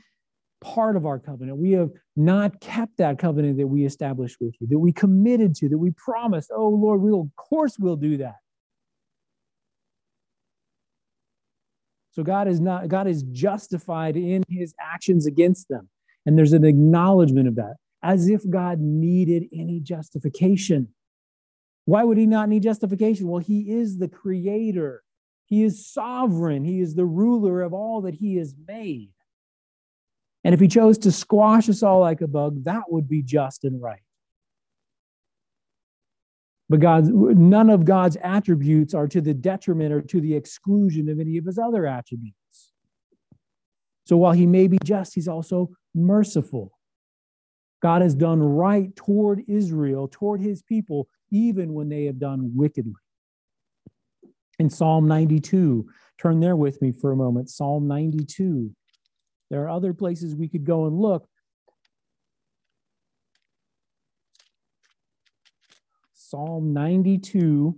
part 0.60 0.96
of 0.96 1.06
our 1.06 1.18
covenant. 1.18 1.58
We 1.58 1.72
have 1.72 1.90
not 2.16 2.60
kept 2.60 2.98
that 2.98 3.18
covenant 3.18 3.58
that 3.58 3.66
we 3.66 3.84
established 3.84 4.38
with 4.40 4.54
you, 4.60 4.66
that 4.68 4.78
we 4.78 4.92
committed 4.92 5.54
to, 5.56 5.68
that 5.68 5.78
we 5.78 5.92
promised, 5.92 6.50
oh 6.54 6.68
Lord, 6.68 7.00
we'll, 7.00 7.20
of 7.20 7.36
course 7.36 7.78
we'll 7.78 7.96
do 7.96 8.16
that. 8.18 8.36
So 12.12 12.24
God 12.24 12.48
is 12.48 12.60
not, 12.60 12.88
God 12.88 13.06
is 13.06 13.22
justified 13.22 14.16
in 14.16 14.42
his 14.48 14.74
actions 14.80 15.26
against 15.26 15.68
them. 15.68 15.88
And 16.26 16.36
there's 16.36 16.52
an 16.52 16.64
acknowledgement 16.64 17.46
of 17.46 17.54
that, 17.56 17.76
as 18.02 18.28
if 18.28 18.42
God 18.48 18.80
needed 18.80 19.44
any 19.52 19.78
justification. 19.80 20.88
Why 21.84 22.02
would 22.02 22.18
he 22.18 22.26
not 22.26 22.48
need 22.48 22.64
justification? 22.64 23.28
Well, 23.28 23.40
he 23.40 23.70
is 23.70 23.98
the 23.98 24.08
creator. 24.08 25.04
He 25.46 25.62
is 25.62 25.86
sovereign. 25.86 26.64
He 26.64 26.80
is 26.80 26.96
the 26.96 27.06
ruler 27.06 27.62
of 27.62 27.72
all 27.72 28.02
that 28.02 28.16
he 28.16 28.36
has 28.36 28.54
made. 28.66 29.10
And 30.44 30.54
if 30.54 30.60
he 30.60 30.68
chose 30.68 30.98
to 30.98 31.12
squash 31.12 31.68
us 31.68 31.82
all 31.82 32.00
like 32.00 32.20
a 32.20 32.28
bug, 32.28 32.64
that 32.64 32.84
would 32.88 33.08
be 33.08 33.22
just 33.22 33.64
and 33.64 33.82
right. 33.82 34.00
But 36.68 36.80
God's, 36.80 37.10
none 37.10 37.70
of 37.70 37.84
God's 37.84 38.16
attributes 38.22 38.94
are 38.94 39.08
to 39.08 39.20
the 39.20 39.34
detriment 39.34 39.92
or 39.92 40.02
to 40.02 40.20
the 40.20 40.34
exclusion 40.34 41.08
of 41.08 41.18
any 41.18 41.38
of 41.38 41.46
his 41.46 41.58
other 41.58 41.86
attributes. 41.86 42.36
So 44.04 44.16
while 44.16 44.32
he 44.32 44.46
may 44.46 44.68
be 44.68 44.78
just, 44.84 45.14
he's 45.14 45.28
also 45.28 45.70
merciful. 45.94 46.72
God 47.80 48.02
has 48.02 48.14
done 48.14 48.42
right 48.42 48.94
toward 48.96 49.42
Israel, 49.48 50.08
toward 50.10 50.40
his 50.40 50.62
people, 50.62 51.08
even 51.30 51.74
when 51.74 51.88
they 51.88 52.04
have 52.04 52.18
done 52.18 52.52
wickedly. 52.54 52.94
In 54.58 54.68
Psalm 54.68 55.06
92, 55.06 55.88
turn 56.20 56.40
there 56.40 56.56
with 56.56 56.82
me 56.82 56.90
for 56.90 57.12
a 57.12 57.16
moment. 57.16 57.48
Psalm 57.48 57.86
92. 57.86 58.74
There 59.50 59.62
are 59.64 59.70
other 59.70 59.94
places 59.94 60.34
we 60.34 60.48
could 60.48 60.64
go 60.64 60.86
and 60.86 60.98
look. 60.98 61.26
Psalm 66.14 66.74
92, 66.74 67.74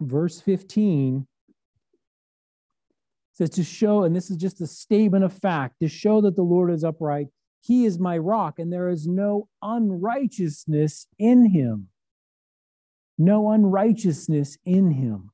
verse 0.00 0.40
15 0.40 1.26
says 3.32 3.50
to 3.50 3.64
show, 3.64 4.04
and 4.04 4.14
this 4.14 4.30
is 4.30 4.36
just 4.36 4.60
a 4.60 4.66
statement 4.66 5.24
of 5.24 5.32
fact, 5.32 5.80
to 5.80 5.88
show 5.88 6.20
that 6.20 6.36
the 6.36 6.42
Lord 6.42 6.70
is 6.70 6.84
upright. 6.84 7.26
He 7.62 7.86
is 7.86 7.98
my 7.98 8.18
rock, 8.18 8.58
and 8.58 8.72
there 8.72 8.88
is 8.88 9.08
no 9.08 9.48
unrighteousness 9.62 11.06
in 11.18 11.50
him. 11.50 11.88
No 13.18 13.50
unrighteousness 13.50 14.56
in 14.64 14.92
him. 14.92 15.30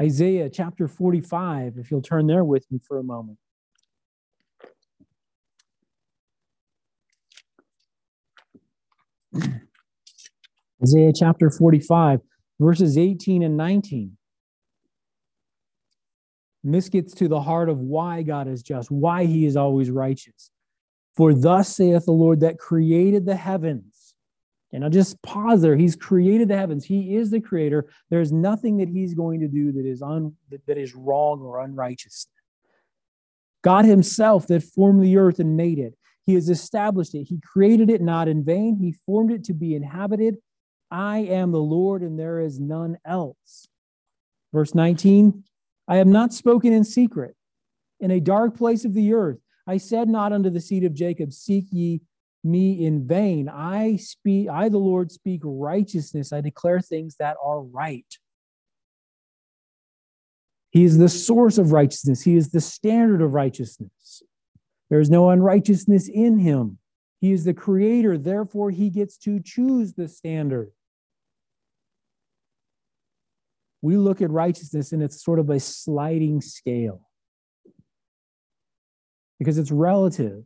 Isaiah 0.00 0.50
chapter 0.50 0.88
45, 0.88 1.78
if 1.78 1.90
you'll 1.90 2.02
turn 2.02 2.26
there 2.26 2.44
with 2.44 2.66
me 2.70 2.80
for 2.84 2.98
a 2.98 3.04
moment. 3.04 3.38
Isaiah 10.82 11.12
chapter 11.14 11.50
45, 11.50 12.20
verses 12.60 12.98
18 12.98 13.42
and 13.42 13.56
19. 13.56 14.16
And 16.64 16.74
this 16.74 16.88
gets 16.88 17.14
to 17.14 17.28
the 17.28 17.40
heart 17.40 17.68
of 17.68 17.78
why 17.78 18.22
God 18.22 18.48
is 18.48 18.62
just, 18.62 18.90
why 18.90 19.26
he 19.26 19.44
is 19.44 19.56
always 19.56 19.90
righteous. 19.90 20.50
For 21.16 21.34
thus 21.34 21.76
saith 21.76 22.06
the 22.06 22.12
Lord 22.12 22.40
that 22.40 22.58
created 22.58 23.26
the 23.26 23.36
heavens. 23.36 24.14
And 24.72 24.82
I'll 24.82 24.90
just 24.90 25.22
pause 25.22 25.62
there. 25.62 25.76
He's 25.76 25.94
created 25.94 26.48
the 26.48 26.56
heavens. 26.56 26.84
He 26.84 27.14
is 27.14 27.30
the 27.30 27.40
creator. 27.40 27.86
There's 28.10 28.32
nothing 28.32 28.78
that 28.78 28.88
he's 28.88 29.14
going 29.14 29.40
to 29.40 29.48
do 29.48 29.70
that 29.72 29.86
is 29.86 30.02
un, 30.02 30.34
that 30.66 30.78
is 30.78 30.94
wrong 30.94 31.40
or 31.40 31.60
unrighteous. 31.60 32.26
God 33.62 33.84
himself 33.84 34.48
that 34.48 34.64
formed 34.64 35.02
the 35.02 35.16
earth 35.16 35.38
and 35.38 35.56
made 35.56 35.78
it. 35.78 35.94
He 36.26 36.34
has 36.34 36.48
established 36.48 37.14
it. 37.14 37.24
He 37.24 37.38
created 37.40 37.90
it 37.90 38.00
not 38.00 38.28
in 38.28 38.44
vain. 38.44 38.76
He 38.76 38.92
formed 38.92 39.30
it 39.30 39.44
to 39.44 39.54
be 39.54 39.74
inhabited. 39.74 40.36
I 40.90 41.18
am 41.18 41.52
the 41.52 41.58
Lord 41.58 42.02
and 42.02 42.18
there 42.18 42.40
is 42.40 42.60
none 42.60 42.98
else. 43.04 43.66
Verse 44.52 44.74
19 44.74 45.44
I 45.86 45.96
have 45.96 46.06
not 46.06 46.32
spoken 46.32 46.72
in 46.72 46.84
secret. 46.84 47.36
In 48.00 48.10
a 48.10 48.20
dark 48.20 48.56
place 48.56 48.84
of 48.84 48.94
the 48.94 49.12
earth, 49.12 49.38
I 49.66 49.76
said 49.76 50.08
not 50.08 50.32
unto 50.32 50.50
the 50.50 50.60
seed 50.60 50.84
of 50.84 50.94
Jacob, 50.94 51.32
Seek 51.32 51.66
ye 51.70 52.00
me 52.42 52.84
in 52.84 53.06
vain. 53.06 53.48
I 53.48 53.96
speak, 53.96 54.48
I, 54.48 54.68
the 54.68 54.78
Lord, 54.78 55.10
speak 55.10 55.40
righteousness. 55.44 56.32
I 56.32 56.40
declare 56.40 56.80
things 56.80 57.16
that 57.18 57.36
are 57.42 57.62
right. 57.62 58.06
He 60.70 60.84
is 60.84 60.98
the 60.98 61.08
source 61.08 61.56
of 61.56 61.72
righteousness, 61.72 62.22
He 62.22 62.36
is 62.36 62.50
the 62.50 62.60
standard 62.60 63.22
of 63.22 63.32
righteousness. 63.32 64.22
There 64.90 65.00
is 65.00 65.10
no 65.10 65.30
unrighteousness 65.30 66.08
in 66.08 66.38
Him. 66.38 66.78
He 67.20 67.32
is 67.32 67.44
the 67.44 67.54
creator, 67.54 68.18
therefore, 68.18 68.70
He 68.70 68.90
gets 68.90 69.16
to 69.18 69.40
choose 69.40 69.94
the 69.94 70.08
standard. 70.08 70.70
we 73.84 73.98
look 73.98 74.22
at 74.22 74.30
righteousness 74.30 74.92
and 74.92 75.02
it's 75.02 75.22
sort 75.22 75.38
of 75.38 75.50
a 75.50 75.60
sliding 75.60 76.40
scale 76.40 77.02
because 79.38 79.58
it's 79.58 79.70
relative. 79.70 80.42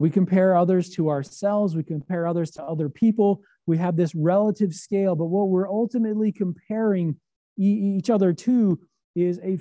We 0.00 0.10
compare 0.10 0.56
others 0.56 0.90
to 0.96 1.08
ourselves, 1.08 1.76
we 1.76 1.84
compare 1.84 2.26
others 2.26 2.50
to 2.52 2.64
other 2.64 2.88
people. 2.88 3.42
We 3.66 3.78
have 3.78 3.96
this 3.96 4.12
relative 4.16 4.74
scale, 4.74 5.14
but 5.14 5.26
what 5.26 5.50
we're 5.50 5.70
ultimately 5.70 6.32
comparing 6.32 7.14
each 7.56 8.10
other 8.10 8.32
to 8.32 8.80
is 9.14 9.38
a 9.44 9.60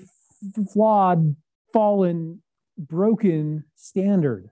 flawed, 0.74 1.36
fallen, 1.76 2.41
broken 2.78 3.65
standard. 3.76 4.49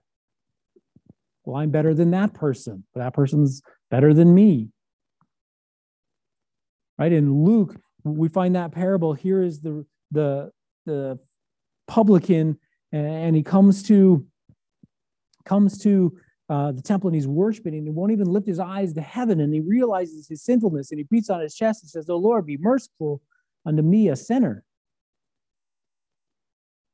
Well, 1.44 1.56
I'm 1.56 1.70
better 1.70 1.94
than 1.94 2.10
that 2.10 2.34
person, 2.34 2.84
but 2.92 3.00
that 3.00 3.14
person's 3.14 3.62
better 3.90 4.12
than 4.12 4.34
me 4.34 4.74
right? 6.98 7.12
In 7.12 7.44
Luke, 7.44 7.76
we 8.02 8.28
find 8.28 8.54
that 8.56 8.72
parable. 8.72 9.12
Here 9.14 9.42
is 9.42 9.60
the 9.60 9.84
the 10.10 10.50
the 10.86 11.18
publican, 11.88 12.58
and 12.92 13.34
he 13.34 13.42
comes 13.42 13.82
to 13.84 14.26
comes 15.44 15.78
to 15.78 16.16
uh, 16.48 16.72
the 16.72 16.82
temple 16.82 17.08
and 17.08 17.14
he's 17.14 17.26
worshiping, 17.26 17.74
and 17.74 17.84
he 17.84 17.90
won't 17.90 18.12
even 18.12 18.26
lift 18.26 18.46
his 18.46 18.60
eyes 18.60 18.92
to 18.94 19.00
heaven, 19.00 19.40
and 19.40 19.52
he 19.52 19.60
realizes 19.60 20.28
his 20.28 20.42
sinfulness, 20.42 20.90
and 20.90 20.98
he 20.98 21.04
beats 21.10 21.30
on 21.30 21.40
his 21.40 21.54
chest 21.54 21.82
and 21.82 21.90
says, 21.90 22.08
"Oh 22.08 22.16
Lord, 22.16 22.46
be 22.46 22.58
merciful 22.58 23.22
unto 23.66 23.82
me, 23.82 24.08
a 24.08 24.16
sinner." 24.16 24.64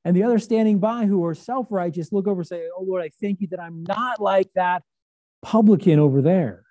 And 0.05 0.17
the 0.17 0.23
others 0.23 0.45
standing 0.45 0.79
by 0.79 1.07
who 1.07 1.25
are 1.25 1.35
self 1.35 1.67
righteous 1.71 2.13
look 2.13 2.27
over 2.27 2.41
and 2.41 2.49
say, 2.49 2.69
Oh 2.77 2.85
Lord, 2.85 3.03
I 3.03 3.11
thank 3.21 3.41
you 3.41 3.49
that 3.49 3.61
I'm 3.61 3.85
not 3.85 4.21
like 4.21 4.51
that 4.55 4.83
publican 5.43 5.99
over 5.99 6.23
there. 6.23 6.65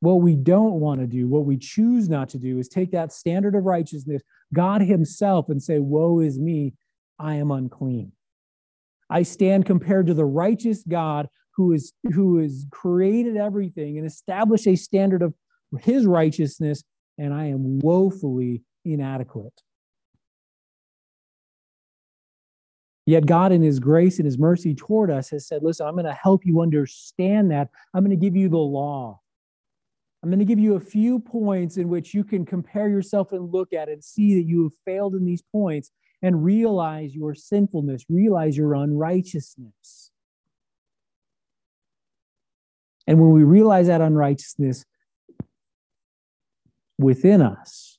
What 0.00 0.22
we 0.22 0.34
don't 0.34 0.80
want 0.80 1.00
to 1.00 1.06
do, 1.06 1.28
what 1.28 1.44
we 1.44 1.58
choose 1.58 2.08
not 2.08 2.30
to 2.30 2.38
do, 2.38 2.58
is 2.58 2.68
take 2.68 2.92
that 2.92 3.12
standard 3.12 3.54
of 3.54 3.64
righteousness, 3.64 4.22
God 4.52 4.80
Himself, 4.80 5.48
and 5.48 5.62
say, 5.62 5.78
Woe 5.78 6.20
is 6.20 6.38
me, 6.38 6.74
I 7.18 7.34
am 7.34 7.50
unclean. 7.50 8.12
I 9.10 9.24
stand 9.24 9.66
compared 9.66 10.06
to 10.06 10.14
the 10.14 10.24
righteous 10.24 10.84
God 10.84 11.28
who 11.56 11.72
is 11.72 11.92
who 12.14 12.38
has 12.38 12.66
created 12.70 13.36
everything 13.36 13.98
and 13.98 14.06
established 14.06 14.66
a 14.66 14.76
standard 14.76 15.22
of 15.22 15.34
his 15.80 16.06
righteousness, 16.06 16.82
and 17.18 17.34
I 17.34 17.46
am 17.46 17.80
woefully 17.80 18.62
inadequate. 18.84 19.60
Yet 23.06 23.26
God, 23.26 23.52
in 23.52 23.62
His 23.62 23.80
grace 23.80 24.18
and 24.18 24.26
His 24.26 24.38
mercy 24.38 24.74
toward 24.74 25.10
us, 25.10 25.30
has 25.30 25.46
said, 25.46 25.62
Listen, 25.62 25.86
I'm 25.86 25.94
going 25.94 26.04
to 26.04 26.12
help 26.12 26.44
you 26.44 26.60
understand 26.60 27.50
that. 27.50 27.68
I'm 27.94 28.04
going 28.04 28.16
to 28.16 28.24
give 28.24 28.36
you 28.36 28.48
the 28.48 28.58
law. 28.58 29.20
I'm 30.22 30.28
going 30.28 30.38
to 30.38 30.44
give 30.44 30.58
you 30.58 30.74
a 30.74 30.80
few 30.80 31.18
points 31.18 31.78
in 31.78 31.88
which 31.88 32.12
you 32.12 32.24
can 32.24 32.44
compare 32.44 32.88
yourself 32.88 33.32
and 33.32 33.50
look 33.50 33.72
at 33.72 33.88
and 33.88 34.04
see 34.04 34.34
that 34.34 34.46
you 34.46 34.64
have 34.64 34.72
failed 34.84 35.14
in 35.14 35.24
these 35.24 35.42
points 35.42 35.90
and 36.22 36.44
realize 36.44 37.14
your 37.14 37.34
sinfulness, 37.34 38.04
realize 38.10 38.56
your 38.56 38.74
unrighteousness. 38.74 40.10
And 43.06 43.18
when 43.18 43.30
we 43.30 43.42
realize 43.42 43.86
that 43.86 44.02
unrighteousness 44.02 44.84
within 46.98 47.40
us, 47.40 47.98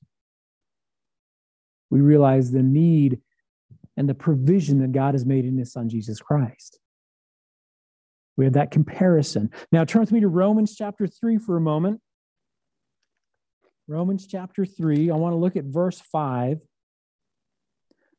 we 1.90 2.02
realize 2.02 2.52
the 2.52 2.62
need 2.62 3.20
and 3.98 4.08
the 4.08 4.14
provision 4.14 4.80
that 4.80 4.92
God 4.92 5.14
has 5.14 5.26
made 5.26 5.46
in 5.46 5.58
His 5.58 5.72
Son, 5.72 5.90
Jesus 5.90 6.20
Christ. 6.20 6.80
We 8.38 8.46
have 8.46 8.54
that 8.54 8.72
comparison. 8.72 9.52
Now, 9.72 9.84
turn 9.84 10.02
with 10.02 10.12
me 10.12 10.22
to 10.22 10.28
Romans 10.28 10.76
chapter 10.76 11.08
3 11.08 11.38
for 11.38 11.58
a 11.58 11.62
moment. 11.62 12.02
Romans 13.88 14.26
chapter 14.26 14.66
3. 14.66 15.12
I 15.12 15.16
want 15.16 15.34
to 15.34 15.38
look 15.38 15.56
at 15.56 15.66
verse 15.66 16.00
5. 16.00 16.60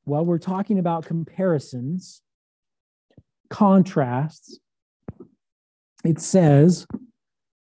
While 0.05 0.25
we're 0.25 0.39
talking 0.39 0.79
about 0.79 1.07
comparisons, 1.07 2.23
contrasts, 3.49 4.59
it 6.05 6.21
says, 6.21 6.87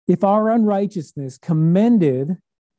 If 0.08 0.24
our 0.24 0.50
unrighteousness 0.50 1.38
commended 1.38 2.38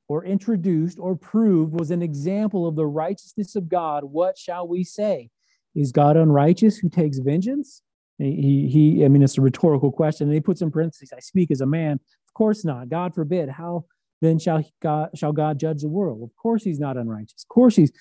or 0.09 0.25
introduced 0.25 0.99
or 0.99 1.15
proved 1.15 1.79
was 1.79 1.91
an 1.91 2.03
example 2.03 2.67
of 2.67 2.77
the 2.77 2.87
righteousness 2.87 3.55
of 3.57 3.69
God, 3.69 4.05
what 4.05 4.39
shall 4.39 4.67
we 4.67 4.83
say? 4.83 5.31
Is 5.75 5.93
God 5.93 6.17
unrighteous 6.17 6.79
who 6.79 6.89
takes 6.89 7.19
vengeance? 7.19 7.83
He, 8.19 8.69
he, 8.69 9.05
I 9.05 9.09
mean, 9.09 9.23
it's 9.23 9.39
a 9.39 9.43
rhetorical 9.43 9.93
question. 9.93 10.27
And 10.27 10.35
he 10.35 10.41
puts 10.41 10.63
in 10.63 10.71
parentheses, 10.71 11.13
I 11.15 11.21
speak 11.21 11.51
as 11.51 11.61
a 11.61 11.67
man. 11.67 11.93
Of 11.93 12.35
course 12.35 12.65
not. 12.65 12.89
God 12.89 13.15
forbid. 13.15 13.49
How 13.49 13.85
then 14.21 14.39
shall 14.39 14.65
God, 14.83 15.11
shall 15.15 15.33
God 15.33 15.59
judge 15.59 15.83
the 15.83 15.89
world. 15.89 16.23
Of 16.23 16.35
course, 16.37 16.65
he's 16.65 16.81
not 16.81 16.97
unrighteous. 16.97 17.45
Of 17.45 17.49
course, 17.49 17.77
he's 17.77 17.93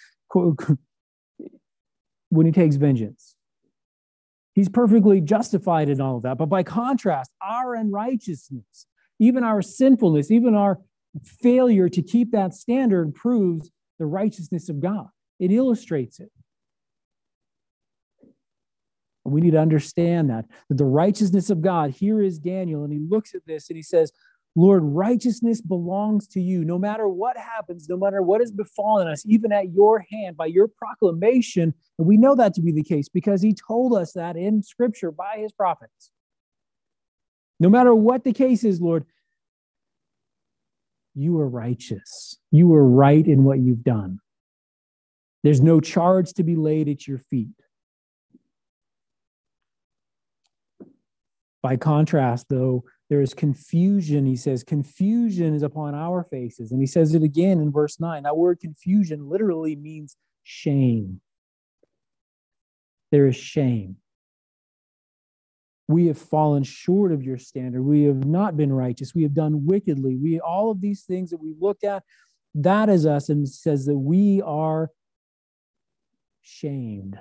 when 2.30 2.46
he 2.46 2.52
takes 2.52 2.76
vengeance. 2.76 3.36
He's 4.54 4.70
perfectly 4.70 5.22
justified 5.22 5.90
in 5.90 6.02
all 6.02 6.18
of 6.18 6.24
that. 6.24 6.38
But 6.40 6.48
by 6.48 6.64
contrast, 6.64 7.32
our 7.42 7.76
unrighteousness, 7.76 8.88
even 9.20 9.44
our 9.44 9.62
sinfulness, 9.62 10.32
even 10.32 10.56
our 10.56 10.80
failure 11.24 11.90
to 11.90 12.02
keep 12.02 12.32
that 12.32 12.54
standard 12.54 13.16
proves 13.16 13.72
the 14.00 14.06
righteousness 14.06 14.70
of 14.70 14.80
God. 14.80 15.08
It 15.40 15.52
illustrates 15.52 16.20
it. 16.20 16.32
We 19.24 19.42
need 19.42 19.52
to 19.52 19.60
understand 19.60 20.30
that, 20.30 20.46
that 20.70 20.78
the 20.78 20.86
righteousness 20.86 21.50
of 21.50 21.62
God, 21.62 21.92
here 21.92 22.22
is 22.22 22.40
Daniel, 22.40 22.84
and 22.84 22.94
he 22.94 23.00
looks 23.00 23.36
at 23.36 23.46
this 23.46 23.70
and 23.70 23.76
he 23.76 23.84
says, 23.84 24.12
Lord, 24.56 24.84
righteousness 24.84 25.62
belongs 25.62 26.28
to 26.30 26.42
you. 26.42 26.66
No 26.66 26.80
matter 26.80 27.08
what 27.08 27.38
happens, 27.38 27.88
no 27.88 27.98
matter 27.98 28.24
what 28.24 28.42
has 28.42 28.52
befallen 28.52 29.08
us, 29.08 29.24
even 29.28 29.52
at 29.52 29.72
your 29.72 30.04
hand, 30.12 30.36
by 30.36 30.48
your 30.48 30.68
proclamation, 30.68 31.76
and 32.00 32.08
we 32.08 32.18
know 32.18 32.36
that 32.36 32.56
to 32.56 32.62
be 32.62 32.72
the 32.72 32.84
case 32.84 33.08
because 33.08 33.42
he 33.42 33.54
told 33.54 33.94
us 33.94 34.14
that 34.14 34.36
in 34.36 34.64
scripture 34.64 35.12
by 35.12 35.36
his 35.38 35.52
prophets. 35.52 36.12
No 37.60 37.70
matter 37.70 37.94
what 37.94 38.24
the 38.24 38.34
case 38.34 38.64
is, 38.64 38.82
Lord, 38.82 39.06
you 41.18 41.40
are 41.40 41.50
righteous. 41.50 42.38
You 42.52 42.74
are 42.76 42.88
right 42.88 43.26
in 43.26 43.44
what 43.44 43.60
you've 43.60 43.84
done. 43.84 44.20
There's 45.44 45.62
no 45.62 45.80
charge 45.80 46.34
to 46.34 46.44
be 46.44 46.56
laid 46.56 46.88
at 46.88 47.08
your 47.08 47.18
feet. 47.18 47.56
By 51.64 51.76
contrast, 51.76 52.48
though, 52.50 52.84
there 53.10 53.22
is 53.22 53.34
confusion. 53.34 54.26
He 54.26 54.36
says, 54.36 54.64
confusion 54.64 55.56
is 55.56 55.64
upon 55.64 55.96
our 55.96 56.24
faces. 56.24 56.72
And 56.72 56.80
he 56.80 56.88
says 56.88 57.16
it 57.16 57.24
again 57.24 57.60
in 57.62 57.72
verse 57.72 58.00
9. 58.00 58.24
That 58.24 58.38
word 58.38 58.60
confusion 58.60 59.28
literally 59.28 59.76
means 59.76 60.16
shame. 60.44 61.20
There 63.12 63.28
is 63.28 63.36
shame. 63.36 63.98
We 65.88 66.08
have 66.08 66.18
fallen 66.18 66.64
short 66.64 67.12
of 67.12 67.24
your 67.24 67.38
standard. 67.38 67.82
We 67.84 68.04
have 68.04 68.26
not 68.26 68.58
been 68.58 68.74
righteous. 68.74 69.16
We 69.16 69.24
have 69.24 69.34
done 69.34 69.66
wickedly. 69.66 70.16
We 70.16 70.40
all 70.40 70.70
of 70.70 70.82
these 70.82 71.04
things 71.04 71.30
that 71.30 71.42
we've 71.42 71.62
looked 71.62 71.84
at, 71.84 72.04
that 72.56 72.90
is 72.90 73.06
us, 73.06 73.30
and 73.30 73.48
says 73.48 73.86
that 73.86 73.98
we 73.98 74.42
are 74.42 74.92
shamed. 76.42 77.18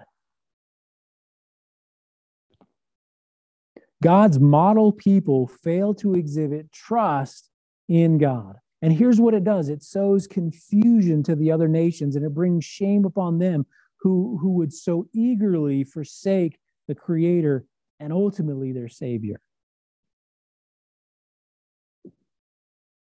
God's 4.03 4.39
model 4.39 4.93
people 4.93 5.47
fail 5.47 5.95
to 5.95 6.15
exhibit 6.15 6.71
trust 6.73 7.51
in 7.89 8.19
God. 8.19 8.57
And 8.83 8.93
here's 8.93 9.21
what 9.21 9.35
it 9.35 9.45
does 9.45 9.69
it 9.69 9.83
sows 9.83 10.27
confusion 10.27 11.23
to 11.25 11.35
the 11.35 11.51
other 11.51 11.69
nations 11.69 12.15
and 12.15 12.25
it 12.25 12.35
brings 12.35 12.65
shame 12.65 13.05
upon 13.05 13.39
them 13.39 13.67
who, 14.01 14.39
who 14.41 14.51
would 14.51 14.73
so 14.73 15.09
eagerly 15.15 15.83
forsake 15.83 16.59
the 16.89 16.95
Creator 16.95 17.65
and 18.01 18.13
ultimately 18.13 18.73
their 18.73 18.89
Savior. 18.89 19.41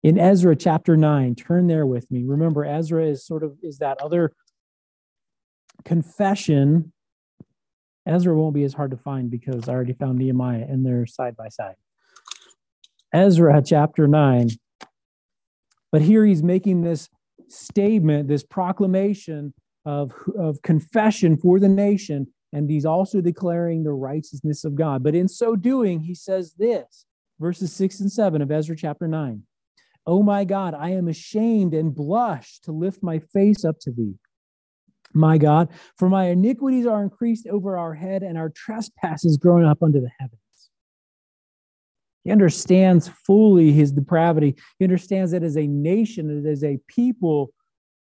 In 0.03 0.17
Ezra 0.17 0.55
chapter 0.55 0.97
9, 0.97 1.36
turn 1.36 1.67
there 1.67 1.86
with 1.86 2.09
me. 2.09 2.23
Remember, 2.25 2.65
Ezra 2.65 3.05
is 3.05 3.23
sort 3.23 3.43
of 3.43 3.57
is 3.61 3.77
that 3.77 4.01
other 4.01 4.34
confession 5.86 6.91
Ezra 8.05 8.36
won't 8.36 8.55
be 8.55 8.63
as 8.63 8.73
hard 8.73 8.91
to 8.91 8.97
find 8.97 9.29
because 9.29 9.69
I 9.69 9.73
already 9.73 9.93
found 9.93 10.17
Nehemiah 10.17 10.65
and 10.67 10.86
they're 10.86 11.05
side 11.05 11.36
by 11.36 11.49
side. 11.49 11.75
Ezra 13.13 13.61
chapter 13.63 14.07
9. 14.07 14.49
But 15.91 16.01
here 16.01 16.25
he's 16.25 16.41
making 16.41 16.82
this 16.82 17.09
statement, 17.49 18.27
this 18.27 18.43
proclamation 18.43 19.53
of, 19.86 20.13
of 20.38 20.61
confession 20.61 21.38
for 21.38 21.59
the 21.59 21.69
nation, 21.69 22.27
and 22.54 22.70
he's 22.70 22.86
also 22.86 23.22
declaring 23.22 23.84
the 23.84 23.93
righteousness 23.93 24.64
of 24.64 24.76
God. 24.76 25.04
But 25.04 25.16
in 25.16 25.28
so 25.28 25.56
doing, 25.56 26.02
he 26.02 26.16
says 26.16 26.54
this 26.54 27.06
verses 27.39 27.74
6 27.74 28.02
and 28.02 28.12
7 28.12 28.41
of 28.41 28.52
Ezra 28.52 28.76
chapter 28.76 29.08
9. 29.08 29.43
Oh 30.06 30.24
my 30.24 30.43
God, 30.43 30.74
I 30.74 30.89
am 30.89 31.08
ashamed 31.08 31.74
and 31.74 31.93
blush 31.93 32.60
to 32.62 32.72
lift 32.72 33.04
my 33.04 33.20
face 33.20 33.64
up 33.64 33.80
to 33.82 33.91
thee 33.91 34.16
my 35.14 35.38
God, 35.38 35.70
for 35.97 36.10
my 36.10 36.26
iniquities 36.26 36.86
are 36.86 37.04
increased 37.04 37.47
over 37.47 37.78
our 37.78 37.93
head, 37.93 38.24
and 38.24 38.38
our 38.38 38.49
trespasses 38.49 39.38
grown 39.38 39.66
up 39.66 39.82
under 39.82 39.99
the 39.99 40.12
heavens. 40.20 40.39
He 42.24 42.32
understands 42.32 43.08
fully 43.26 43.72
his 43.72 43.91
depravity. 43.91 44.56
He 44.78 44.86
understands 44.86 45.32
that 45.32 45.43
as 45.43 45.58
a 45.58 45.66
nation, 45.66 46.45
as 46.45 46.64
a 46.64 46.80
people, 46.88 47.52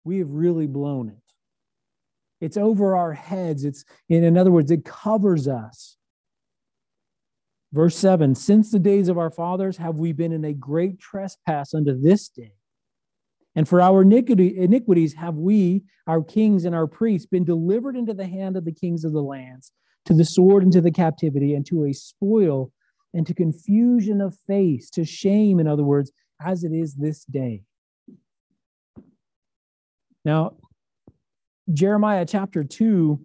we 0.03 0.19
have 0.19 0.29
really 0.29 0.67
blown 0.67 1.09
it. 1.09 1.28
It's 2.41 2.57
over 2.57 2.95
our 2.95 3.13
heads. 3.13 3.65
It's, 3.65 3.83
in 4.07 4.23
in 4.23 4.37
other 4.37 4.51
words, 4.51 4.71
it 4.71 4.85
covers 4.85 5.47
us. 5.47 5.97
Verse 7.71 7.95
7 7.95 8.35
Since 8.35 8.71
the 8.71 8.79
days 8.79 9.09
of 9.09 9.17
our 9.17 9.31
fathers 9.31 9.77
have 9.77 9.95
we 9.95 10.11
been 10.11 10.31
in 10.31 10.45
a 10.45 10.53
great 10.53 10.99
trespass 10.99 11.73
unto 11.73 11.99
this 11.99 12.29
day. 12.29 12.53
And 13.55 13.67
for 13.67 13.81
our 13.81 14.03
iniquities 14.03 15.13
have 15.15 15.35
we, 15.35 15.83
our 16.07 16.23
kings 16.23 16.65
and 16.65 16.75
our 16.75 16.87
priests, 16.87 17.27
been 17.27 17.43
delivered 17.43 17.95
into 17.95 18.13
the 18.13 18.27
hand 18.27 18.55
of 18.55 18.63
the 18.63 18.71
kings 18.71 19.03
of 19.03 19.11
the 19.11 19.23
lands, 19.23 19.71
to 20.05 20.13
the 20.13 20.23
sword 20.23 20.63
and 20.63 20.71
to 20.71 20.81
the 20.81 20.91
captivity, 20.91 21.53
and 21.55 21.65
to 21.65 21.85
a 21.85 21.93
spoil 21.93 22.71
and 23.13 23.25
to 23.25 23.33
confusion 23.33 24.21
of 24.21 24.37
face, 24.47 24.89
to 24.91 25.03
shame, 25.03 25.59
in 25.59 25.67
other 25.67 25.83
words, 25.83 26.11
as 26.39 26.63
it 26.63 26.71
is 26.71 26.95
this 26.95 27.25
day. 27.25 27.63
Now, 30.23 30.53
Jeremiah 31.71 32.25
chapter 32.25 32.63
2 32.63 33.19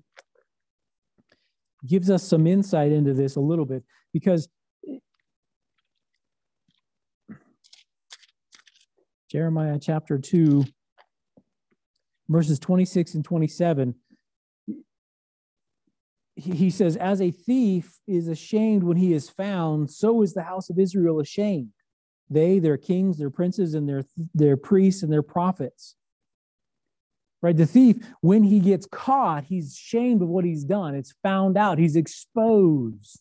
gives 1.86 2.10
us 2.10 2.22
some 2.22 2.46
insight 2.46 2.92
into 2.92 3.14
this 3.14 3.36
a 3.36 3.40
little 3.40 3.64
bit 3.64 3.84
because 4.12 4.48
Jeremiah 9.30 9.78
chapter 9.80 10.18
2, 10.18 10.64
verses 12.28 12.58
26 12.58 13.14
and 13.14 13.24
27. 13.24 13.94
He 16.36 16.70
says, 16.70 16.96
As 16.96 17.20
a 17.20 17.30
thief 17.30 17.98
is 18.06 18.28
ashamed 18.28 18.84
when 18.84 18.96
he 18.96 19.12
is 19.12 19.28
found, 19.28 19.90
so 19.90 20.22
is 20.22 20.34
the 20.34 20.42
house 20.42 20.70
of 20.70 20.78
Israel 20.78 21.20
ashamed. 21.20 21.70
They, 22.30 22.58
their 22.58 22.76
kings, 22.76 23.18
their 23.18 23.30
princes, 23.30 23.74
and 23.74 23.88
their, 23.88 24.04
their 24.34 24.56
priests 24.56 25.02
and 25.02 25.12
their 25.12 25.22
prophets. 25.22 25.96
Right? 27.44 27.54
The 27.54 27.66
thief, 27.66 27.98
when 28.22 28.42
he 28.42 28.58
gets 28.58 28.86
caught, 28.86 29.44
he's 29.44 29.74
ashamed 29.74 30.22
of 30.22 30.28
what 30.28 30.46
he's 30.46 30.64
done. 30.64 30.94
It's 30.94 31.12
found 31.22 31.58
out, 31.58 31.78
he's 31.78 31.94
exposed. 31.94 33.20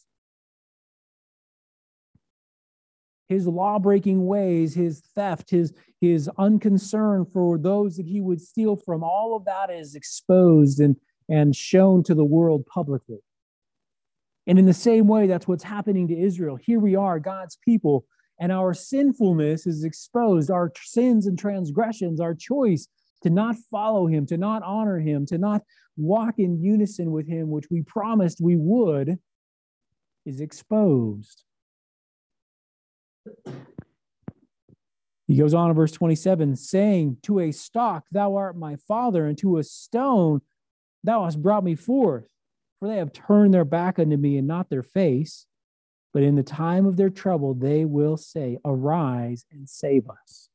his 3.28 3.48
law 3.48 3.80
breaking 3.80 4.26
ways, 4.26 4.76
his 4.76 5.02
theft, 5.16 5.50
his, 5.50 5.74
his 6.00 6.30
unconcern 6.38 7.26
for 7.26 7.58
those 7.58 7.98
that 7.98 8.06
he 8.06 8.22
would 8.22 8.40
steal 8.40 8.76
from, 8.76 9.04
all 9.04 9.36
of 9.36 9.46
that 9.46 9.72
is 9.72 9.96
exposed 9.96 10.80
and, 10.80 10.96
and 11.30 11.56
shown 11.56 12.04
to 12.04 12.14
the 12.14 12.24
world 12.24 12.66
publicly. 12.68 13.20
And 14.46 14.60
in 14.60 14.66
the 14.66 14.74
same 14.74 15.08
way, 15.08 15.26
that's 15.26 15.48
what's 15.48 15.64
happening 15.64 16.08
to 16.10 16.18
Israel. 16.18 16.58
Here 16.58 16.80
we 16.80 16.96
are, 16.96 17.18
God's 17.18 17.58
people, 17.64 18.06
and 18.40 18.52
our 18.52 18.74
sinfulness 18.74 19.66
is 19.66 19.84
exposed, 19.84 20.52
our 20.52 20.72
sins 20.84 21.26
and 21.26 21.40
transgressions, 21.40 22.20
our 22.20 22.36
choice 22.36 22.88
to 23.24 23.30
not 23.30 23.56
follow 23.72 24.08
him, 24.08 24.26
to 24.28 24.38
not 24.38 24.64
honor 24.64 25.00
him, 25.00 25.26
to 25.28 25.38
not 25.38 25.64
walk 25.98 26.36
in 26.38 26.62
unison 26.62 27.12
with 27.12 27.28
him, 27.28 27.50
which 27.50 27.70
we 27.72 27.82
promised 27.82 28.40
we 28.42 28.56
would, 28.56 29.18
is 30.26 30.42
exposed. 30.42 31.44
He 35.28 35.38
goes 35.38 35.54
on 35.54 35.70
in 35.70 35.76
verse 35.76 35.92
27 35.92 36.56
saying, 36.56 37.18
To 37.24 37.40
a 37.40 37.52
stock, 37.52 38.06
thou 38.12 38.36
art 38.36 38.58
my 38.58 38.76
father, 38.88 39.26
and 39.26 39.38
to 39.40 39.58
a 39.58 39.64
stone, 39.64 40.42
thou 41.04 41.24
hast 41.24 41.42
brought 41.42 41.64
me 41.64 41.76
forth. 41.76 42.28
For 42.80 42.90
they 42.90 42.98
have 42.98 43.14
turned 43.14 43.54
their 43.54 43.66
back 43.66 44.00
unto 44.00 44.18
me 44.18 44.38
and 44.38 44.48
not 44.48 44.70
their 44.70 44.84
face. 44.84 45.46
But 46.14 46.24
in 46.24 46.36
the 46.36 46.44
time 46.44 46.86
of 46.86 46.98
their 46.98 47.10
trouble, 47.10 47.54
they 47.54 47.86
will 47.86 48.18
say, 48.18 48.60
Arise 48.66 49.46
and 49.52 49.68
save 49.68 50.10
us. 50.10 50.50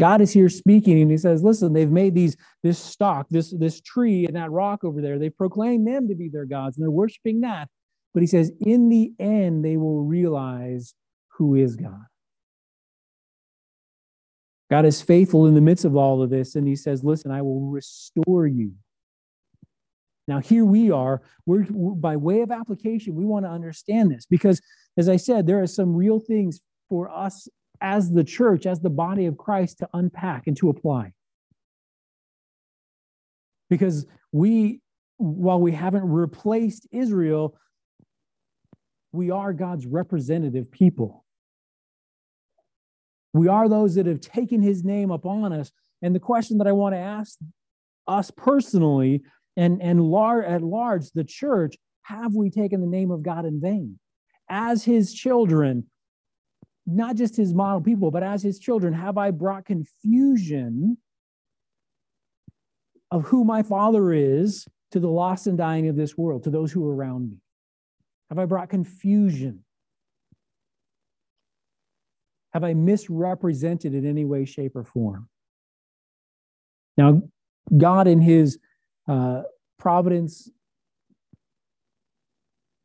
God 0.00 0.20
is 0.20 0.32
here 0.32 0.48
speaking, 0.48 1.00
and 1.00 1.10
he 1.10 1.18
says, 1.18 1.42
Listen, 1.42 1.72
they've 1.72 1.90
made 1.90 2.14
these 2.14 2.36
this 2.62 2.78
stock, 2.78 3.26
this, 3.30 3.54
this 3.56 3.80
tree, 3.80 4.26
and 4.26 4.34
that 4.34 4.50
rock 4.50 4.82
over 4.82 5.00
there. 5.00 5.18
They've 5.18 5.36
proclaimed 5.36 5.86
them 5.86 6.08
to 6.08 6.14
be 6.14 6.28
their 6.28 6.46
gods, 6.46 6.76
and 6.76 6.84
they're 6.84 6.90
worshiping 6.90 7.42
that. 7.42 7.68
But 8.12 8.22
he 8.22 8.26
says, 8.26 8.50
in 8.60 8.88
the 8.88 9.12
end, 9.20 9.64
they 9.64 9.76
will 9.76 10.02
realize 10.02 10.94
who 11.36 11.54
is 11.54 11.76
God. 11.76 12.06
God 14.70 14.84
is 14.84 15.02
faithful 15.02 15.46
in 15.46 15.54
the 15.54 15.60
midst 15.60 15.84
of 15.84 15.96
all 15.96 16.22
of 16.22 16.30
this, 16.30 16.54
and 16.54 16.66
He 16.66 16.76
says, 16.76 17.02
Listen, 17.02 17.30
I 17.30 17.42
will 17.42 17.60
restore 17.60 18.46
you. 18.46 18.72
Now, 20.28 20.38
here 20.38 20.64
we 20.64 20.92
are, 20.92 21.22
we're, 21.44 21.64
by 21.64 22.16
way 22.16 22.42
of 22.42 22.52
application, 22.52 23.16
we 23.16 23.24
want 23.24 23.44
to 23.44 23.50
understand 23.50 24.12
this 24.12 24.26
because, 24.26 24.60
as 24.96 25.08
I 25.08 25.16
said, 25.16 25.46
there 25.46 25.60
are 25.60 25.66
some 25.66 25.94
real 25.94 26.20
things 26.20 26.60
for 26.88 27.10
us 27.10 27.48
as 27.80 28.10
the 28.10 28.24
church, 28.24 28.66
as 28.66 28.80
the 28.80 28.90
body 28.90 29.26
of 29.26 29.36
Christ, 29.36 29.78
to 29.78 29.88
unpack 29.94 30.46
and 30.46 30.56
to 30.58 30.68
apply. 30.68 31.12
Because 33.68 34.06
we, 34.32 34.80
while 35.16 35.60
we 35.60 35.72
haven't 35.72 36.08
replaced 36.08 36.86
Israel, 36.90 37.56
we 39.12 39.30
are 39.30 39.52
God's 39.52 39.86
representative 39.86 40.70
people. 40.70 41.24
We 43.32 43.48
are 43.48 43.68
those 43.68 43.94
that 43.94 44.06
have 44.06 44.20
taken 44.20 44.60
his 44.60 44.84
name 44.84 45.10
upon 45.10 45.52
us. 45.52 45.70
And 46.02 46.14
the 46.14 46.20
question 46.20 46.58
that 46.58 46.66
I 46.66 46.72
want 46.72 46.94
to 46.94 46.98
ask 46.98 47.38
us 48.06 48.30
personally 48.30 49.22
and, 49.56 49.80
and 49.80 50.00
lar- 50.02 50.42
at 50.42 50.62
large, 50.62 51.10
the 51.12 51.24
church, 51.24 51.76
have 52.02 52.34
we 52.34 52.50
taken 52.50 52.80
the 52.80 52.86
name 52.86 53.10
of 53.10 53.22
God 53.22 53.44
in 53.44 53.60
vain? 53.60 53.98
As 54.48 54.84
his 54.84 55.12
children, 55.12 55.86
not 56.86 57.16
just 57.16 57.36
his 57.36 57.54
model 57.54 57.80
people, 57.80 58.10
but 58.10 58.22
as 58.22 58.42
his 58.42 58.58
children, 58.58 58.92
have 58.92 59.18
I 59.18 59.30
brought 59.30 59.64
confusion 59.64 60.98
of 63.10 63.24
who 63.24 63.44
my 63.44 63.62
father 63.62 64.12
is 64.12 64.66
to 64.92 65.00
the 65.00 65.08
lost 65.08 65.46
and 65.46 65.58
dying 65.58 65.88
of 65.88 65.96
this 65.96 66.16
world, 66.16 66.44
to 66.44 66.50
those 66.50 66.72
who 66.72 66.86
are 66.86 66.94
around 66.94 67.30
me? 67.30 67.36
Have 68.28 68.38
I 68.38 68.44
brought 68.44 68.68
confusion? 68.68 69.64
Have 72.52 72.64
I 72.64 72.74
misrepresented 72.74 73.94
in 73.94 74.06
any 74.06 74.24
way, 74.24 74.44
shape, 74.44 74.74
or 74.74 74.84
form? 74.84 75.28
Now, 76.96 77.22
God, 77.76 78.08
in 78.08 78.20
His 78.20 78.58
uh, 79.06 79.42
providence, 79.78 80.50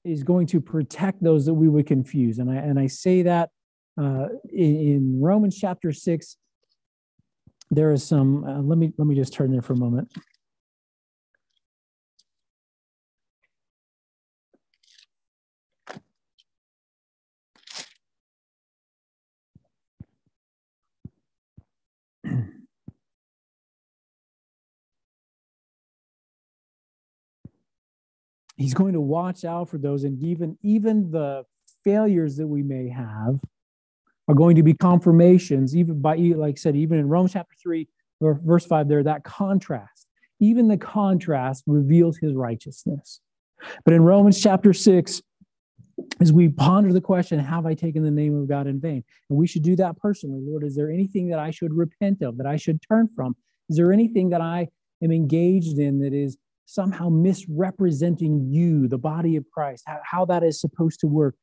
is 0.04 0.24
going 0.24 0.46
to 0.48 0.62
protect 0.62 1.24
those 1.24 1.48
that 1.48 1.54
we 1.56 1.68
would 1.68 1.88
confuse. 1.88 2.38
And 2.38 2.50
I, 2.50 2.56
and 2.56 2.80
I 2.80 2.86
say 2.86 3.24
that 3.24 3.50
uh, 3.98 4.28
in, 4.52 4.76
in, 4.76 5.22
Romans 5.22 5.58
chapter 5.58 5.91
6, 5.93 6.38
there 7.72 7.91
is 7.91 8.04
some, 8.04 8.43
uh, 8.43 8.62
let, 8.62 8.78
me, 8.78 8.91
let 8.98 9.08
me 9.08 9.16
just 9.16 9.34
turn 9.34 9.52
there 9.52 9.62
for 9.62 9.74
a 9.74 9.78
moment. 9.78 10.12
he's 28.58 28.74
going 28.74 28.93
to 28.93 29.02
watch 29.02 29.46
out 29.46 29.70
for 29.70 29.78
those 29.78 30.04
and 30.04 30.22
even 30.24 30.58
even 30.64 31.12
the 31.12 31.43
failures 31.84 32.38
that 32.38 32.48
we 32.48 32.64
may 32.64 32.89
have 32.89 33.39
are 34.28 34.36
going 34.36 34.55
to 34.55 34.63
be 34.63 34.73
confirmations 34.73 35.76
even 35.76 36.01
by 36.01 36.15
like 36.15 36.55
i 36.55 36.59
said 36.59 36.76
even 36.76 36.97
in 36.99 37.07
romans 37.07 37.34
chapter 37.34 37.55
3 37.61 37.88
or 38.21 38.39
verse 38.43 38.65
5 38.65 38.88
there 38.88 39.03
that 39.03 39.23
contrast 39.23 40.05
even 40.39 40.67
the 40.67 40.78
contrast 40.78 41.63
reveals 41.65 42.17
his 42.17 42.34
righteousness. 42.34 43.21
But 43.84 43.93
in 43.93 44.03
romans 44.03 44.41
chapter 44.41 44.73
6 44.73 45.21
as 46.19 46.34
we 46.34 46.49
ponder 46.49 46.91
the 46.91 46.99
question 46.99 47.39
have 47.39 47.65
i 47.65 47.73
taken 47.73 48.03
the 48.03 48.11
name 48.11 48.36
of 48.36 48.47
god 48.47 48.67
in 48.67 48.80
vain? 48.80 49.03
And 49.30 49.39
we 49.39 49.47
should 49.47 49.63
do 49.63 49.76
that 49.78 49.97
personally. 49.97 50.41
Lord 50.43 50.63
is 50.63 50.76
there 50.76 50.89
anything 50.89 51.30
that 51.30 51.39
i 51.39 51.51
should 51.51 51.73
repent 51.73 52.21
of 52.21 52.38
that 52.38 52.47
i 52.47 52.57
should 52.57 52.80
turn 52.88 53.07
from? 53.07 53.36
Is 53.69 53.78
there 53.78 53.93
anything 53.93 54.30
that 54.30 54.41
i 54.41 54.67
am 55.01 55.11
engaged 55.11 55.80
in 55.80 55.99
that 55.99 56.13
is 56.13 56.38
somehow 56.67 57.09
misrepresenting 57.09 58.49
you, 58.49 58.88
the 58.88 58.97
body 58.97 59.36
of 59.36 59.45
Christ, 59.51 59.84
how, 59.86 59.99
how 60.03 60.26
that 60.26 60.43
is 60.43 60.59
supposed 60.59 60.99
to 61.01 61.07
work, 61.07 61.36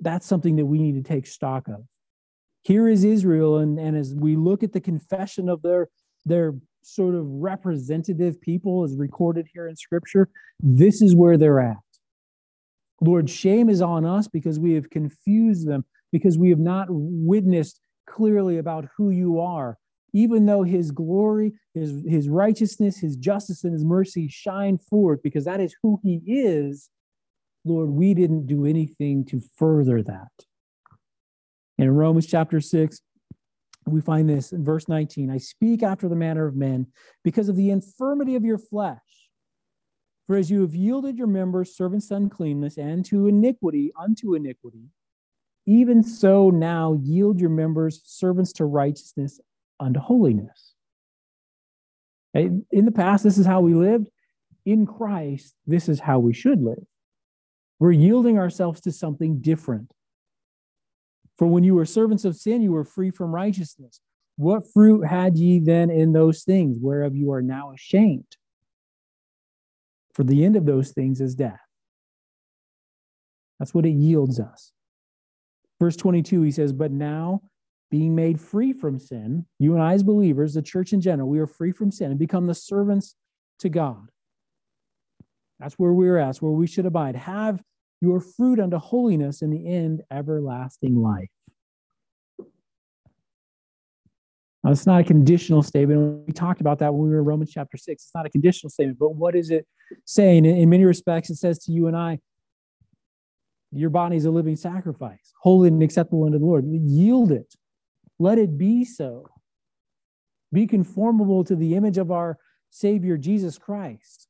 that's 0.00 0.26
something 0.26 0.56
that 0.56 0.66
we 0.66 0.78
need 0.78 1.02
to 1.02 1.02
take 1.02 1.26
stock 1.26 1.68
of. 1.68 1.84
Here 2.62 2.88
is 2.88 3.04
Israel, 3.04 3.58
and, 3.58 3.78
and 3.78 3.96
as 3.96 4.14
we 4.14 4.36
look 4.36 4.62
at 4.62 4.72
the 4.72 4.80
confession 4.80 5.48
of 5.48 5.62
their, 5.62 5.88
their 6.24 6.54
sort 6.82 7.14
of 7.14 7.26
representative 7.26 8.40
people 8.40 8.84
as 8.84 8.96
recorded 8.96 9.46
here 9.52 9.68
in 9.68 9.76
Scripture, 9.76 10.28
this 10.60 11.02
is 11.02 11.14
where 11.14 11.36
they're 11.36 11.60
at. 11.60 11.76
Lord, 13.00 13.28
shame 13.28 13.68
is 13.68 13.82
on 13.82 14.04
us 14.04 14.28
because 14.28 14.60
we 14.60 14.74
have 14.74 14.90
confused 14.90 15.66
them, 15.66 15.84
because 16.12 16.38
we 16.38 16.50
have 16.50 16.60
not 16.60 16.86
witnessed 16.90 17.80
clearly 18.06 18.58
about 18.58 18.88
who 18.96 19.10
you 19.10 19.40
are 19.40 19.78
even 20.12 20.46
though 20.46 20.62
his 20.62 20.90
glory, 20.90 21.52
his, 21.74 22.02
his 22.06 22.28
righteousness, 22.28 22.98
his 22.98 23.16
justice, 23.16 23.64
and 23.64 23.72
his 23.72 23.84
mercy 23.84 24.28
shine 24.28 24.78
forth 24.78 25.22
because 25.22 25.44
that 25.44 25.60
is 25.60 25.74
who 25.82 25.98
he 26.02 26.20
is, 26.26 26.90
Lord, 27.64 27.90
we 27.90 28.14
didn't 28.14 28.46
do 28.46 28.66
anything 28.66 29.24
to 29.26 29.40
further 29.56 30.02
that. 30.02 30.28
And 31.82 31.88
in 31.88 31.96
Romans 31.96 32.28
chapter 32.28 32.60
6, 32.60 33.00
we 33.88 34.00
find 34.00 34.28
this 34.28 34.52
in 34.52 34.64
verse 34.64 34.86
19 34.86 35.32
I 35.32 35.38
speak 35.38 35.82
after 35.82 36.08
the 36.08 36.14
manner 36.14 36.46
of 36.46 36.54
men 36.54 36.86
because 37.24 37.48
of 37.48 37.56
the 37.56 37.70
infirmity 37.70 38.36
of 38.36 38.44
your 38.44 38.58
flesh. 38.58 39.00
For 40.28 40.36
as 40.36 40.48
you 40.48 40.60
have 40.60 40.76
yielded 40.76 41.18
your 41.18 41.26
members 41.26 41.76
servants 41.76 42.06
to 42.06 42.14
uncleanness 42.14 42.78
and 42.78 43.04
to 43.06 43.26
iniquity 43.26 43.90
unto 44.00 44.36
iniquity, 44.36 44.90
even 45.66 46.04
so 46.04 46.50
now 46.50 47.00
yield 47.02 47.40
your 47.40 47.50
members 47.50 48.00
servants 48.04 48.52
to 48.52 48.64
righteousness 48.64 49.40
unto 49.80 49.98
holiness. 49.98 50.74
In 52.32 52.64
the 52.70 52.92
past, 52.92 53.24
this 53.24 53.38
is 53.38 53.46
how 53.46 53.60
we 53.60 53.74
lived. 53.74 54.08
In 54.64 54.86
Christ, 54.86 55.56
this 55.66 55.88
is 55.88 55.98
how 55.98 56.20
we 56.20 56.32
should 56.32 56.62
live. 56.62 56.84
We're 57.80 57.90
yielding 57.90 58.38
ourselves 58.38 58.80
to 58.82 58.92
something 58.92 59.40
different. 59.40 59.92
For 61.42 61.48
when 61.48 61.64
you 61.64 61.74
were 61.74 61.84
servants 61.84 62.24
of 62.24 62.36
sin, 62.36 62.62
you 62.62 62.70
were 62.70 62.84
free 62.84 63.10
from 63.10 63.34
righteousness. 63.34 64.00
What 64.36 64.62
fruit 64.72 65.08
had 65.08 65.36
ye 65.36 65.58
then 65.58 65.90
in 65.90 66.12
those 66.12 66.44
things, 66.44 66.78
whereof 66.80 67.16
you 67.16 67.32
are 67.32 67.42
now 67.42 67.72
ashamed? 67.72 68.36
For 70.14 70.22
the 70.22 70.44
end 70.44 70.54
of 70.54 70.66
those 70.66 70.92
things 70.92 71.20
is 71.20 71.34
death. 71.34 71.58
That's 73.58 73.74
what 73.74 73.86
it 73.86 73.90
yields 73.90 74.38
us. 74.38 74.70
Verse 75.80 75.96
22, 75.96 76.42
he 76.42 76.52
says, 76.52 76.72
But 76.72 76.92
now 76.92 77.42
being 77.90 78.14
made 78.14 78.38
free 78.38 78.72
from 78.72 79.00
sin, 79.00 79.46
you 79.58 79.74
and 79.74 79.82
I, 79.82 79.94
as 79.94 80.04
believers, 80.04 80.54
the 80.54 80.62
church 80.62 80.92
in 80.92 81.00
general, 81.00 81.28
we 81.28 81.40
are 81.40 81.48
free 81.48 81.72
from 81.72 81.90
sin 81.90 82.12
and 82.12 82.20
become 82.20 82.46
the 82.46 82.54
servants 82.54 83.16
to 83.58 83.68
God. 83.68 84.10
That's 85.58 85.74
where 85.74 85.92
we're 85.92 86.18
at, 86.18 86.36
where 86.36 86.52
we 86.52 86.68
should 86.68 86.86
abide. 86.86 87.16
Have 87.16 87.64
your 88.02 88.20
fruit 88.20 88.58
unto 88.58 88.76
holiness 88.78 89.42
in 89.42 89.50
the 89.50 89.66
end, 89.66 90.02
everlasting 90.10 91.00
life. 91.00 91.30
Now, 94.64 94.72
it's 94.72 94.86
not 94.86 95.00
a 95.00 95.04
conditional 95.04 95.62
statement. 95.62 96.26
We 96.26 96.32
talked 96.32 96.60
about 96.60 96.80
that 96.80 96.92
when 96.92 97.04
we 97.04 97.10
were 97.10 97.20
in 97.20 97.24
Romans 97.24 97.52
chapter 97.52 97.76
6. 97.76 98.02
It's 98.02 98.14
not 98.14 98.26
a 98.26 98.30
conditional 98.30 98.70
statement, 98.70 98.98
but 98.98 99.14
what 99.14 99.36
is 99.36 99.50
it 99.50 99.66
saying? 100.04 100.44
In 100.44 100.68
many 100.68 100.84
respects, 100.84 101.30
it 101.30 101.36
says 101.36 101.60
to 101.60 101.72
you 101.72 101.86
and 101.86 101.96
I, 101.96 102.18
your 103.70 103.90
body 103.90 104.16
is 104.16 104.24
a 104.24 104.30
living 104.30 104.56
sacrifice, 104.56 105.32
holy 105.40 105.68
and 105.68 105.82
acceptable 105.82 106.24
unto 106.24 106.38
the 106.38 106.44
Lord. 106.44 106.64
Yield 106.66 107.30
it. 107.30 107.54
Let 108.18 108.38
it 108.38 108.58
be 108.58 108.84
so. 108.84 109.28
Be 110.52 110.66
conformable 110.66 111.44
to 111.44 111.54
the 111.54 111.76
image 111.76 111.98
of 111.98 112.10
our 112.10 112.36
Savior, 112.70 113.16
Jesus 113.16 113.58
Christ. 113.58 114.21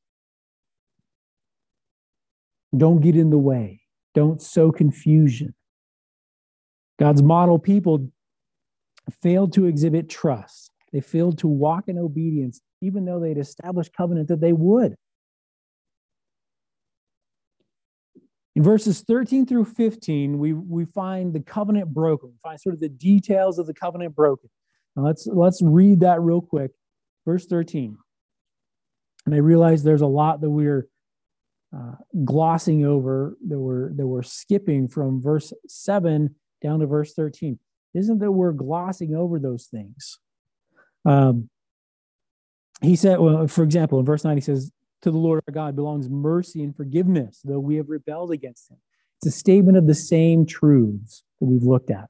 Don't 2.75 3.01
get 3.01 3.15
in 3.15 3.29
the 3.29 3.37
way. 3.37 3.81
Don't 4.13 4.41
sow 4.41 4.71
confusion. 4.71 5.53
God's 6.99 7.21
model 7.21 7.59
people 7.59 8.09
failed 9.21 9.53
to 9.53 9.65
exhibit 9.65 10.09
trust. 10.09 10.71
They 10.91 11.01
failed 11.01 11.39
to 11.39 11.47
walk 11.47 11.87
in 11.87 11.97
obedience, 11.97 12.61
even 12.81 13.05
though 13.05 13.19
they'd 13.19 13.37
established 13.37 13.93
covenant 13.95 14.27
that 14.27 14.41
they 14.41 14.53
would. 14.53 14.95
In 18.55 18.61
verses 18.61 19.01
13 19.01 19.47
through 19.47 19.65
15, 19.65 20.37
we, 20.37 20.53
we 20.53 20.85
find 20.85 21.33
the 21.33 21.39
covenant 21.39 21.91
broken. 21.91 22.29
We 22.29 22.37
find 22.43 22.59
sort 22.59 22.75
of 22.75 22.81
the 22.81 22.89
details 22.89 23.57
of 23.57 23.65
the 23.65 23.73
covenant 23.73 24.15
broken. 24.15 24.49
Now 24.95 25.03
let's 25.03 25.25
let's 25.25 25.59
read 25.63 26.01
that 26.01 26.21
real 26.21 26.41
quick. 26.41 26.71
Verse 27.25 27.47
13. 27.47 27.97
And 29.25 29.33
I 29.33 29.39
realize 29.39 29.81
there's 29.81 30.01
a 30.01 30.07
lot 30.07 30.41
that 30.41 30.49
we're 30.49 30.87
uh, 31.75 31.95
glossing 32.23 32.85
over, 32.85 33.35
that 33.47 33.59
we're 33.59 33.93
that 33.93 34.07
we're 34.07 34.23
skipping 34.23 34.87
from 34.87 35.21
verse 35.21 35.53
7 35.67 36.35
down 36.61 36.79
to 36.79 36.87
verse 36.87 37.13
13. 37.13 37.59
Isn't 37.93 38.19
that 38.19 38.31
we're 38.31 38.51
glossing 38.51 39.15
over 39.15 39.39
those 39.39 39.65
things? 39.65 40.19
Um, 41.05 41.49
he 42.81 42.95
said, 42.95 43.19
well, 43.19 43.47
for 43.47 43.63
example, 43.63 43.99
in 43.99 44.05
verse 44.05 44.23
9, 44.23 44.35
he 44.35 44.41
says, 44.41 44.71
to 45.03 45.11
the 45.11 45.17
Lord 45.17 45.43
our 45.47 45.53
God 45.53 45.75
belongs 45.75 46.09
mercy 46.09 46.63
and 46.63 46.75
forgiveness, 46.75 47.41
though 47.43 47.59
we 47.59 47.75
have 47.75 47.89
rebelled 47.89 48.31
against 48.31 48.71
him. 48.71 48.77
It's 49.19 49.35
a 49.35 49.37
statement 49.37 49.77
of 49.77 49.85
the 49.85 49.95
same 49.95 50.45
truths 50.45 51.23
that 51.39 51.45
we've 51.45 51.63
looked 51.63 51.91
at. 51.91 52.09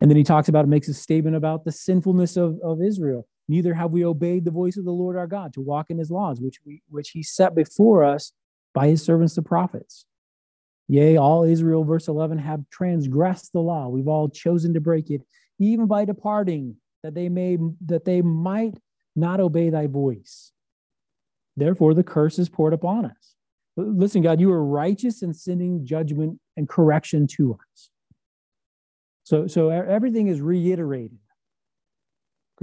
And 0.00 0.10
then 0.10 0.16
he 0.16 0.24
talks 0.24 0.48
about, 0.48 0.68
makes 0.68 0.88
a 0.88 0.94
statement 0.94 1.36
about 1.36 1.64
the 1.64 1.72
sinfulness 1.72 2.36
of, 2.36 2.58
of 2.62 2.82
Israel. 2.82 3.26
Neither 3.48 3.74
have 3.74 3.90
we 3.90 4.04
obeyed 4.04 4.44
the 4.44 4.50
voice 4.50 4.76
of 4.76 4.84
the 4.84 4.90
Lord 4.90 5.16
our 5.16 5.26
God 5.26 5.52
to 5.54 5.60
walk 5.60 5.90
in 5.90 5.98
his 5.98 6.10
laws, 6.10 6.40
which, 6.40 6.58
we, 6.64 6.82
which 6.88 7.10
he 7.10 7.22
set 7.22 7.54
before 7.54 8.02
us 8.02 8.32
by 8.72 8.88
his 8.88 9.02
servants 9.02 9.34
the 9.34 9.42
prophets. 9.42 10.06
Yea, 10.88 11.16
all 11.16 11.44
Israel, 11.44 11.84
verse 11.84 12.08
11, 12.08 12.38
have 12.38 12.68
transgressed 12.70 13.52
the 13.52 13.60
law. 13.60 13.88
We've 13.88 14.08
all 14.08 14.28
chosen 14.28 14.74
to 14.74 14.80
break 14.80 15.10
it, 15.10 15.22
even 15.58 15.86
by 15.86 16.04
departing, 16.04 16.76
that 17.02 17.14
they 17.14 17.28
may 17.28 17.58
that 17.86 18.04
they 18.04 18.22
might 18.22 18.74
not 19.16 19.40
obey 19.40 19.70
thy 19.70 19.86
voice. 19.86 20.52
Therefore, 21.56 21.94
the 21.94 22.02
curse 22.02 22.38
is 22.38 22.48
poured 22.48 22.72
upon 22.72 23.06
us. 23.06 23.34
Listen, 23.76 24.22
God, 24.22 24.40
you 24.40 24.50
are 24.52 24.64
righteous 24.64 25.22
in 25.22 25.34
sending 25.34 25.86
judgment 25.86 26.38
and 26.56 26.68
correction 26.68 27.26
to 27.36 27.54
us. 27.54 27.90
So, 29.24 29.46
so 29.46 29.70
everything 29.70 30.28
is 30.28 30.40
reiterated. 30.40 31.18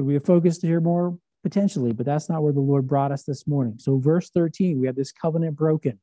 Could 0.02 0.08
we 0.08 0.16
have 0.16 0.26
focused 0.26 0.64
here 0.64 0.82
more? 0.82 1.16
Potentially, 1.44 1.94
but 1.94 2.08
that's 2.08 2.28
not 2.28 2.42
where 2.42 2.54
the 2.54 2.60
Lord 2.60 2.88
brought 2.88 3.12
us 3.12 3.22
this 3.22 3.46
morning. 3.46 3.76
So, 3.78 4.00
verse 4.00 4.32
13, 4.32 4.82
we 4.82 4.88
have 4.88 4.96
this 4.96 5.12
covenant 5.12 5.56
broken. 5.56 6.00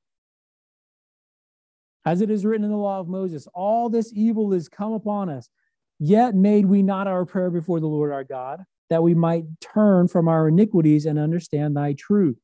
As 2.04 2.20
it 2.20 2.30
is 2.30 2.46
written 2.46 2.64
in 2.64 2.70
the 2.70 2.76
law 2.76 3.00
of 3.00 3.08
Moses, 3.08 3.48
all 3.52 3.88
this 3.88 4.12
evil 4.14 4.52
is 4.52 4.68
come 4.68 4.92
upon 4.92 5.28
us, 5.28 5.50
yet 5.98 6.36
made 6.36 6.66
we 6.66 6.80
not 6.80 7.08
our 7.08 7.24
prayer 7.24 7.50
before 7.50 7.80
the 7.80 7.88
Lord 7.88 8.12
our 8.12 8.22
God 8.22 8.62
that 8.88 9.02
we 9.02 9.14
might 9.14 9.46
turn 9.60 10.06
from 10.06 10.28
our 10.28 10.46
iniquities 10.46 11.04
and 11.04 11.18
understand 11.18 11.76
thy 11.76 11.94
truth. 11.94 12.38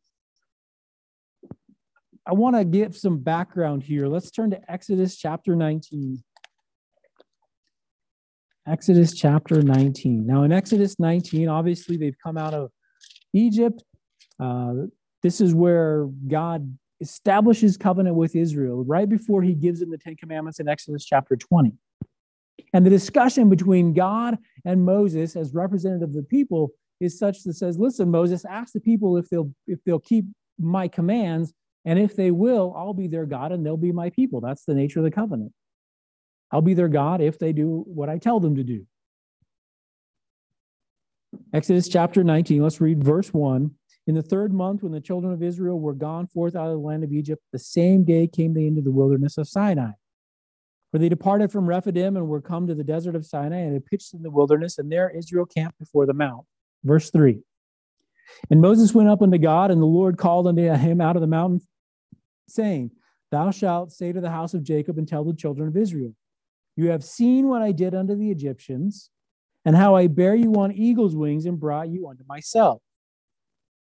I 2.26 2.32
want 2.32 2.56
to 2.56 2.64
give 2.64 2.96
some 2.96 3.18
background 3.18 3.84
here. 3.84 4.08
Let's 4.08 4.32
turn 4.32 4.50
to 4.50 4.72
Exodus 4.72 5.16
chapter 5.16 5.54
19. 5.54 6.20
Exodus 8.66 9.14
chapter 9.14 9.62
19. 9.62 10.26
Now, 10.26 10.42
in 10.42 10.52
Exodus 10.52 10.98
19, 10.98 11.48
obviously 11.48 11.96
they've 11.96 12.16
come 12.22 12.38
out 12.38 12.54
of 12.54 12.70
Egypt. 13.32 13.84
Uh, 14.40 14.74
this 15.22 15.40
is 15.40 15.54
where 15.54 16.08
God 16.26 16.76
establishes 17.00 17.76
covenant 17.76 18.16
with 18.16 18.34
Israel 18.34 18.84
right 18.84 19.08
before 19.08 19.42
he 19.42 19.54
gives 19.54 19.80
them 19.80 19.90
the 19.90 19.98
Ten 19.98 20.16
Commandments 20.16 20.60
in 20.60 20.68
Exodus 20.68 21.04
chapter 21.04 21.36
20. 21.36 21.72
And 22.72 22.86
the 22.86 22.90
discussion 22.90 23.50
between 23.50 23.92
God 23.92 24.38
and 24.64 24.84
Moses 24.84 25.36
as 25.36 25.52
representative 25.52 26.10
of 26.10 26.14
the 26.14 26.22
people 26.22 26.70
is 27.00 27.18
such 27.18 27.42
that 27.42 27.54
says, 27.54 27.78
listen, 27.78 28.10
Moses, 28.10 28.44
ask 28.44 28.72
the 28.72 28.80
people 28.80 29.16
if 29.16 29.28
they'll 29.28 29.52
if 29.66 29.82
they'll 29.84 29.98
keep 29.98 30.24
my 30.58 30.88
commands, 30.88 31.52
and 31.84 31.98
if 31.98 32.16
they 32.16 32.30
will, 32.30 32.72
I'll 32.76 32.94
be 32.94 33.08
their 33.08 33.26
God 33.26 33.52
and 33.52 33.66
they'll 33.66 33.76
be 33.76 33.92
my 33.92 34.10
people. 34.10 34.40
That's 34.40 34.64
the 34.64 34.74
nature 34.74 35.00
of 35.00 35.04
the 35.04 35.10
covenant. 35.10 35.52
I'll 36.54 36.62
be 36.62 36.74
their 36.74 36.88
God 36.88 37.20
if 37.20 37.36
they 37.36 37.52
do 37.52 37.82
what 37.84 38.08
I 38.08 38.18
tell 38.18 38.38
them 38.38 38.54
to 38.54 38.62
do. 38.62 38.86
Exodus 41.52 41.88
chapter 41.88 42.22
19, 42.22 42.62
let's 42.62 42.80
read 42.80 43.02
verse 43.02 43.34
1. 43.34 43.72
In 44.06 44.14
the 44.14 44.22
third 44.22 44.54
month, 44.54 44.84
when 44.84 44.92
the 44.92 45.00
children 45.00 45.32
of 45.32 45.42
Israel 45.42 45.80
were 45.80 45.94
gone 45.94 46.28
forth 46.28 46.54
out 46.54 46.68
of 46.68 46.74
the 46.74 46.78
land 46.78 47.02
of 47.02 47.12
Egypt, 47.12 47.42
the 47.50 47.58
same 47.58 48.04
day 48.04 48.28
came 48.28 48.54
they 48.54 48.68
into 48.68 48.82
the 48.82 48.92
wilderness 48.92 49.36
of 49.36 49.48
Sinai. 49.48 49.90
For 50.92 50.98
they 50.98 51.08
departed 51.08 51.50
from 51.50 51.66
Rephidim 51.66 52.16
and 52.16 52.28
were 52.28 52.40
come 52.40 52.68
to 52.68 52.74
the 52.76 52.84
desert 52.84 53.16
of 53.16 53.26
Sinai 53.26 53.58
and 53.58 53.72
had 53.72 53.86
pitched 53.86 54.14
in 54.14 54.22
the 54.22 54.30
wilderness, 54.30 54.78
and 54.78 54.92
there 54.92 55.10
Israel 55.10 55.46
camped 55.46 55.80
before 55.80 56.06
the 56.06 56.14
mount. 56.14 56.46
Verse 56.84 57.10
3. 57.10 57.40
And 58.48 58.60
Moses 58.60 58.94
went 58.94 59.08
up 59.08 59.22
unto 59.22 59.38
God, 59.38 59.72
and 59.72 59.82
the 59.82 59.86
Lord 59.86 60.18
called 60.18 60.46
unto 60.46 60.62
him 60.62 61.00
out 61.00 61.16
of 61.16 61.20
the 61.20 61.26
mountain, 61.26 61.62
saying, 62.46 62.92
Thou 63.32 63.50
shalt 63.50 63.90
say 63.90 64.12
to 64.12 64.20
the 64.20 64.30
house 64.30 64.54
of 64.54 64.62
Jacob 64.62 64.98
and 64.98 65.08
tell 65.08 65.24
the 65.24 65.34
children 65.34 65.66
of 65.66 65.76
Israel, 65.76 66.14
You 66.76 66.90
have 66.90 67.04
seen 67.04 67.48
what 67.48 67.62
I 67.62 67.72
did 67.72 67.94
unto 67.94 68.16
the 68.16 68.30
Egyptians, 68.30 69.10
and 69.64 69.76
how 69.76 69.94
I 69.94 70.08
bare 70.08 70.34
you 70.34 70.54
on 70.56 70.72
eagle's 70.72 71.16
wings 71.16 71.46
and 71.46 71.58
brought 71.58 71.88
you 71.88 72.08
unto 72.08 72.24
myself. 72.28 72.82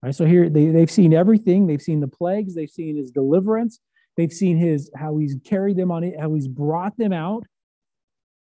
All 0.03 0.09
right, 0.09 0.15
so 0.15 0.25
here 0.25 0.49
they, 0.49 0.67
they've 0.67 0.91
seen 0.91 1.13
everything. 1.13 1.67
They've 1.67 1.81
seen 1.83 2.01
the 2.01 2.09
plagues, 2.09 2.55
they've 2.55 2.71
seen 2.71 2.97
his 2.97 3.11
deliverance, 3.11 3.81
they've 4.17 4.33
seen 4.33 4.57
his 4.57 4.91
how 4.97 5.17
he's 5.19 5.37
carried 5.45 5.77
them 5.77 5.91
on 5.91 6.11
how 6.19 6.35
he's 6.35 6.49
brought 6.49 6.97
them 6.97 7.13
out, 7.13 7.45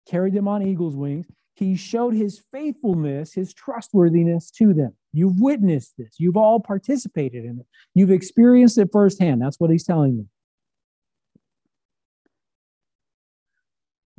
carried 0.08 0.34
them 0.34 0.48
on 0.48 0.62
eagle's 0.62 0.96
wings. 0.96 1.26
He 1.54 1.76
showed 1.76 2.14
his 2.14 2.40
faithfulness, 2.50 3.34
his 3.34 3.52
trustworthiness 3.52 4.50
to 4.52 4.72
them. 4.72 4.94
You've 5.12 5.38
witnessed 5.40 5.92
this. 5.98 6.14
You've 6.18 6.38
all 6.38 6.58
participated 6.58 7.44
in 7.44 7.58
it. 7.60 7.66
You've 7.94 8.10
experienced 8.10 8.78
it 8.78 8.88
firsthand. 8.90 9.42
That's 9.42 9.60
what 9.60 9.70
he's 9.70 9.84
telling 9.84 10.16
them. 10.16 10.30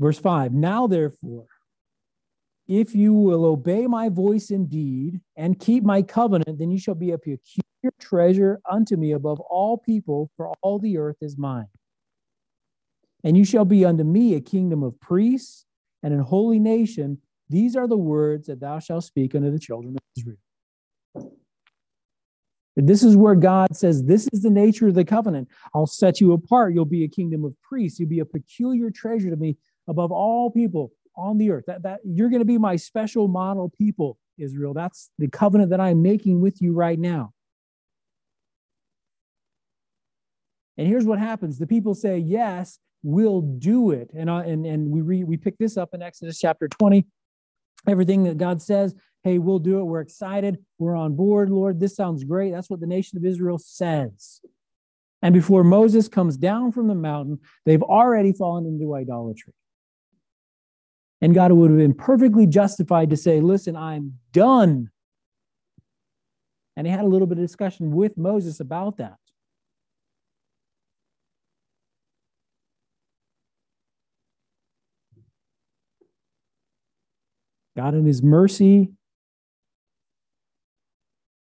Verse 0.02 0.18
5 0.18 0.52
Now, 0.52 0.88
therefore, 0.88 1.45
if 2.68 2.95
you 2.95 3.14
will 3.14 3.45
obey 3.45 3.86
my 3.86 4.10
voice 4.10 4.49
indeed 4.49 5.22
and 5.38 5.60
keep 5.60 5.84
my 5.84 6.02
covenant, 6.02 6.58
then 6.58 6.72
you 6.72 6.80
shall 6.80 6.95
be 6.95 7.12
a 7.12 7.18
peculiar 7.20 7.93
treasure 7.99 8.60
unto 8.70 8.97
me 8.97 9.12
above 9.12 9.39
all 9.41 9.78
people, 9.78 10.32
for 10.36 10.54
all 10.64 10.80
the 10.80 10.97
earth 10.97 11.18
is 11.22 11.38
mine. 11.38 11.68
And 13.24 13.38
you 13.38 13.45
shall 13.45 13.66
be 13.66 13.86
unto 13.86 14.04
me 14.04 14.34
a 14.34 14.41
kingdom 14.41 14.82
of 14.82 14.99
priests 14.99 15.66
and 16.02 16.20
a 16.20 16.24
holy 16.24 16.60
nation. 16.60 17.20
These 17.49 17.76
are 17.76 17.88
the 17.88 17.97
words 17.97 18.47
that 18.47 18.60
thou 18.60 18.80
shalt 18.80 19.04
speak 19.04 19.36
unto 19.36 19.52
the 19.52 19.60
children 19.60 19.95
of 19.95 20.02
Israel. 20.18 20.38
This 22.76 23.04
is 23.04 23.16
where 23.16 23.36
God 23.36 23.76
says, 23.76 24.06
This 24.06 24.28
is 24.34 24.41
the 24.41 24.49
nature 24.49 24.88
of 24.88 24.95
the 24.95 25.06
covenant. 25.06 25.49
I'll 25.76 25.86
set 25.86 26.20
you 26.20 26.32
apart. 26.32 26.74
You'll 26.74 26.86
be 26.86 27.04
a 27.04 27.10
kingdom 27.10 27.43
of 27.45 27.54
priests. 27.62 27.99
You'll 27.99 28.10
be 28.10 28.20
a 28.20 28.26
peculiar 28.26 28.89
treasure 28.89 29.30
to 29.30 29.36
me 29.36 29.58
above 29.91 30.11
all 30.11 30.49
people 30.49 30.91
on 31.15 31.37
the 31.37 31.51
earth. 31.51 31.65
That, 31.67 31.83
that 31.83 31.99
you're 32.03 32.29
going 32.29 32.41
to 32.41 32.45
be 32.45 32.57
my 32.57 32.75
special 32.75 33.27
model 33.27 33.71
people, 33.77 34.17
Israel. 34.39 34.73
That's 34.73 35.11
the 35.19 35.27
covenant 35.27 35.69
that 35.69 35.79
I'm 35.79 36.01
making 36.01 36.41
with 36.41 36.61
you 36.61 36.73
right 36.73 36.97
now. 36.97 37.33
And 40.77 40.87
here's 40.87 41.05
what 41.05 41.19
happens: 41.19 41.59
the 41.59 41.67
people 41.67 41.93
say, 41.93 42.17
"Yes, 42.17 42.79
we'll 43.03 43.41
do 43.41 43.91
it." 43.91 44.09
And 44.15 44.29
uh, 44.29 44.37
and 44.37 44.65
and 44.65 44.89
we 44.89 45.01
read, 45.01 45.25
we 45.25 45.37
pick 45.37 45.57
this 45.59 45.77
up 45.77 45.93
in 45.93 46.01
Exodus 46.01 46.39
chapter 46.39 46.67
20 46.67 47.05
everything 47.87 48.23
that 48.23 48.37
God 48.37 48.61
says, 48.61 48.95
hey, 49.23 49.37
we'll 49.37 49.59
do 49.59 49.79
it. 49.79 49.83
We're 49.83 50.01
excited. 50.01 50.57
We're 50.79 50.95
on 50.95 51.15
board, 51.15 51.49
Lord. 51.49 51.79
This 51.79 51.95
sounds 51.95 52.23
great. 52.23 52.51
That's 52.51 52.69
what 52.69 52.79
the 52.79 52.87
nation 52.87 53.17
of 53.17 53.25
Israel 53.25 53.59
says. 53.59 54.41
And 55.21 55.33
before 55.33 55.63
Moses 55.63 56.07
comes 56.07 56.37
down 56.37 56.71
from 56.71 56.87
the 56.87 56.95
mountain, 56.95 57.39
they've 57.65 57.83
already 57.83 58.33
fallen 58.33 58.65
into 58.65 58.95
idolatry. 58.95 59.53
And 61.22 61.36
God 61.36 61.51
would 61.51 61.69
have 61.69 61.80
been 61.80 61.93
perfectly 61.93 62.47
justified 62.47 63.11
to 63.11 63.17
say, 63.17 63.39
listen, 63.39 63.76
I'm 63.76 64.17
done. 64.34 64.89
And 66.76 66.88
he 66.88 66.91
had 66.91 67.01
a 67.01 67.07
little 67.07 67.28
bit 67.28 67.38
of 67.38 67.43
discussion 67.43 67.91
with 67.91 68.17
Moses 68.17 68.59
about 68.59 68.97
that. 68.97 69.17
God, 77.78 77.93
in 77.93 78.05
his 78.05 78.22
mercy, 78.22 78.91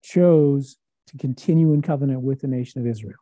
chose 0.03 0.77
to 1.07 1.17
continue 1.17 1.73
in 1.73 1.81
covenant 1.81 2.21
with 2.21 2.41
the 2.41 2.47
nation 2.47 2.79
of 2.81 2.87
Israel. 2.87 3.17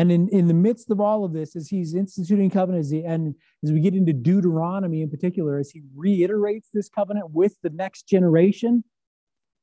And 0.00 0.10
in, 0.10 0.28
in 0.30 0.48
the 0.48 0.54
midst 0.54 0.90
of 0.90 0.98
all 0.98 1.26
of 1.26 1.34
this, 1.34 1.54
as 1.54 1.68
he's 1.68 1.94
instituting 1.94 2.48
covenant, 2.48 2.90
and 2.90 3.34
as 3.62 3.70
we 3.70 3.80
get 3.80 3.92
into 3.92 4.14
Deuteronomy 4.14 5.02
in 5.02 5.10
particular, 5.10 5.58
as 5.58 5.70
he 5.70 5.82
reiterates 5.94 6.70
this 6.72 6.88
covenant 6.88 7.32
with 7.32 7.56
the 7.62 7.68
next 7.68 8.08
generation, 8.08 8.82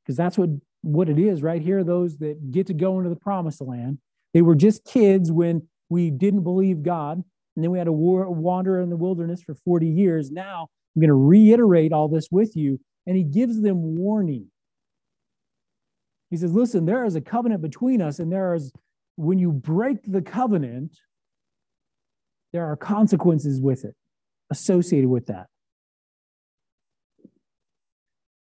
because 0.04 0.16
that's 0.16 0.38
what, 0.38 0.52
what 0.82 1.10
it 1.10 1.18
is 1.18 1.42
right 1.42 1.64
here, 1.64 1.84
those 1.84 2.18
that 2.20 2.52
get 2.52 2.68
to 2.68 2.76
go 2.76 3.00
into 3.00 3.10
the 3.10 3.16
promised 3.16 3.62
land. 3.62 3.98
They 4.36 4.44
were 4.44 4.54
just 4.54 4.86
kids 4.86 5.32
when 5.32 5.68
we 5.90 6.12
didn't 6.12 6.44
believe 6.44 6.84
God. 6.84 7.24
And 7.56 7.64
then 7.64 7.72
we 7.72 7.80
had 7.80 7.86
to 7.86 7.92
war, 7.92 8.30
wander 8.30 8.80
in 8.80 8.92
the 8.92 8.96
wilderness 8.96 9.42
for 9.42 9.56
40 9.56 9.88
years. 9.88 10.30
Now 10.30 10.68
I'm 10.96 11.02
going 11.02 11.08
to 11.08 11.16
reiterate 11.16 11.92
all 11.92 12.10
this 12.10 12.28
with 12.30 12.56
you. 12.56 12.80
And 13.08 13.18
he 13.18 13.24
gives 13.24 13.60
them 13.60 13.98
warning. 13.98 14.52
He 16.30 16.38
says, 16.38 16.54
Listen, 16.54 16.86
there 16.86 17.06
is 17.06 17.16
a 17.16 17.22
covenant 17.22 17.64
between 17.64 18.04
us, 18.04 18.20
and 18.20 18.32
there 18.32 18.54
is, 18.54 18.72
when 19.18 19.40
you 19.40 19.52
break 19.52 19.98
the 20.06 20.22
covenant, 20.22 20.98
there 22.54 22.66
are 22.66 22.78
consequences 22.78 23.60
with 23.60 23.84
it 23.84 23.96
associated 24.50 25.10
with 25.10 25.26
that. 25.26 25.48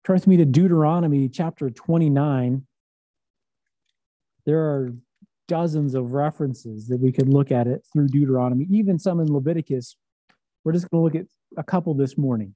Turn 0.03 0.15
with 0.15 0.28
me 0.28 0.36
to 0.38 0.45
Deuteronomy 0.45 1.30
chapter 1.30 1.69
29. 1.69 2.65
There 4.45 4.59
are 4.59 4.93
dozens 5.47 5.93
of 5.93 6.11
references 6.11 6.88
that 6.88 6.99
we 6.99 7.11
could 7.11 7.30
look 7.30 7.51
at 7.51 7.67
it 7.67 7.86
through 7.93 8.07
Deuteronomy, 8.07 8.65
even 8.69 8.99
some 8.99 9.21
in 9.21 9.32
Leviticus. 9.32 9.95
We're 10.63 10.74
just 10.74 10.89
going 10.89 10.99
to 10.99 11.03
look 11.03 11.24
at 11.24 11.30
a 11.57 11.63
couple 11.63 11.93
this 11.93 12.17
morning. 12.17 12.55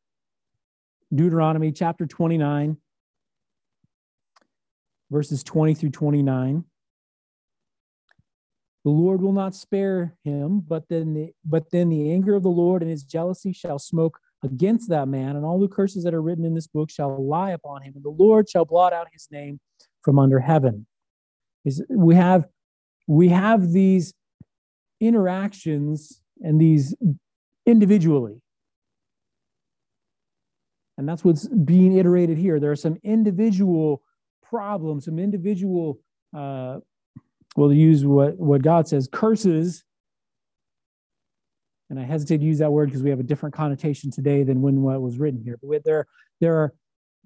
Deuteronomy 1.14 1.72
chapter 1.72 2.06
29, 2.06 2.78
verses 5.10 5.44
20 5.44 5.74
through 5.76 5.92
29. 5.92 6.66
The 8.88 8.94
Lord 8.94 9.22
will 9.22 9.34
not 9.34 9.54
spare 9.54 10.16
him, 10.24 10.62
but 10.66 10.88
then 10.88 11.14
the, 11.14 11.34
but 11.44 11.72
then 11.72 11.90
the 11.90 12.10
anger 12.10 12.36
of 12.36 12.44
the 12.44 12.50
Lord 12.50 12.82
and 12.82 12.90
his 12.90 13.04
jealousy 13.04 13.52
shall 13.52 13.80
smoke 13.80 14.18
against 14.46 14.88
that 14.88 15.10
man, 15.10 15.36
and 15.36 15.44
all 15.44 15.60
the 15.60 15.68
curses 15.68 16.06
that 16.06 16.14
are 16.14 16.22
written 16.22 16.46
in 16.46 16.56
this 16.56 16.68
book 16.68 16.90
shall 16.90 17.22
lie 17.22 17.52
upon 17.52 17.82
him, 17.82 17.92
and 17.98 18.06
the 18.06 18.16
Lord 18.18 18.48
shall 18.48 18.64
blot 18.64 18.94
out 18.94 19.10
his 19.12 19.28
name 19.30 19.60
from 20.04 20.18
under 20.18 20.40
heaven. 20.40 20.88
Is 21.66 21.84
We 21.90 22.16
have 22.16 22.46
we 23.08 23.28
have 23.28 23.74
these 23.74 24.14
interactions 25.02 26.22
and 26.40 26.62
these 26.62 26.96
individually. 27.66 28.42
And 30.98 31.10
that's 31.10 31.26
what's 31.26 31.46
being 31.50 31.98
iterated 31.98 32.38
here. 32.38 32.58
There 32.62 32.72
are 32.72 32.78
some 32.78 33.00
individual 33.04 34.02
problems, 34.42 35.04
some 35.04 35.20
individual, 35.20 36.00
uh, 36.34 36.78
we'll 37.58 37.74
use 37.74 38.06
what, 38.06 38.38
what 38.38 38.62
God 38.62 38.88
says, 38.88 39.10
curses. 39.12 39.84
And 41.90 42.00
I 42.00 42.04
hesitate 42.04 42.38
to 42.38 42.46
use 42.46 42.60
that 42.60 42.72
word 42.72 42.86
because 42.86 43.02
we 43.02 43.10
have 43.10 43.20
a 43.20 43.24
different 43.24 43.56
connotation 43.56 44.12
today 44.12 44.44
than 44.44 44.62
when 44.62 44.82
what 44.84 45.02
was 45.02 45.18
written 45.18 45.42
here. 45.44 45.58
But 45.62 45.84
there, 45.84 46.06
there 46.40 46.56
are 46.58 46.74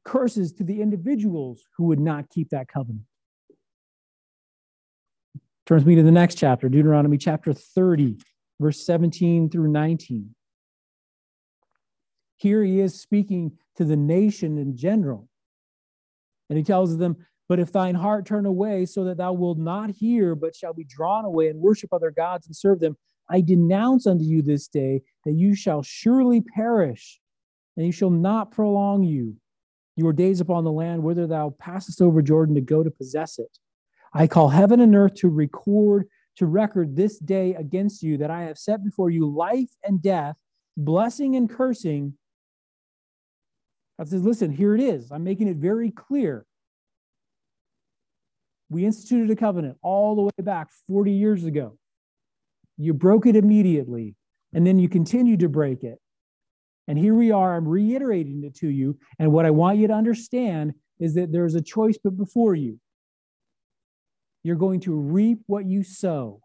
curses 0.05 0.53
to 0.53 0.63
the 0.63 0.81
individuals 0.81 1.67
who 1.77 1.85
would 1.85 1.99
not 1.99 2.29
keep 2.29 2.49
that 2.51 2.69
covenant. 2.69 3.05
Turns 5.65 5.85
me 5.85 5.95
to 5.95 6.03
the 6.03 6.11
next 6.11 6.35
chapter, 6.35 6.69
Deuteronomy 6.69 7.17
chapter 7.17 7.53
30, 7.53 8.17
verse 8.59 8.85
17 8.85 9.49
through 9.49 9.67
19. 9.67 10.33
Here 12.37 12.63
he 12.63 12.79
is 12.79 12.99
speaking 12.99 13.57
to 13.75 13.83
the 13.83 13.97
nation 13.97 14.57
in 14.57 14.77
general. 14.77 15.27
And 16.49 16.57
he 16.57 16.63
tells 16.63 16.97
them, 16.97 17.17
But 17.51 17.59
if 17.59 17.73
thine 17.73 17.95
heart 17.95 18.25
turn 18.25 18.45
away, 18.45 18.85
so 18.85 19.03
that 19.03 19.17
thou 19.17 19.33
wilt 19.33 19.57
not 19.57 19.89
hear, 19.89 20.35
but 20.35 20.55
shall 20.55 20.73
be 20.73 20.85
drawn 20.85 21.25
away 21.25 21.49
and 21.49 21.59
worship 21.59 21.91
other 21.91 22.09
gods 22.09 22.47
and 22.47 22.55
serve 22.55 22.79
them, 22.79 22.95
I 23.29 23.41
denounce 23.41 24.07
unto 24.07 24.23
you 24.23 24.41
this 24.41 24.69
day 24.69 25.01
that 25.25 25.33
you 25.33 25.53
shall 25.53 25.83
surely 25.83 26.39
perish, 26.39 27.19
and 27.75 27.85
you 27.85 27.91
shall 27.91 28.09
not 28.09 28.51
prolong 28.51 29.03
you 29.03 29.35
your 29.97 30.13
days 30.13 30.39
upon 30.39 30.63
the 30.63 30.71
land 30.71 31.03
whither 31.03 31.27
thou 31.27 31.49
passest 31.59 32.01
over 32.01 32.21
Jordan 32.21 32.55
to 32.55 32.61
go 32.61 32.83
to 32.83 32.89
possess 32.89 33.37
it. 33.37 33.57
I 34.13 34.27
call 34.27 34.47
heaven 34.47 34.79
and 34.79 34.95
earth 34.95 35.15
to 35.15 35.27
record, 35.27 36.07
to 36.37 36.45
record 36.45 36.95
this 36.95 37.19
day 37.19 37.53
against 37.55 38.01
you 38.01 38.17
that 38.19 38.31
I 38.31 38.43
have 38.43 38.59
set 38.59 38.81
before 38.81 39.09
you 39.09 39.27
life 39.27 39.71
and 39.83 40.01
death, 40.01 40.37
blessing 40.77 41.35
and 41.35 41.49
cursing. 41.49 42.13
God 43.99 44.07
says, 44.07 44.23
listen, 44.23 44.51
here 44.51 44.73
it 44.73 44.79
is. 44.79 45.11
I'm 45.11 45.25
making 45.25 45.49
it 45.49 45.57
very 45.57 45.91
clear. 45.91 46.45
We 48.71 48.85
instituted 48.85 49.29
a 49.29 49.35
covenant 49.35 49.77
all 49.83 50.15
the 50.15 50.21
way 50.21 50.31
back 50.39 50.69
40 50.87 51.11
years 51.11 51.43
ago. 51.43 51.77
You 52.77 52.93
broke 52.93 53.25
it 53.25 53.35
immediately, 53.35 54.15
and 54.53 54.65
then 54.65 54.79
you 54.79 54.87
continued 54.87 55.41
to 55.41 55.49
break 55.49 55.83
it. 55.83 55.99
And 56.87 56.97
here 56.97 57.13
we 57.13 57.31
are, 57.31 57.53
I'm 57.53 57.67
reiterating 57.67 58.45
it 58.45 58.55
to 58.59 58.69
you. 58.69 58.97
And 59.19 59.33
what 59.33 59.45
I 59.45 59.51
want 59.51 59.77
you 59.77 59.87
to 59.87 59.93
understand 59.93 60.73
is 61.01 61.15
that 61.15 61.33
there's 61.33 61.53
a 61.53 61.61
choice 61.61 61.97
put 61.97 62.17
before 62.17 62.55
you. 62.55 62.79
You're 64.41 64.55
going 64.55 64.79
to 64.81 64.95
reap 64.95 65.39
what 65.47 65.65
you 65.65 65.83
sow. 65.83 66.41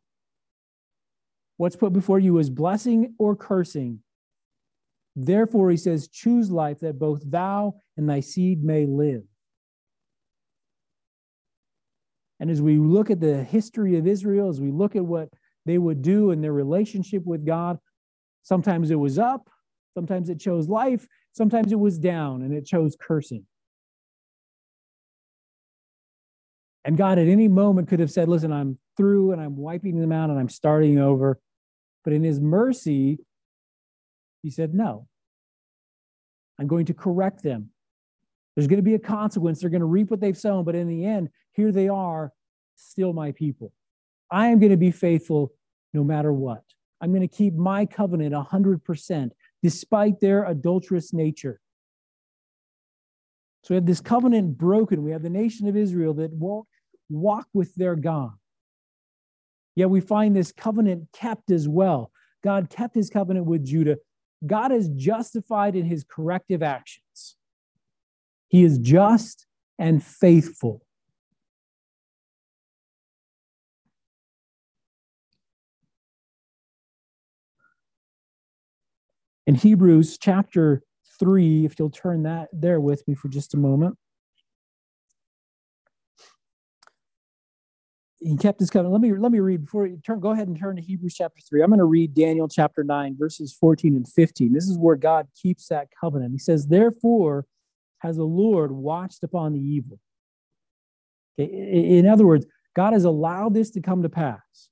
What's 1.58 1.76
put 1.76 1.92
before 1.92 2.18
you 2.18 2.38
is 2.38 2.50
blessing 2.50 3.14
or 3.20 3.36
cursing. 3.36 4.00
Therefore, 5.14 5.70
he 5.70 5.76
says, 5.76 6.08
choose 6.08 6.50
life 6.50 6.80
that 6.80 6.98
both 6.98 7.22
thou 7.24 7.76
and 7.96 8.10
thy 8.10 8.18
seed 8.18 8.64
may 8.64 8.84
live. 8.84 9.22
And 12.40 12.50
as 12.50 12.60
we 12.60 12.78
look 12.78 13.10
at 13.10 13.20
the 13.20 13.42
history 13.42 13.96
of 13.98 14.06
Israel, 14.06 14.48
as 14.48 14.60
we 14.60 14.70
look 14.70 14.96
at 14.96 15.04
what 15.04 15.30
they 15.64 15.78
would 15.78 16.02
do 16.02 16.30
in 16.30 16.40
their 16.40 16.52
relationship 16.52 17.24
with 17.24 17.46
God, 17.46 17.78
sometimes 18.42 18.90
it 18.90 18.96
was 18.96 19.18
up, 19.18 19.48
sometimes 19.94 20.28
it 20.28 20.38
chose 20.38 20.68
life, 20.68 21.06
sometimes 21.32 21.72
it 21.72 21.78
was 21.78 21.98
down, 21.98 22.42
and 22.42 22.52
it 22.52 22.66
chose 22.66 22.96
cursing. 23.00 23.46
And 26.84 26.96
God 26.96 27.18
at 27.18 27.26
any 27.26 27.48
moment 27.48 27.88
could 27.88 27.98
have 27.98 28.12
said, 28.12 28.28
Listen, 28.28 28.52
I'm 28.52 28.78
through 28.96 29.32
and 29.32 29.40
I'm 29.40 29.56
wiping 29.56 30.00
them 30.00 30.12
out 30.12 30.30
and 30.30 30.38
I'm 30.38 30.48
starting 30.48 30.98
over. 30.98 31.40
But 32.04 32.12
in 32.12 32.22
his 32.22 32.40
mercy, 32.40 33.18
he 34.42 34.50
said, 34.50 34.72
No, 34.72 35.08
I'm 36.60 36.68
going 36.68 36.86
to 36.86 36.94
correct 36.94 37.42
them. 37.42 37.70
There's 38.56 38.66
going 38.66 38.78
to 38.78 38.82
be 38.82 38.94
a 38.94 38.98
consequence. 38.98 39.60
They're 39.60 39.70
going 39.70 39.80
to 39.80 39.86
reap 39.86 40.10
what 40.10 40.20
they've 40.20 40.36
sown. 40.36 40.64
But 40.64 40.74
in 40.74 40.88
the 40.88 41.04
end, 41.04 41.28
here 41.52 41.70
they 41.70 41.88
are, 41.88 42.32
still 42.74 43.12
my 43.12 43.32
people. 43.32 43.72
I 44.30 44.48
am 44.48 44.58
going 44.58 44.72
to 44.72 44.78
be 44.78 44.90
faithful 44.90 45.52
no 45.92 46.02
matter 46.02 46.32
what. 46.32 46.62
I'm 47.00 47.10
going 47.10 47.26
to 47.26 47.36
keep 47.36 47.54
my 47.54 47.84
covenant 47.84 48.34
100% 48.34 49.30
despite 49.62 50.20
their 50.20 50.44
adulterous 50.44 51.12
nature. 51.12 51.60
So 53.62 53.74
we 53.74 53.76
have 53.76 53.86
this 53.86 54.00
covenant 54.00 54.56
broken. 54.56 55.02
We 55.02 55.10
have 55.10 55.22
the 55.22 55.30
nation 55.30 55.68
of 55.68 55.76
Israel 55.76 56.14
that 56.14 56.32
won't 56.32 56.66
walk 57.10 57.48
with 57.52 57.74
their 57.74 57.96
God. 57.96 58.32
Yet 59.74 59.90
we 59.90 60.00
find 60.00 60.34
this 60.34 60.52
covenant 60.52 61.08
kept 61.12 61.50
as 61.50 61.68
well. 61.68 62.10
God 62.42 62.70
kept 62.70 62.94
his 62.94 63.10
covenant 63.10 63.46
with 63.46 63.64
Judah. 63.64 63.98
God 64.46 64.72
is 64.72 64.88
justified 64.90 65.76
in 65.76 65.84
his 65.84 66.04
corrective 66.04 66.62
actions. 66.62 67.02
He 68.48 68.64
is 68.64 68.78
just 68.78 69.46
and 69.78 70.02
faithful. 70.02 70.82
In 79.46 79.54
Hebrews 79.54 80.18
chapter 80.18 80.82
3, 81.20 81.64
if 81.64 81.78
you'll 81.78 81.90
turn 81.90 82.24
that 82.24 82.48
there 82.52 82.80
with 82.80 83.06
me 83.06 83.14
for 83.14 83.28
just 83.28 83.54
a 83.54 83.56
moment. 83.56 83.96
he 88.26 88.36
kept 88.36 88.60
his 88.60 88.70
covenant. 88.70 88.92
Let 88.92 89.00
me 89.00 89.16
let 89.16 89.32
me 89.32 89.40
read 89.40 89.64
before 89.64 89.86
you 89.86 89.98
turn. 90.04 90.20
Go 90.20 90.30
ahead 90.30 90.48
and 90.48 90.58
turn 90.58 90.76
to 90.76 90.82
Hebrews 90.82 91.14
chapter 91.14 91.40
three. 91.48 91.62
I'm 91.62 91.70
going 91.70 91.78
to 91.78 91.84
read 91.84 92.14
Daniel 92.14 92.48
chapter 92.48 92.82
nine, 92.82 93.16
verses 93.18 93.54
14 93.58 93.94
and 93.94 94.08
15. 94.08 94.52
This 94.52 94.68
is 94.68 94.78
where 94.78 94.96
God 94.96 95.28
keeps 95.40 95.68
that 95.68 95.88
covenant. 95.98 96.32
He 96.32 96.38
says, 96.38 96.66
"Therefore, 96.66 97.46
has 97.98 98.16
the 98.16 98.24
Lord 98.24 98.72
watched 98.72 99.22
upon 99.22 99.52
the 99.52 99.60
evil." 99.60 99.98
Okay? 101.38 101.98
In 101.98 102.06
other 102.06 102.26
words, 102.26 102.46
God 102.74 102.92
has 102.92 103.04
allowed 103.04 103.54
this 103.54 103.70
to 103.72 103.80
come 103.80 104.02
to 104.02 104.08
pass 104.08 104.68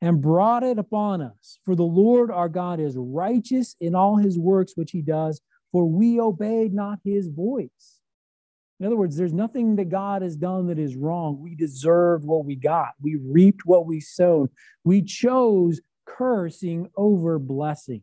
and 0.00 0.20
brought 0.20 0.62
it 0.62 0.78
upon 0.78 1.20
us. 1.22 1.58
For 1.64 1.74
the 1.74 1.82
Lord 1.82 2.30
our 2.30 2.48
God 2.48 2.80
is 2.80 2.96
righteous 2.96 3.76
in 3.80 3.94
all 3.94 4.16
His 4.16 4.38
works 4.38 4.76
which 4.76 4.92
He 4.92 5.02
does. 5.02 5.40
For 5.72 5.84
we 5.84 6.20
obeyed 6.20 6.72
not 6.72 7.00
His 7.04 7.28
voice. 7.28 7.98
In 8.78 8.86
other 8.86 8.96
words, 8.96 9.16
there's 9.16 9.32
nothing 9.32 9.76
that 9.76 9.88
God 9.88 10.20
has 10.20 10.36
done 10.36 10.66
that 10.66 10.78
is 10.78 10.96
wrong. 10.96 11.40
We 11.40 11.54
deserved 11.54 12.26
what 12.26 12.44
we 12.44 12.56
got. 12.56 12.90
We 13.00 13.16
reaped 13.16 13.62
what 13.64 13.86
we 13.86 14.00
sowed. 14.00 14.50
We 14.84 15.02
chose 15.02 15.80
cursing 16.06 16.90
over 16.94 17.38
blessing. 17.38 18.02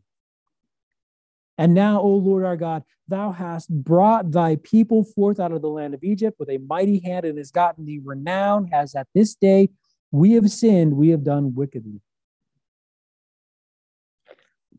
And 1.56 1.72
now, 1.74 2.00
O 2.00 2.08
Lord 2.08 2.44
our 2.44 2.56
God, 2.56 2.82
thou 3.06 3.30
hast 3.30 3.70
brought 3.70 4.32
thy 4.32 4.56
people 4.56 5.04
forth 5.04 5.38
out 5.38 5.52
of 5.52 5.62
the 5.62 5.68
land 5.68 5.94
of 5.94 6.02
Egypt 6.02 6.38
with 6.38 6.48
a 6.50 6.58
mighty 6.58 6.98
hand 6.98 7.24
and 7.24 7.38
has 7.38 7.50
gotten 7.50 7.86
thee 7.86 8.00
renown, 8.02 8.68
as 8.72 8.94
at 8.94 9.06
this 9.14 9.34
day 9.34 9.68
we 10.10 10.32
have 10.32 10.50
sinned, 10.50 10.96
we 10.96 11.10
have 11.10 11.22
done 11.22 11.54
wickedly. 11.54 12.00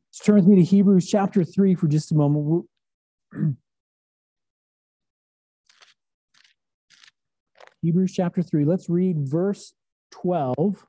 Let's 0.09 0.25
turn 0.25 0.35
with 0.35 0.47
me 0.47 0.55
to 0.57 0.63
Hebrews 0.63 1.09
chapter 1.09 1.43
3 1.43 1.75
for 1.75 1.87
just 1.87 2.11
a 2.11 2.15
moment. 2.15 2.65
Hebrews 7.81 8.13
chapter 8.13 8.41
3. 8.41 8.65
Let's 8.65 8.89
read 8.89 9.17
verse 9.19 9.73
12. 10.11 10.85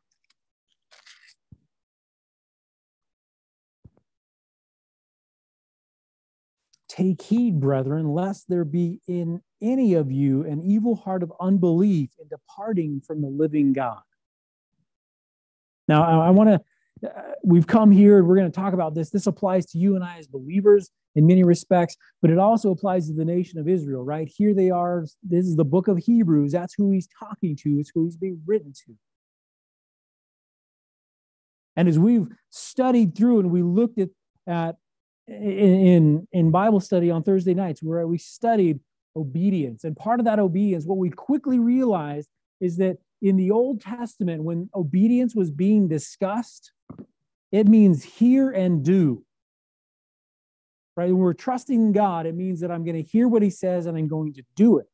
Take 6.97 7.21
heed, 7.23 7.61
brethren, 7.61 8.09
lest 8.09 8.49
there 8.49 8.65
be 8.65 9.01
in 9.07 9.43
any 9.61 9.95
of 9.95 10.11
you 10.11 10.45
an 10.45 10.63
evil 10.63 10.97
heart 10.97 11.23
of 11.23 11.33
unbelief 11.41 12.11
in 12.19 12.29
departing 12.29 13.03
from 13.07 13.21
the 13.21 13.29
living 13.29 13.73
God. 13.73 14.01
Now, 15.89 16.03
I, 16.03 16.29
I 16.29 16.31
want 16.31 16.51
to 16.51 16.61
uh, 17.07 17.09
we've 17.45 17.67
come 17.67 17.91
here 17.91 18.25
we're 18.25 18.37
going 18.37 18.51
to 18.51 18.61
talk 18.61 18.73
about 18.73 18.95
this. 18.95 19.11
This 19.11 19.27
applies 19.27 19.67
to 19.67 19.79
you 19.79 19.97
and 19.97 20.05
I 20.05 20.17
as 20.19 20.27
believers 20.27 20.91
in 21.15 21.27
many 21.27 21.45
respects, 21.45 21.97
but 22.23 22.31
it 22.31 22.39
also 22.39 22.71
applies 22.71 23.09
to 23.09 23.15
the 23.15 23.25
nation 23.25 23.59
of 23.59 23.69
Israel, 23.69 24.03
right? 24.03 24.29
Here 24.35 24.55
they 24.55 24.71
are. 24.71 25.05
This 25.23 25.47
is 25.47 25.57
the 25.57 25.65
book 25.65 25.89
of 25.89 25.99
Hebrews. 25.99 26.53
That's 26.53 26.75
who 26.75 26.91
he's 26.91 27.09
talking 27.19 27.57
to, 27.57 27.79
it's 27.79 27.91
who 27.95 28.05
he's 28.05 28.17
being 28.17 28.41
written 28.47 28.73
to. 28.87 28.95
And 31.77 31.89
as 31.89 31.99
we've 31.99 32.29
studied 32.49 33.15
through 33.15 33.41
and 33.41 33.51
we 33.51 33.63
looked 33.63 33.99
at, 33.99 34.09
at 34.47 34.77
in, 35.29 36.27
in 36.33 36.51
Bible 36.51 36.81
study 36.81 37.11
on 37.11 37.23
Thursday 37.23 37.55
nights, 37.55 37.83
where 37.83 38.07
we 38.07 38.19
studied 38.19 38.81
obedience. 39.17 39.85
And 39.85 39.97
part 39.97 40.21
of 40.21 40.27
that 40.27 40.39
obedience, 40.39 40.85
what 40.85 40.99
we 40.99 41.11
quickly 41.11 41.59
realized 41.59 42.29
is 42.61 42.77
that 42.77 42.99
in 43.23 43.37
the 43.37 43.51
Old 43.51 43.81
Testament, 43.81 44.45
when 44.45 44.69
obedience 44.75 45.35
was 45.35 45.51
being 45.51 45.89
discussed, 45.89 46.73
it 47.51 47.67
means 47.67 48.05
hear 48.05 48.51
and 48.51 48.85
do. 48.85 49.25
Right? 50.97 51.11
When 51.11 51.19
we're 51.19 51.35
trusting 51.35 51.93
God, 51.93 52.27
it 52.27 52.35
means 52.35 52.61
that 52.61 52.71
I'm 52.71 52.85
going 52.85 52.97
to 52.97 53.03
hear 53.03 53.29
what 53.29 53.43
he 53.43 53.51
says 53.51 53.87
and 53.87 53.97
I'm 53.97 54.09
going 54.09 54.35
to 54.35 54.43
do 54.55 54.79
it. 54.79 54.87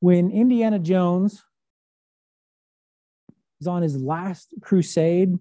When 0.00 0.30
Indiana 0.30 0.78
Jones 0.78 1.42
was 3.62 3.68
on 3.68 3.82
his 3.82 3.96
last 3.96 4.54
crusade, 4.60 5.38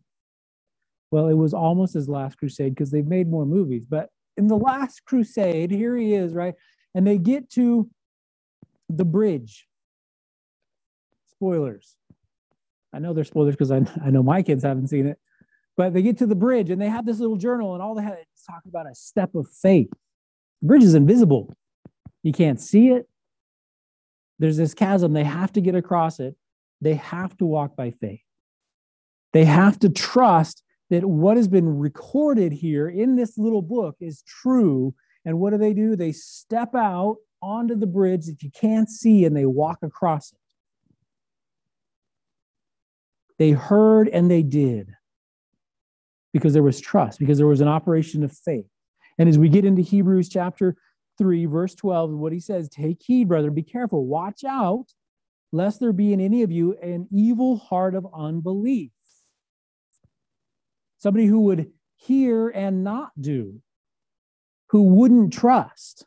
well, 1.10 1.28
it 1.28 1.34
was 1.34 1.54
almost 1.54 1.96
his 1.96 2.08
last 2.08 2.38
crusade 2.38 2.76
because 2.76 2.92
they've 2.92 3.08
made 3.08 3.28
more 3.28 3.46
movies, 3.46 3.84
but 3.90 4.10
in 4.38 4.48
the 4.48 4.58
last 4.58 5.04
crusade, 5.06 5.72
here 5.72 5.98
he 5.98 6.14
is, 6.14 6.34
right? 6.34 6.54
And 6.94 7.06
they 7.06 7.18
get 7.18 7.50
to 7.52 7.90
the 8.90 9.06
bridge. 9.06 9.68
Spoilers. 11.32 11.96
I 12.94 13.00
know 13.00 13.14
they're 13.14 13.24
spoilers 13.24 13.56
because 13.56 13.72
I, 13.72 13.82
I 14.06 14.12
know 14.12 14.22
my 14.24 14.44
kids 14.44 14.64
haven't 14.64 14.88
seen 14.88 15.08
it. 15.08 15.18
But 15.76 15.94
they 15.94 16.02
get 16.04 16.20
to 16.20 16.28
the 16.28 16.36
bridge 16.36 16.70
and 16.70 16.80
they 16.80 16.90
have 16.90 17.06
this 17.06 17.20
little 17.20 17.38
journal, 17.38 17.74
and 17.74 17.82
all 17.82 17.96
they 17.96 18.04
have 18.04 18.14
is 18.14 18.44
talking 18.46 18.70
about 18.70 18.90
a 18.90 18.94
step 18.94 19.34
of 19.34 19.50
faith. 19.50 19.90
The 20.62 20.68
bridge 20.68 20.84
is 20.84 20.94
invisible. 20.94 21.56
You 22.22 22.34
can't 22.34 22.62
see 22.62 22.90
it. 22.90 23.10
There's 24.38 24.58
this 24.58 24.76
chasm. 24.76 25.14
They 25.14 25.24
have 25.24 25.52
to 25.54 25.62
get 25.62 25.76
across 25.76 26.20
it. 26.20 26.36
They 26.82 26.96
have 26.96 27.38
to 27.38 27.46
walk 27.46 27.76
by 27.76 27.92
faith. 27.92 28.22
They 29.34 29.46
have 29.46 29.80
to 29.80 29.90
trust 29.90 30.64
that 30.90 31.06
what 31.06 31.38
has 31.38 31.48
been 31.48 31.80
recorded 31.80 32.52
here 32.52 32.90
in 32.90 33.16
this 33.16 33.38
little 33.38 33.62
book 33.62 33.96
is 34.02 34.24
true. 34.24 34.94
And 35.24 35.40
what 35.40 35.52
do 35.52 35.58
they 35.58 35.74
do? 35.74 35.96
They 35.96 36.12
step 36.12 36.76
out 36.76 37.18
onto 37.42 37.76
the 37.76 37.88
bridge 37.88 38.26
that 38.26 38.44
you 38.44 38.52
can't 38.52 38.90
see 38.90 39.24
and 39.26 39.36
they 39.36 39.46
walk 39.46 39.80
across 39.84 40.32
it. 40.32 40.38
They 43.40 43.52
heard 43.52 44.08
and 44.10 44.30
they 44.30 44.44
did 44.44 44.90
because 46.34 46.54
there 46.54 46.64
was 46.64 46.80
trust, 46.80 47.20
because 47.20 47.38
there 47.38 47.48
was 47.48 47.62
an 47.62 47.68
operation 47.68 48.24
of 48.24 48.32
faith. 48.32 48.68
And 49.18 49.28
as 49.28 49.38
we 49.38 49.50
get 49.50 49.66
into 49.66 49.82
Hebrews 49.82 50.30
chapter 50.30 50.76
3, 51.18 51.46
verse 51.46 51.76
12, 51.76 52.12
what 52.12 52.34
he 52.34 52.40
says, 52.40 52.70
take 52.70 53.02
heed, 53.02 53.28
brother, 53.28 53.52
be 53.52 53.64
careful, 53.64 54.06
watch 54.06 54.44
out, 54.44 54.86
lest 55.52 55.80
there 55.80 55.93
be 55.93 56.14
in 56.14 56.20
any 56.20 56.43
of 56.43 56.52
you 56.52 56.78
an 56.82 57.08
evil 57.12 57.58
heart 57.58 57.95
of 57.95 58.08
unbelief. 58.14 58.91
Somebody 60.97 61.26
who 61.26 61.41
would 61.41 61.72
hear 61.95 62.49
and 62.49 62.84
not 62.84 63.12
do, 63.20 63.62
who 64.70 64.84
wouldn't 64.84 65.34
trust 65.34 66.06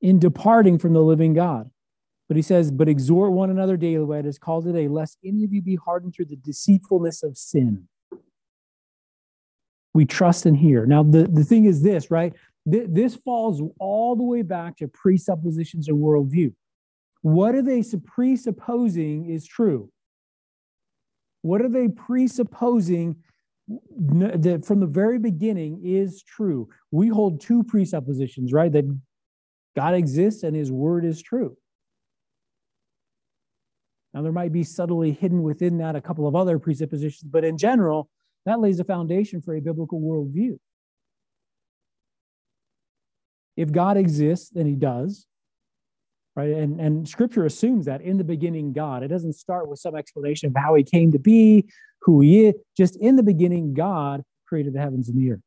in 0.00 0.18
departing 0.18 0.78
from 0.78 0.92
the 0.92 1.02
living 1.02 1.34
God. 1.34 1.70
But 2.28 2.36
he 2.36 2.42
says, 2.42 2.70
But 2.70 2.88
exhort 2.88 3.32
one 3.32 3.50
another 3.50 3.76
daily, 3.76 4.04
what 4.04 4.24
is 4.24 4.38
called 4.38 4.64
today, 4.64 4.88
lest 4.88 5.18
any 5.24 5.44
of 5.44 5.52
you 5.52 5.60
be 5.60 5.76
hardened 5.76 6.14
through 6.14 6.26
the 6.26 6.36
deceitfulness 6.36 7.22
of 7.22 7.36
sin. 7.36 7.88
We 9.92 10.04
trust 10.04 10.46
and 10.46 10.56
hear. 10.56 10.86
Now, 10.86 11.02
the, 11.02 11.24
the 11.24 11.42
thing 11.42 11.64
is 11.64 11.82
this, 11.82 12.10
right? 12.10 12.32
Th- 12.70 12.88
this 12.88 13.14
falls 13.16 13.62
all 13.78 14.16
the 14.16 14.22
way 14.22 14.42
back 14.42 14.76
to 14.78 14.88
presuppositions 14.88 15.88
and 15.88 15.98
worldview. 15.98 16.52
What 17.22 17.54
are 17.54 17.62
they 17.62 17.82
presupposing 18.04 19.30
is 19.30 19.46
true? 19.46 19.90
What 21.42 21.62
are 21.62 21.68
they 21.68 21.88
presupposing 21.88 23.16
that 23.68 24.64
from 24.66 24.80
the 24.80 24.86
very 24.86 25.18
beginning 25.18 25.80
is 25.84 26.22
true? 26.22 26.68
We 26.90 27.08
hold 27.08 27.40
two 27.40 27.62
presuppositions, 27.64 28.52
right? 28.52 28.72
That 28.72 28.84
God 29.76 29.94
exists 29.94 30.42
and 30.42 30.56
his 30.56 30.72
word 30.72 31.04
is 31.04 31.22
true. 31.22 31.56
Now, 34.12 34.22
there 34.22 34.32
might 34.32 34.52
be 34.52 34.64
subtly 34.64 35.12
hidden 35.12 35.42
within 35.42 35.78
that 35.78 35.94
a 35.94 36.00
couple 36.00 36.26
of 36.26 36.34
other 36.34 36.58
presuppositions, 36.58 37.30
but 37.30 37.44
in 37.44 37.56
general, 37.56 38.10
that 38.44 38.60
lays 38.60 38.80
a 38.80 38.84
foundation 38.84 39.40
for 39.40 39.54
a 39.54 39.60
biblical 39.60 40.00
worldview. 40.00 40.58
If 43.60 43.72
God 43.72 43.98
exists, 43.98 44.48
then 44.48 44.64
he 44.64 44.74
does, 44.74 45.26
right? 46.34 46.50
And, 46.50 46.80
and 46.80 47.06
scripture 47.06 47.44
assumes 47.44 47.84
that 47.84 48.00
in 48.00 48.16
the 48.16 48.24
beginning, 48.24 48.72
God. 48.72 49.02
It 49.02 49.08
doesn't 49.08 49.34
start 49.34 49.68
with 49.68 49.78
some 49.78 49.94
explanation 49.94 50.48
of 50.48 50.56
how 50.56 50.74
he 50.74 50.82
came 50.82 51.12
to 51.12 51.18
be, 51.18 51.66
who 52.00 52.22
he 52.22 52.46
is. 52.46 52.54
Just 52.74 52.96
in 52.96 53.16
the 53.16 53.22
beginning, 53.22 53.74
God 53.74 54.22
created 54.48 54.72
the 54.72 54.80
heavens 54.80 55.10
and 55.10 55.18
the 55.18 55.32
earth. 55.32 55.40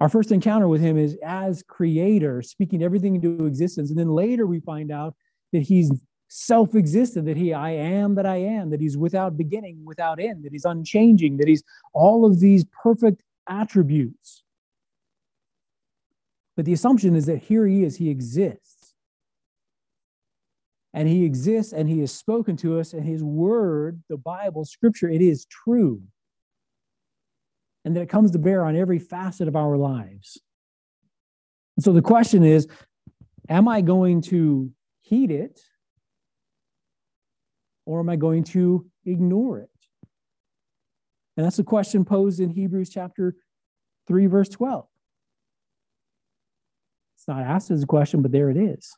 Our 0.00 0.08
first 0.08 0.32
encounter 0.32 0.66
with 0.66 0.80
him 0.80 0.98
is 0.98 1.16
as 1.24 1.62
creator, 1.62 2.42
speaking 2.42 2.82
everything 2.82 3.14
into 3.14 3.46
existence. 3.46 3.88
And 3.90 3.98
then 3.98 4.08
later 4.08 4.44
we 4.44 4.58
find 4.58 4.90
out 4.90 5.14
that 5.52 5.62
he's 5.62 5.92
self 6.26 6.74
existent, 6.74 7.26
that 7.26 7.36
he, 7.36 7.54
I 7.54 7.70
am 7.70 8.16
that 8.16 8.26
I 8.26 8.38
am, 8.38 8.70
that 8.70 8.80
he's 8.80 8.96
without 8.96 9.36
beginning, 9.36 9.84
without 9.84 10.18
end, 10.18 10.44
that 10.44 10.52
he's 10.52 10.64
unchanging, 10.64 11.36
that 11.36 11.46
he's 11.46 11.62
all 11.94 12.26
of 12.26 12.40
these 12.40 12.64
perfect 12.82 13.22
attributes. 13.48 14.42
But 16.56 16.64
the 16.64 16.72
assumption 16.72 17.14
is 17.14 17.26
that 17.26 17.38
here 17.38 17.66
he 17.66 17.84
is, 17.84 17.96
he 17.96 18.08
exists. 18.08 18.94
And 20.94 21.06
he 21.06 21.24
exists 21.24 21.74
and 21.74 21.88
he 21.88 22.00
has 22.00 22.10
spoken 22.10 22.56
to 22.58 22.80
us, 22.80 22.94
and 22.94 23.04
his 23.04 23.22
word, 23.22 24.02
the 24.08 24.16
Bible, 24.16 24.64
scripture, 24.64 25.10
it 25.10 25.20
is 25.20 25.44
true. 25.44 26.02
And 27.84 27.94
that 27.94 28.00
it 28.00 28.08
comes 28.08 28.30
to 28.30 28.38
bear 28.38 28.64
on 28.64 28.74
every 28.74 28.98
facet 28.98 29.46
of 29.46 29.54
our 29.54 29.76
lives. 29.76 30.40
And 31.76 31.84
so 31.84 31.92
the 31.92 32.02
question 32.02 32.42
is 32.42 32.66
Am 33.48 33.68
I 33.68 33.82
going 33.82 34.22
to 34.22 34.72
heed 35.02 35.30
it 35.30 35.60
or 37.84 38.00
am 38.00 38.08
I 38.08 38.16
going 38.16 38.42
to 38.44 38.86
ignore 39.04 39.60
it? 39.60 39.70
And 41.36 41.44
that's 41.44 41.58
the 41.58 41.64
question 41.64 42.04
posed 42.04 42.40
in 42.40 42.48
Hebrews 42.48 42.88
chapter 42.88 43.36
3, 44.08 44.26
verse 44.26 44.48
12. 44.48 44.86
It's 47.26 47.36
not 47.36 47.42
asked 47.42 47.72
as 47.72 47.82
a 47.82 47.86
question, 47.86 48.22
but 48.22 48.30
there 48.30 48.50
it 48.50 48.56
is. 48.56 48.96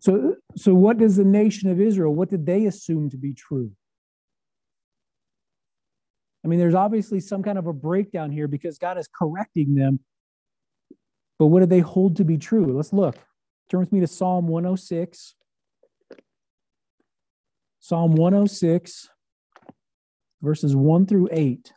So, 0.00 0.36
so 0.56 0.74
what 0.74 0.98
does 0.98 1.14
the 1.14 1.24
nation 1.24 1.70
of 1.70 1.80
Israel, 1.80 2.12
what 2.12 2.28
did 2.28 2.44
they 2.44 2.66
assume 2.66 3.10
to 3.10 3.16
be 3.16 3.34
true? 3.34 3.70
I 6.44 6.48
mean, 6.48 6.58
there's 6.58 6.74
obviously 6.74 7.20
some 7.20 7.44
kind 7.44 7.56
of 7.56 7.68
a 7.68 7.72
breakdown 7.72 8.32
here 8.32 8.48
because 8.48 8.78
God 8.78 8.98
is 8.98 9.06
correcting 9.06 9.76
them. 9.76 10.00
But 11.38 11.46
what 11.46 11.60
do 11.60 11.66
they 11.66 11.80
hold 11.80 12.16
to 12.16 12.24
be 12.24 12.36
true? 12.36 12.74
Let's 12.74 12.92
look. 12.92 13.16
Turn 13.68 13.80
with 13.80 13.92
me 13.92 14.00
to 14.00 14.08
Psalm 14.08 14.48
106. 14.48 15.36
Psalm 17.78 18.12
106, 18.12 19.08
verses 20.42 20.74
1 20.74 21.06
through 21.06 21.28
8. 21.30 21.72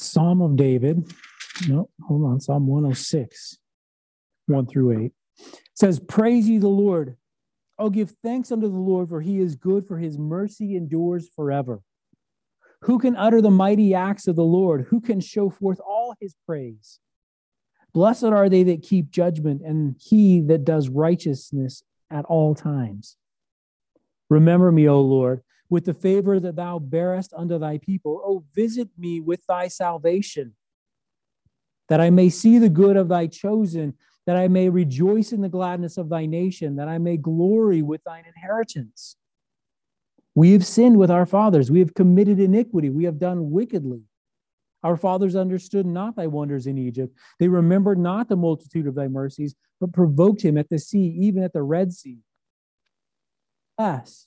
Psalm 0.00 0.40
of 0.40 0.56
David. 0.56 1.12
No, 1.68 1.88
hold 2.06 2.24
on. 2.24 2.40
Psalm 2.40 2.66
106, 2.66 3.58
1 4.46 4.66
through 4.66 5.04
8. 5.04 5.12
It 5.38 5.54
says, 5.74 6.00
Praise 6.00 6.48
ye 6.48 6.58
the 6.58 6.68
Lord 6.68 7.16
Oh, 7.78 7.90
give 7.90 8.10
thanks 8.24 8.50
unto 8.50 8.68
the 8.68 8.76
Lord, 8.76 9.08
for 9.08 9.20
he 9.20 9.38
is 9.38 9.54
good, 9.54 9.86
for 9.86 9.98
his 9.98 10.18
mercy 10.18 10.74
endures 10.74 11.28
forever. 11.28 11.80
Who 12.82 12.98
can 12.98 13.14
utter 13.14 13.40
the 13.40 13.50
mighty 13.50 13.94
acts 13.94 14.26
of 14.26 14.36
the 14.36 14.44
Lord? 14.44 14.86
Who 14.90 15.00
can 15.00 15.20
show 15.20 15.48
forth 15.48 15.80
all 15.80 16.14
his 16.20 16.34
praise? 16.44 16.98
Blessed 17.92 18.24
are 18.24 18.48
they 18.48 18.64
that 18.64 18.82
keep 18.82 19.10
judgment, 19.10 19.62
and 19.62 19.96
he 20.00 20.40
that 20.42 20.64
does 20.64 20.88
righteousness 20.88 21.82
at 22.10 22.24
all 22.24 22.54
times. 22.54 23.16
Remember 24.28 24.70
me, 24.72 24.88
O 24.88 25.00
Lord, 25.00 25.42
with 25.70 25.84
the 25.84 25.94
favor 25.94 26.40
that 26.40 26.56
thou 26.56 26.78
bearest 26.78 27.32
unto 27.34 27.58
thy 27.58 27.78
people. 27.78 28.22
O 28.24 28.44
visit 28.54 28.88
me 28.96 29.20
with 29.20 29.44
thy 29.46 29.68
salvation, 29.68 30.54
that 31.88 32.00
I 32.00 32.10
may 32.10 32.28
see 32.28 32.58
the 32.58 32.68
good 32.68 32.96
of 32.96 33.08
thy 33.08 33.26
chosen 33.26 33.94
that 34.28 34.36
I 34.36 34.46
may 34.46 34.68
rejoice 34.68 35.32
in 35.32 35.40
the 35.40 35.48
gladness 35.48 35.96
of 35.96 36.10
thy 36.10 36.26
nation, 36.26 36.76
that 36.76 36.86
I 36.86 36.98
may 36.98 37.16
glory 37.16 37.80
with 37.80 38.04
thine 38.04 38.24
inheritance. 38.26 39.16
We 40.34 40.52
have 40.52 40.66
sinned 40.66 40.98
with 40.98 41.10
our 41.10 41.24
fathers. 41.24 41.70
We 41.70 41.78
have 41.78 41.94
committed 41.94 42.38
iniquity. 42.38 42.90
We 42.90 43.04
have 43.04 43.18
done 43.18 43.50
wickedly. 43.50 44.02
Our 44.82 44.98
fathers 44.98 45.34
understood 45.34 45.86
not 45.86 46.14
thy 46.14 46.26
wonders 46.26 46.66
in 46.66 46.76
Egypt. 46.76 47.16
They 47.40 47.48
remembered 47.48 47.98
not 47.98 48.28
the 48.28 48.36
multitude 48.36 48.86
of 48.86 48.94
thy 48.94 49.08
mercies, 49.08 49.54
but 49.80 49.94
provoked 49.94 50.42
him 50.42 50.58
at 50.58 50.68
the 50.68 50.78
sea, 50.78 51.06
even 51.22 51.42
at 51.42 51.54
the 51.54 51.62
Red 51.62 51.94
Sea. 51.94 52.18
Thus, 53.78 54.26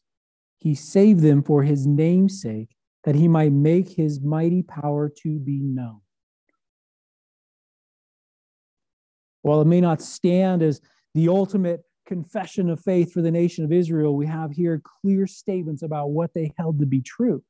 he 0.62 0.76
saved 0.76 1.22
them 1.22 1.42
for 1.42 1.64
his 1.64 1.88
name's 1.88 2.40
sake, 2.40 2.70
that 3.04 3.16
he 3.16 3.28
might 3.28 3.52
make 3.52 3.90
his 3.90 4.22
mighty 4.22 4.62
power 4.62 5.10
to 5.24 5.40
be 5.40 5.60
known. 5.60 6.02
While 9.42 9.62
it 9.62 9.66
may 9.66 9.82
not 9.82 10.04
stand 10.04 10.62
as 10.62 10.80
the 11.16 11.30
ultimate 11.30 11.82
confession 12.06 12.70
of 12.70 12.80
faith 12.80 13.12
for 13.12 13.24
the 13.24 13.32
nation 13.32 13.66
of 13.66 13.72
Israel, 13.72 14.16
we 14.16 14.28
have 14.28 14.52
here 14.52 14.80
clear 15.02 15.26
statements 15.26 15.82
about 15.82 16.12
what 16.12 16.36
they 16.36 16.54
held 16.58 16.80
to 16.80 16.86
be 16.86 17.02
true. 17.02 17.44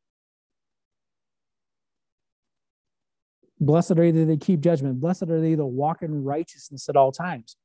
Blessed 3.60 3.92
are 3.92 4.12
they 4.12 4.24
that 4.24 4.42
keep 4.42 4.62
judgment. 4.62 5.02
Blessed 5.02 5.24
are 5.24 5.42
they 5.42 5.56
that 5.56 5.66
walk 5.66 6.02
in 6.02 6.24
righteousness 6.24 6.88
at 6.88 6.96
all 6.96 7.12
times. 7.12 7.58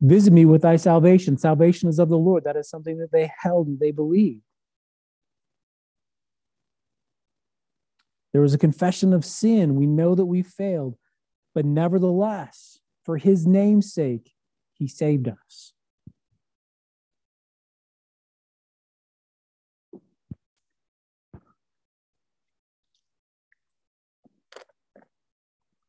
Visit 0.00 0.32
me 0.32 0.44
with 0.44 0.62
thy 0.62 0.76
salvation. 0.76 1.38
Salvation 1.38 1.88
is 1.88 1.98
of 1.98 2.08
the 2.08 2.18
Lord. 2.18 2.44
That 2.44 2.56
is 2.56 2.68
something 2.68 2.98
that 2.98 3.12
they 3.12 3.30
held 3.38 3.66
and 3.66 3.80
they 3.80 3.92
believed. 3.92 4.42
There 8.32 8.42
was 8.42 8.52
a 8.52 8.58
confession 8.58 9.14
of 9.14 9.24
sin. 9.24 9.76
We 9.76 9.86
know 9.86 10.14
that 10.14 10.26
we 10.26 10.42
failed. 10.42 10.96
But 11.54 11.64
nevertheless, 11.64 12.80
for 13.02 13.16
his 13.16 13.46
name's 13.46 13.94
sake, 13.94 14.34
he 14.74 14.86
saved 14.86 15.28
us. 15.28 15.72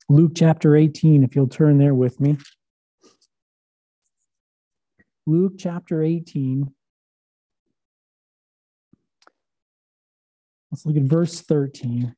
Luke 0.07 0.31
chapter 0.33 0.77
18, 0.77 1.25
if 1.25 1.35
you'll 1.35 1.49
turn 1.49 1.79
there 1.79 1.93
with 1.93 2.21
me. 2.21 2.37
Luke 5.27 5.55
chapter 5.57 6.01
18. 6.01 6.71
Let's 10.71 10.85
look 10.85 10.95
at 10.95 11.03
verse 11.03 11.41
13. 11.41 12.15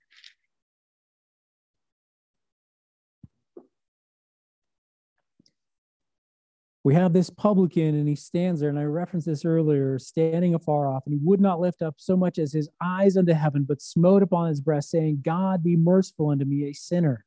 We 6.83 6.93
have 6.93 7.11
this 7.11 7.31
publican, 7.31 7.95
and 7.95 8.07
he 8.07 8.15
stands 8.15 8.61
there, 8.61 8.69
and 8.69 8.77
I 8.77 8.83
referenced 8.83 9.25
this 9.25 9.43
earlier, 9.43 9.97
standing 9.97 10.53
afar 10.53 10.87
off, 10.87 11.03
and 11.07 11.13
he 11.13 11.19
would 11.23 11.41
not 11.41 11.59
lift 11.59 11.81
up 11.81 11.95
so 11.97 12.15
much 12.15 12.37
as 12.37 12.53
his 12.53 12.69
eyes 12.79 13.17
unto 13.17 13.33
heaven, 13.33 13.65
but 13.67 13.81
smote 13.81 14.21
upon 14.21 14.49
his 14.49 14.61
breast, 14.61 14.91
saying, 14.91 15.21
God 15.23 15.63
be 15.63 15.75
merciful 15.75 16.29
unto 16.29 16.45
me, 16.45 16.65
a 16.65 16.73
sinner. 16.73 17.25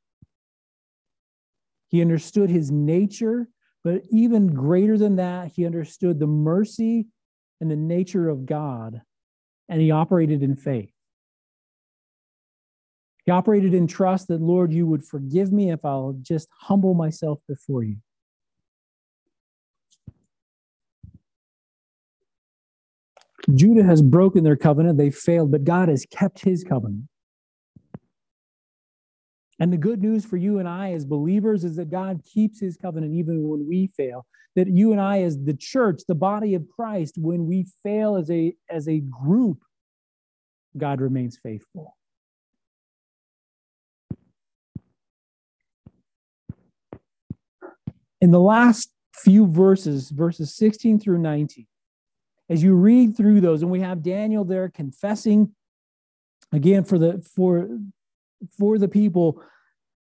He 1.89 2.01
understood 2.01 2.51
his 2.51 2.71
nature, 2.71 3.49
but 3.85 4.03
even 4.11 4.49
greater 4.49 4.97
than 4.97 5.17
that, 5.17 5.53
he 5.55 5.67
understood 5.67 6.19
the 6.19 6.27
mercy 6.27 7.07
and 7.61 7.71
the 7.71 7.77
nature 7.77 8.29
of 8.29 8.47
God, 8.47 9.03
and 9.69 9.81
he 9.81 9.91
operated 9.91 10.43
in 10.43 10.57
faith. 10.57 10.93
He 13.25 13.31
operated 13.31 13.73
in 13.75 13.87
trust 13.87 14.29
that, 14.29 14.41
Lord, 14.41 14.73
you 14.73 14.87
would 14.87 15.05
forgive 15.05 15.53
me 15.53 15.71
if 15.71 15.85
I'll 15.85 16.17
just 16.23 16.49
humble 16.61 16.95
myself 16.95 17.39
before 17.49 17.85
you. 17.85 17.97
Judah 23.55 23.83
has 23.83 24.03
broken 24.03 24.45
their 24.45 24.57
covenant, 24.57 24.99
they 24.99 25.11
failed, 25.11 25.51
but 25.51 25.65
God 25.65 25.89
has 25.89 26.07
kept 26.11 26.41
his 26.41 26.63
covenant. 26.65 27.05
And 29.63 29.73
the 29.73 29.77
good 29.77 30.03
news 30.03 30.25
for 30.25 30.37
you 30.37 30.59
and 30.59 30.69
I 30.69 30.91
as 30.91 31.05
believers 31.05 31.63
is 31.63 31.77
that 31.77 31.89
God 31.89 32.23
keeps 32.25 32.59
his 32.59 32.77
covenant 32.77 33.15
even 33.15 33.47
when 33.47 33.65
we 33.69 33.87
fail. 33.87 34.27
That 34.57 34.67
you 34.67 34.91
and 34.91 35.01
I, 35.01 35.23
as 35.23 35.41
the 35.41 35.55
church, 35.55 36.01
the 36.09 36.17
body 36.17 36.57
of 36.57 36.67
Christ, 36.69 37.15
when 37.17 37.47
we 37.47 37.67
fail 37.85 38.17
as 38.17 38.29
a, 38.29 38.57
as 38.69 38.89
a 38.89 38.99
group, 38.99 39.59
God 40.77 41.01
remains 41.01 41.39
faithful. 41.41 41.97
In 48.21 48.33
the 48.33 48.41
last 48.41 48.91
few 49.15 49.47
verses, 49.47 50.11
verses 50.11 50.57
16 50.57 50.99
through 50.99 51.19
19, 51.19 51.69
as 52.49 52.65
you 52.65 52.75
read 52.75 53.17
through 53.17 53.41
those, 53.41 53.63
and 53.63 53.71
we 53.71 53.79
have 53.79 54.03
Daniel 54.03 54.45
there 54.45 54.69
confessing 54.69 55.55
again 56.51 56.83
for 56.83 56.99
the 56.99 57.25
for 57.37 57.69
for 58.59 58.79
the 58.79 58.89
people 58.89 59.43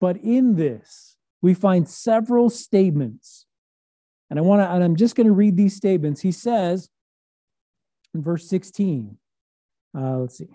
but 0.00 0.16
in 0.16 0.56
this, 0.56 1.16
we 1.42 1.54
find 1.54 1.88
several 1.88 2.50
statements. 2.50 3.46
And 4.30 4.38
I 4.38 4.42
want 4.42 4.62
to, 4.62 4.70
and 4.70 4.82
I'm 4.82 4.96
just 4.96 5.14
going 5.14 5.26
to 5.26 5.32
read 5.32 5.56
these 5.56 5.76
statements. 5.76 6.22
He 6.22 6.32
says 6.32 6.88
in 8.14 8.22
verse 8.22 8.48
16, 8.48 9.18
uh, 9.96 10.18
let's 10.18 10.38
see. 10.38 10.48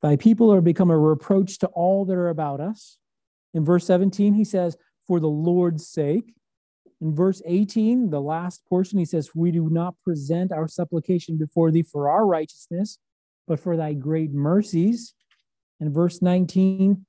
Thy 0.00 0.16
people 0.16 0.52
are 0.52 0.60
become 0.60 0.90
a 0.90 0.98
reproach 0.98 1.58
to 1.58 1.66
all 1.68 2.04
that 2.04 2.14
are 2.14 2.28
about 2.28 2.60
us. 2.60 2.98
In 3.52 3.64
verse 3.64 3.86
17, 3.86 4.34
he 4.34 4.44
says, 4.44 4.76
For 5.06 5.18
the 5.18 5.28
Lord's 5.28 5.86
sake. 5.86 6.34
In 7.04 7.14
verse 7.14 7.42
18, 7.44 8.08
the 8.08 8.22
last 8.22 8.64
portion, 8.66 8.98
he 8.98 9.04
says, 9.04 9.34
We 9.34 9.50
do 9.50 9.68
not 9.68 9.94
present 10.02 10.50
our 10.50 10.66
supplication 10.66 11.36
before 11.36 11.70
thee 11.70 11.82
for 11.82 12.08
our 12.08 12.26
righteousness, 12.26 12.98
but 13.46 13.60
for 13.60 13.76
thy 13.76 13.92
great 13.92 14.32
mercies. 14.32 15.12
In 15.80 15.92
verse 15.92 16.22
19, 16.22 17.04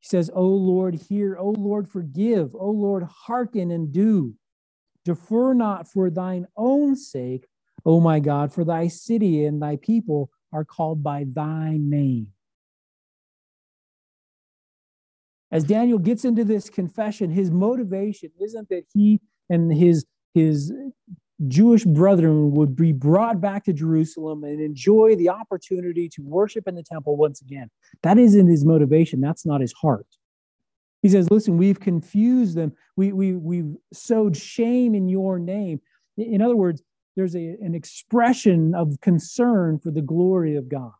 he 0.00 0.06
says, 0.06 0.32
O 0.34 0.44
Lord, 0.44 0.96
hear, 1.08 1.36
O 1.38 1.50
Lord, 1.50 1.88
forgive, 1.88 2.56
O 2.56 2.70
Lord, 2.70 3.04
hearken 3.04 3.70
and 3.70 3.92
do. 3.92 4.34
Defer 5.04 5.54
not 5.54 5.86
for 5.86 6.10
thine 6.10 6.48
own 6.56 6.96
sake, 6.96 7.46
O 7.86 8.00
my 8.00 8.18
God, 8.18 8.52
for 8.52 8.64
thy 8.64 8.88
city 8.88 9.44
and 9.44 9.62
thy 9.62 9.76
people 9.76 10.30
are 10.52 10.64
called 10.64 11.04
by 11.04 11.24
thy 11.32 11.76
name. 11.78 12.32
As 15.52 15.64
Daniel 15.64 15.98
gets 15.98 16.24
into 16.24 16.44
this 16.44 16.70
confession, 16.70 17.30
his 17.30 17.50
motivation 17.50 18.30
isn't 18.40 18.68
that 18.68 18.84
he 18.92 19.20
and 19.48 19.72
his, 19.72 20.04
his 20.32 20.72
Jewish 21.48 21.84
brethren 21.84 22.52
would 22.52 22.76
be 22.76 22.92
brought 22.92 23.40
back 23.40 23.64
to 23.64 23.72
Jerusalem 23.72 24.44
and 24.44 24.60
enjoy 24.60 25.16
the 25.16 25.30
opportunity 25.30 26.08
to 26.10 26.22
worship 26.22 26.68
in 26.68 26.74
the 26.74 26.82
temple 26.82 27.16
once 27.16 27.40
again. 27.40 27.70
That 28.02 28.18
isn't 28.18 28.46
his 28.46 28.64
motivation. 28.64 29.20
That's 29.20 29.46
not 29.46 29.60
his 29.60 29.72
heart. 29.72 30.06
He 31.02 31.08
says, 31.08 31.30
Listen, 31.30 31.56
we've 31.56 31.80
confused 31.80 32.56
them. 32.56 32.72
We, 32.96 33.12
we, 33.12 33.32
we've 33.34 33.74
sowed 33.92 34.36
shame 34.36 34.94
in 34.94 35.08
your 35.08 35.38
name. 35.38 35.80
In 36.18 36.42
other 36.42 36.56
words, 36.56 36.82
there's 37.16 37.34
a, 37.34 37.56
an 37.60 37.74
expression 37.74 38.74
of 38.74 39.00
concern 39.00 39.78
for 39.78 39.90
the 39.90 40.02
glory 40.02 40.56
of 40.56 40.68
God. 40.68 40.92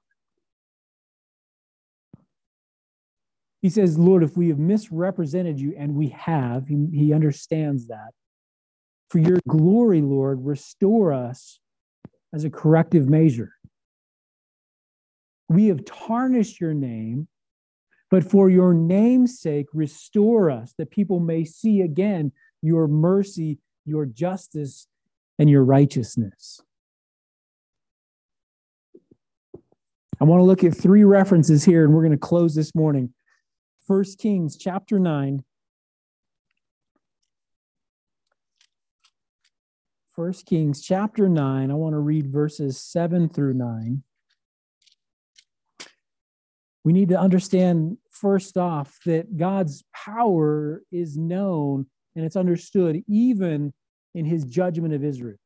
He 3.62 3.68
says, 3.68 3.98
Lord, 3.98 4.22
if 4.22 4.36
we 4.36 4.48
have 4.48 4.58
misrepresented 4.58 5.60
you, 5.60 5.74
and 5.76 5.94
we 5.94 6.08
have, 6.08 6.66
he, 6.68 6.86
he 6.92 7.12
understands 7.12 7.88
that 7.88 8.12
for 9.10 9.18
your 9.18 9.40
glory, 9.48 10.00
Lord, 10.00 10.46
restore 10.46 11.12
us 11.12 11.58
as 12.32 12.44
a 12.44 12.50
corrective 12.50 13.08
measure. 13.08 13.54
We 15.48 15.66
have 15.66 15.84
tarnished 15.84 16.60
your 16.60 16.74
name, 16.74 17.26
but 18.08 18.24
for 18.24 18.48
your 18.48 18.72
name's 18.72 19.40
sake, 19.40 19.66
restore 19.74 20.48
us 20.48 20.74
that 20.78 20.92
people 20.92 21.18
may 21.18 21.44
see 21.44 21.80
again 21.80 22.30
your 22.62 22.86
mercy, 22.86 23.58
your 23.84 24.06
justice, 24.06 24.86
and 25.40 25.50
your 25.50 25.64
righteousness. 25.64 26.60
I 30.20 30.24
want 30.24 30.38
to 30.38 30.44
look 30.44 30.62
at 30.62 30.76
three 30.76 31.02
references 31.02 31.64
here, 31.64 31.84
and 31.84 31.92
we're 31.92 32.02
going 32.02 32.12
to 32.12 32.18
close 32.18 32.54
this 32.54 32.74
morning. 32.76 33.12
First 33.90 34.20
Kings 34.20 34.56
chapter 34.56 35.00
9, 35.00 35.42
First 40.14 40.46
Kings 40.46 40.80
chapter 40.80 41.28
9. 41.28 41.72
I 41.72 41.74
want 41.74 41.94
to 41.94 41.98
read 41.98 42.28
verses 42.28 42.80
7 42.80 43.28
through 43.30 43.54
9. 43.54 44.04
We 46.84 46.92
need 46.92 47.08
to 47.08 47.18
understand, 47.18 47.98
first 48.12 48.56
off, 48.56 48.96
that 49.06 49.36
God's 49.36 49.82
power 49.92 50.82
is 50.92 51.16
known 51.18 51.86
and 52.14 52.24
it's 52.24 52.36
understood 52.36 53.02
even 53.08 53.72
in 54.14 54.24
his 54.24 54.44
judgment 54.44 54.94
of 54.94 55.02
Israel. 55.02 55.38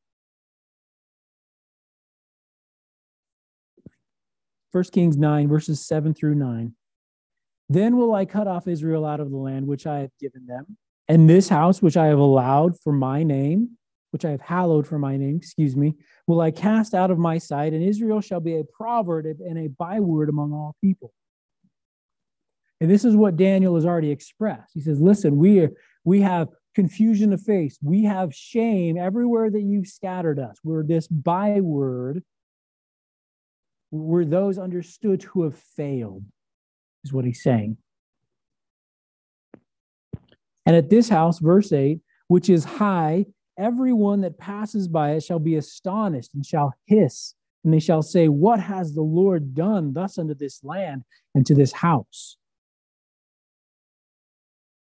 First 4.71 4.91
Kings 4.91 5.17
9, 5.17 5.47
verses 5.47 5.83
7 5.83 6.13
through 6.13 6.35
9. 6.35 6.75
Then 7.69 7.97
will 7.97 8.13
I 8.13 8.25
cut 8.25 8.47
off 8.47 8.67
Israel 8.67 9.05
out 9.05 9.19
of 9.19 9.31
the 9.31 9.37
land 9.37 9.67
which 9.67 9.87
I 9.87 9.99
have 9.99 10.11
given 10.19 10.45
them, 10.45 10.77
and 11.07 11.29
this 11.29 11.49
house 11.49 11.81
which 11.81 11.97
I 11.97 12.07
have 12.07 12.19
allowed 12.19 12.79
for 12.79 12.93
my 12.93 13.23
name 13.23 13.77
which 14.15 14.23
I 14.23 14.31
have 14.31 14.39
hallowed 14.39 14.87
for 14.87 14.97
my 14.97 15.17
name, 15.17 15.35
excuse 15.35 15.75
me, 15.75 15.93
will 16.25 16.39
I 16.39 16.49
cast 16.49 16.93
out 16.93 17.11
of 17.11 17.17
my 17.17 17.37
sight, 17.37 17.73
and 17.73 17.83
Israel 17.83 18.21
shall 18.21 18.39
be 18.39 18.55
a 18.55 18.63
proverb 18.63 19.25
and 19.25 19.57
a 19.57 19.67
byword 19.67 20.29
among 20.29 20.53
all 20.53 20.73
people. 20.79 21.11
And 22.79 22.89
this 22.89 23.03
is 23.03 23.13
what 23.13 23.35
Daniel 23.35 23.75
has 23.75 23.85
already 23.85 24.11
expressed. 24.11 24.71
He 24.73 24.79
says, 24.79 25.01
Listen, 25.01 25.35
we, 25.35 25.59
are, 25.59 25.71
we 26.05 26.21
have 26.21 26.47
confusion 26.75 27.33
of 27.33 27.41
face, 27.41 27.77
we 27.83 28.05
have 28.05 28.33
shame 28.33 28.97
everywhere 28.97 29.51
that 29.51 29.61
you've 29.61 29.87
scattered 29.87 30.39
us. 30.39 30.59
We're 30.63 30.85
this 30.85 31.09
byword. 31.09 32.23
We're 33.91 34.23
those 34.23 34.57
understood 34.57 35.23
who 35.23 35.43
have 35.43 35.57
failed, 35.57 36.23
is 37.05 37.13
what 37.13 37.25
he's 37.25 37.41
saying. 37.41 37.77
And 40.65 40.75
at 40.75 40.89
this 40.89 41.09
house, 41.09 41.39
verse 41.39 41.71
8, 41.71 41.99
which 42.27 42.49
is 42.49 42.65
high 42.65 43.25
everyone 43.57 44.21
that 44.21 44.37
passes 44.37 44.87
by 44.87 45.11
it 45.11 45.23
shall 45.23 45.39
be 45.39 45.55
astonished 45.55 46.33
and 46.33 46.45
shall 46.45 46.73
hiss, 46.85 47.35
and 47.63 47.73
they 47.73 47.79
shall 47.79 48.01
say, 48.01 48.27
What 48.27 48.59
has 48.59 48.93
the 48.93 49.01
Lord 49.01 49.53
done 49.53 49.93
thus 49.93 50.17
unto 50.17 50.33
this 50.33 50.63
land 50.63 51.03
and 51.33 51.45
to 51.45 51.55
this 51.55 51.71
house? 51.71 52.37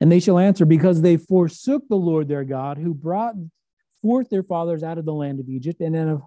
And 0.00 0.10
they 0.10 0.20
shall 0.20 0.38
answer, 0.38 0.64
Because 0.64 1.02
they 1.02 1.16
forsook 1.16 1.88
the 1.88 1.96
Lord 1.96 2.28
their 2.28 2.44
God, 2.44 2.78
who 2.78 2.94
brought 2.94 3.34
forth 4.02 4.28
their 4.28 4.42
fathers 4.42 4.82
out 4.82 4.98
of 4.98 5.04
the 5.04 5.14
land 5.14 5.40
of 5.40 5.48
Egypt, 5.48 5.80
and 5.80 5.94
have 5.94 6.22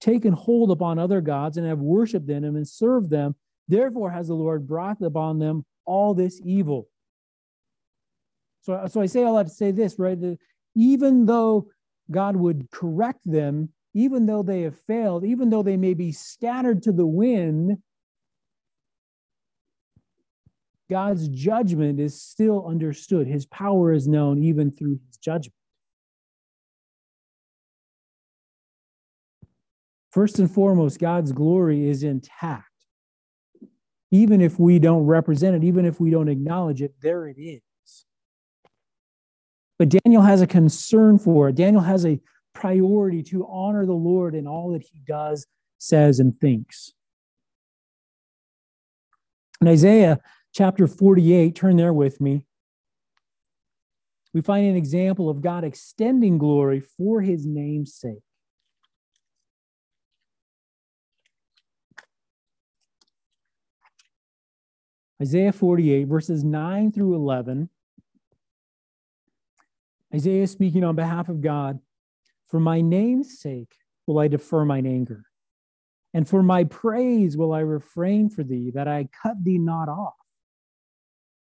taken 0.00 0.32
hold 0.32 0.70
upon 0.70 0.98
other 0.98 1.20
gods, 1.20 1.56
and 1.56 1.66
have 1.66 1.78
worshipped 1.78 2.26
them 2.26 2.44
and 2.44 2.66
served 2.66 3.10
them. 3.10 3.36
Therefore 3.68 4.10
has 4.10 4.28
the 4.28 4.34
Lord 4.34 4.66
brought 4.66 5.00
upon 5.02 5.38
them 5.38 5.64
all 5.84 6.14
this 6.14 6.40
evil. 6.44 6.88
So, 8.62 8.86
so 8.88 9.00
I 9.00 9.06
say 9.06 9.22
all 9.24 9.36
that 9.36 9.48
to 9.48 9.52
say 9.52 9.70
this, 9.70 9.98
right? 9.98 10.20
That 10.20 10.38
even 10.74 11.26
though 11.26 11.68
God 12.10 12.36
would 12.36 12.70
correct 12.70 13.20
them, 13.24 13.70
even 13.94 14.26
though 14.26 14.42
they 14.42 14.62
have 14.62 14.78
failed, 14.86 15.24
even 15.24 15.50
though 15.50 15.62
they 15.62 15.76
may 15.76 15.94
be 15.94 16.12
scattered 16.12 16.82
to 16.84 16.92
the 16.92 17.06
wind. 17.06 17.78
God's 20.90 21.28
judgment 21.28 22.00
is 22.00 22.20
still 22.20 22.66
understood. 22.66 23.26
His 23.26 23.46
power 23.46 23.92
is 23.92 24.06
known 24.06 24.42
even 24.42 24.70
through 24.70 25.00
his 25.06 25.16
judgment. 25.18 25.54
First 30.10 30.38
and 30.38 30.50
foremost, 30.50 30.98
God's 30.98 31.32
glory 31.32 31.88
is 31.88 32.02
intact. 32.02 32.71
Even 34.12 34.42
if 34.42 34.60
we 34.60 34.78
don't 34.78 35.06
represent 35.06 35.56
it, 35.56 35.64
even 35.64 35.86
if 35.86 35.98
we 35.98 36.10
don't 36.10 36.28
acknowledge 36.28 36.82
it, 36.82 36.94
there 37.00 37.26
it 37.26 37.38
is. 37.40 37.62
But 39.78 39.88
Daniel 39.88 40.22
has 40.22 40.42
a 40.42 40.46
concern 40.46 41.18
for 41.18 41.48
it. 41.48 41.56
Daniel 41.56 41.82
has 41.82 42.04
a 42.04 42.20
priority 42.54 43.22
to 43.24 43.48
honor 43.50 43.86
the 43.86 43.94
Lord 43.94 44.34
in 44.34 44.46
all 44.46 44.72
that 44.72 44.82
he 44.82 45.00
does, 45.06 45.46
says, 45.78 46.20
and 46.20 46.38
thinks. 46.38 46.92
In 49.62 49.68
Isaiah 49.68 50.20
chapter 50.52 50.86
48, 50.86 51.56
turn 51.56 51.76
there 51.76 51.94
with 51.94 52.20
me, 52.20 52.44
we 54.34 54.42
find 54.42 54.66
an 54.66 54.76
example 54.76 55.30
of 55.30 55.40
God 55.40 55.64
extending 55.64 56.36
glory 56.36 56.80
for 56.80 57.22
his 57.22 57.46
name's 57.46 57.94
sake. 57.94 58.22
Isaiah 65.22 65.52
48, 65.52 66.08
verses 66.08 66.42
9 66.42 66.90
through 66.90 67.14
11. 67.14 67.68
Isaiah 70.12 70.48
speaking 70.48 70.82
on 70.82 70.96
behalf 70.96 71.28
of 71.28 71.40
God 71.40 71.78
For 72.48 72.58
my 72.58 72.80
name's 72.80 73.38
sake 73.38 73.76
will 74.04 74.18
I 74.18 74.26
defer 74.26 74.64
mine 74.64 74.84
anger, 74.84 75.26
and 76.12 76.28
for 76.28 76.42
my 76.42 76.64
praise 76.64 77.36
will 77.36 77.52
I 77.52 77.60
refrain 77.60 78.30
for 78.30 78.42
thee, 78.42 78.72
that 78.74 78.88
I 78.88 79.08
cut 79.22 79.44
thee 79.44 79.58
not 79.58 79.88
off. 79.88 80.14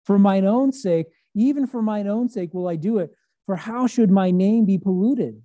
For 0.04 0.20
mine 0.20 0.46
own 0.46 0.72
sake, 0.72 1.08
even 1.34 1.66
for 1.66 1.82
mine 1.82 2.08
own 2.08 2.30
sake 2.30 2.54
will 2.54 2.68
I 2.68 2.76
do 2.76 3.00
it. 3.00 3.16
For 3.48 3.56
how 3.56 3.88
should 3.88 4.12
my 4.12 4.30
name 4.30 4.66
be 4.66 4.78
polluted? 4.78 5.42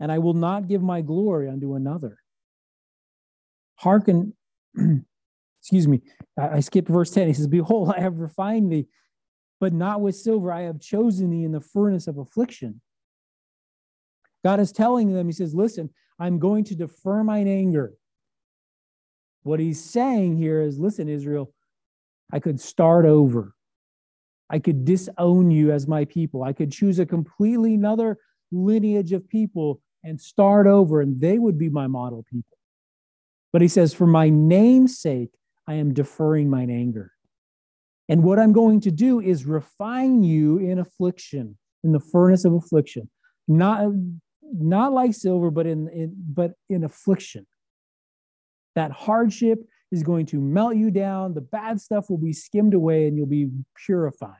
And 0.00 0.10
I 0.10 0.18
will 0.18 0.32
not 0.32 0.66
give 0.66 0.82
my 0.82 1.02
glory 1.02 1.50
unto 1.50 1.74
another. 1.74 2.20
Hearken, 3.76 4.32
excuse 5.64 5.88
me, 5.88 6.02
I, 6.38 6.48
I 6.48 6.60
skipped 6.60 6.90
verse 6.90 7.10
10. 7.10 7.26
He 7.26 7.32
says, 7.32 7.46
Behold, 7.46 7.94
I 7.96 8.00
have 8.00 8.18
refined 8.18 8.70
thee, 8.70 8.86
but 9.60 9.72
not 9.72 10.02
with 10.02 10.14
silver. 10.14 10.52
I 10.52 10.62
have 10.62 10.78
chosen 10.78 11.30
thee 11.30 11.44
in 11.44 11.52
the 11.52 11.60
furnace 11.62 12.06
of 12.06 12.18
affliction. 12.18 12.82
God 14.44 14.60
is 14.60 14.72
telling 14.72 15.14
them, 15.14 15.26
He 15.26 15.32
says, 15.32 15.54
Listen, 15.54 15.88
I'm 16.20 16.38
going 16.38 16.64
to 16.64 16.74
defer 16.74 17.24
mine 17.24 17.48
anger. 17.48 17.94
What 19.42 19.58
he's 19.58 19.82
saying 19.82 20.36
here 20.36 20.60
is, 20.60 20.78
Listen, 20.78 21.08
Israel, 21.08 21.54
I 22.30 22.40
could 22.40 22.60
start 22.60 23.06
over. 23.06 23.54
I 24.50 24.58
could 24.58 24.84
disown 24.84 25.50
you 25.50 25.72
as 25.72 25.88
my 25.88 26.04
people. 26.04 26.42
I 26.42 26.52
could 26.52 26.70
choose 26.72 26.98
a 26.98 27.06
completely 27.06 27.74
another 27.74 28.18
lineage 28.52 29.12
of 29.12 29.26
people 29.26 29.80
and 30.04 30.20
start 30.20 30.66
over, 30.66 31.00
and 31.00 31.18
they 31.18 31.38
would 31.38 31.56
be 31.56 31.70
my 31.70 31.86
model 31.86 32.22
people. 32.30 32.58
But 33.50 33.62
he 33.62 33.68
says, 33.68 33.94
For 33.94 34.06
my 34.06 34.28
name's 34.28 34.98
sake, 34.98 35.30
I 35.66 35.74
am 35.74 35.94
deferring 35.94 36.50
mine 36.50 36.70
anger. 36.70 37.12
And 38.08 38.22
what 38.22 38.38
I'm 38.38 38.52
going 38.52 38.80
to 38.80 38.90
do 38.90 39.20
is 39.20 39.46
refine 39.46 40.22
you 40.22 40.58
in 40.58 40.78
affliction, 40.78 41.56
in 41.82 41.92
the 41.92 42.00
furnace 42.00 42.44
of 42.44 42.52
affliction. 42.52 43.10
Not, 43.48 43.92
not 44.42 44.92
like 44.92 45.14
silver, 45.14 45.50
but 45.50 45.66
in, 45.66 45.88
in 45.88 46.14
but 46.16 46.52
in 46.68 46.84
affliction. 46.84 47.46
That 48.74 48.90
hardship 48.90 49.60
is 49.90 50.02
going 50.02 50.26
to 50.26 50.40
melt 50.40 50.76
you 50.76 50.90
down. 50.90 51.34
The 51.34 51.40
bad 51.40 51.80
stuff 51.80 52.10
will 52.10 52.18
be 52.18 52.32
skimmed 52.32 52.74
away 52.74 53.06
and 53.06 53.16
you'll 53.16 53.26
be 53.26 53.48
purified. 53.86 54.36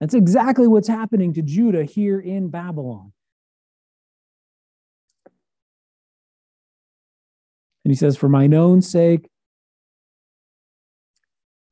That's 0.00 0.14
exactly 0.14 0.66
what's 0.66 0.88
happening 0.88 1.32
to 1.34 1.42
Judah 1.42 1.84
here 1.84 2.20
in 2.20 2.48
Babylon. 2.50 3.12
And 7.84 7.92
he 7.92 7.96
says, 7.96 8.16
For 8.16 8.28
mine 8.28 8.52
own 8.52 8.82
sake, 8.82 9.30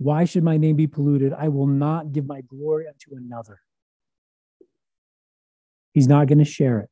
why 0.04 0.26
should 0.26 0.44
my 0.44 0.58
name 0.58 0.76
be 0.76 0.86
polluted? 0.86 1.32
I 1.32 1.48
will 1.48 1.66
not 1.66 2.12
give 2.12 2.26
my 2.26 2.42
glory 2.42 2.86
unto 2.86 3.16
another. 3.16 3.62
He's 5.94 6.06
not 6.06 6.26
going 6.26 6.40
to 6.40 6.44
share 6.44 6.80
it. 6.80 6.90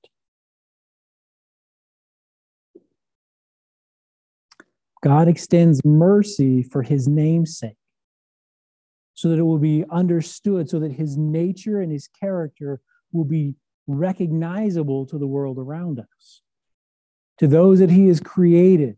God 5.05 5.29
extends 5.29 5.85
mercy 5.85 6.63
for 6.63 6.81
his 6.81 7.07
name's 7.07 7.59
sake, 7.59 7.77
so 9.13 9.29
that 9.29 9.39
it 9.39 9.43
will 9.43 9.59
be 9.59 9.85
understood, 9.91 10.71
so 10.71 10.79
that 10.79 10.93
his 10.93 11.19
nature 11.19 11.83
and 11.83 11.93
his 11.93 12.09
character 12.09 12.81
will 13.13 13.27
be 13.27 13.57
recognizable 13.87 15.05
to 15.05 15.19
the 15.19 15.27
world 15.27 15.59
around 15.59 16.01
us, 16.01 16.41
to 17.37 17.47
those 17.47 17.79
that 17.81 17.91
he 17.91 18.07
has 18.07 18.21
created. 18.21 18.97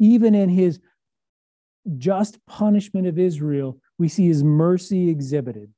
Even 0.00 0.34
in 0.34 0.48
his 0.48 0.80
just 1.98 2.44
punishment 2.46 3.06
of 3.06 3.18
Israel, 3.18 3.78
we 3.98 4.08
see 4.08 4.26
his 4.26 4.42
mercy 4.42 5.08
exhibited. 5.08 5.72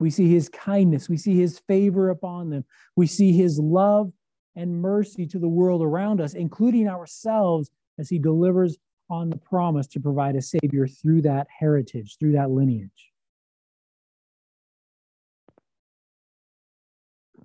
We 0.00 0.10
see 0.10 0.32
his 0.32 0.48
kindness. 0.48 1.08
We 1.08 1.16
see 1.16 1.36
his 1.36 1.58
favor 1.58 2.10
upon 2.10 2.50
them. 2.50 2.64
We 2.96 3.06
see 3.06 3.32
his 3.32 3.58
love 3.58 4.12
and 4.54 4.80
mercy 4.80 5.26
to 5.26 5.38
the 5.38 5.48
world 5.48 5.82
around 5.82 6.20
us, 6.20 6.34
including 6.34 6.88
ourselves 6.88 7.70
as 7.98 8.08
he 8.08 8.18
delivers 8.18 8.76
on 9.10 9.30
the 9.30 9.36
promise 9.36 9.86
to 9.88 10.00
provide 10.00 10.36
a 10.36 10.42
Savior 10.42 10.86
through 10.86 11.22
that 11.22 11.46
heritage, 11.58 12.16
through 12.18 12.32
that 12.32 12.50
lineage. 12.50 13.12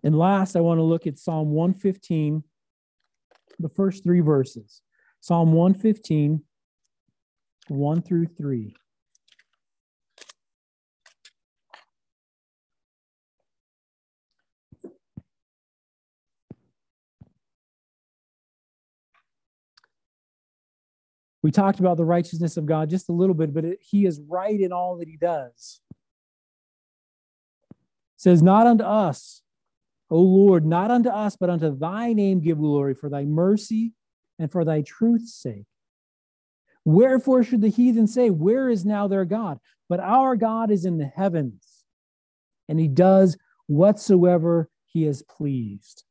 And 0.04 0.18
last, 0.18 0.56
I 0.56 0.60
want 0.60 0.80
to 0.80 0.84
look 0.84 1.08
at 1.08 1.18
Psalm 1.18 1.52
115, 1.52 2.44
the 3.60 3.70
first 3.70 4.04
three 4.04 4.20
verses. 4.20 4.82
Psalm 5.22 5.54
115, 5.54 6.44
1 7.68 8.02
through 8.02 8.28
3. 8.28 8.76
We 21.42 21.52
talked 21.52 21.82
about 21.82 21.98
the 21.98 22.06
righteousness 22.06 22.56
of 22.56 22.66
God 22.66 22.90
just 22.90 23.10
a 23.10 23.12
little 23.12 23.36
bit, 23.36 23.54
but 23.54 23.66
it, 23.66 23.80
he 23.82 24.06
is 24.06 24.22
right 24.30 24.60
in 24.60 24.72
all 24.72 24.98
that 24.98 25.10
he 25.10 25.18
does. 25.18 25.82
It 27.72 27.78
says, 28.16 28.42
Not 28.42 28.66
unto 28.66 28.86
us, 28.86 29.42
O 30.10 30.20
Lord, 30.20 30.66
not 30.66 30.90
unto 30.90 31.10
us, 31.10 31.36
but 31.36 31.50
unto 31.50 31.78
thy 31.78 32.14
name 32.14 32.40
give 32.40 32.60
glory 32.60 32.94
for 32.96 33.10
thy 33.10 33.26
mercy 33.26 33.92
and 34.40 34.50
for 34.50 34.64
thy 34.64 34.82
truth's 34.82 35.34
sake. 35.34 35.66
Wherefore 36.86 37.44
should 37.44 37.62
the 37.62 37.70
heathen 37.70 38.08
say, 38.08 38.30
Where 38.30 38.70
is 38.70 38.86
now 38.86 39.08
their 39.08 39.26
God? 39.26 39.60
But 39.90 40.00
our 40.00 40.36
God 40.36 40.72
is 40.72 40.86
in 40.86 40.98
the 40.98 41.06
heavens, 41.06 41.84
and 42.68 42.80
he 42.80 42.88
does 42.88 43.38
whatsoever 43.68 44.70
he 44.86 45.06
is 45.06 45.24
pleased. 45.24 46.04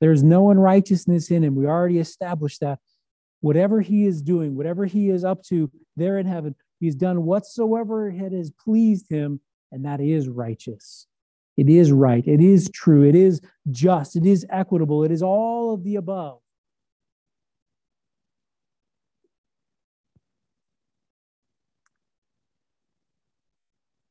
There's 0.00 0.22
no 0.22 0.50
unrighteousness 0.50 1.30
in 1.30 1.42
him. 1.44 1.54
We 1.54 1.66
already 1.66 1.98
established 1.98 2.60
that. 2.60 2.78
Whatever 3.40 3.80
he 3.80 4.06
is 4.06 4.22
doing, 4.22 4.54
whatever 4.54 4.84
he 4.86 5.10
is 5.10 5.24
up 5.24 5.42
to 5.44 5.70
there 5.96 6.18
in 6.18 6.26
heaven, 6.26 6.54
he's 6.80 6.94
done 6.94 7.24
whatsoever 7.24 8.08
it 8.08 8.32
has 8.32 8.50
pleased 8.50 9.08
him, 9.08 9.40
and 9.70 9.84
that 9.84 10.00
is 10.00 10.28
righteous. 10.28 11.06
It 11.56 11.68
is 11.68 11.92
right. 11.92 12.26
It 12.26 12.40
is 12.40 12.68
true. 12.70 13.04
It 13.04 13.14
is 13.14 13.40
just. 13.70 14.16
It 14.16 14.26
is 14.26 14.44
equitable. 14.50 15.04
It 15.04 15.12
is 15.12 15.22
all 15.22 15.74
of 15.74 15.84
the 15.84 15.96
above. 15.96 16.40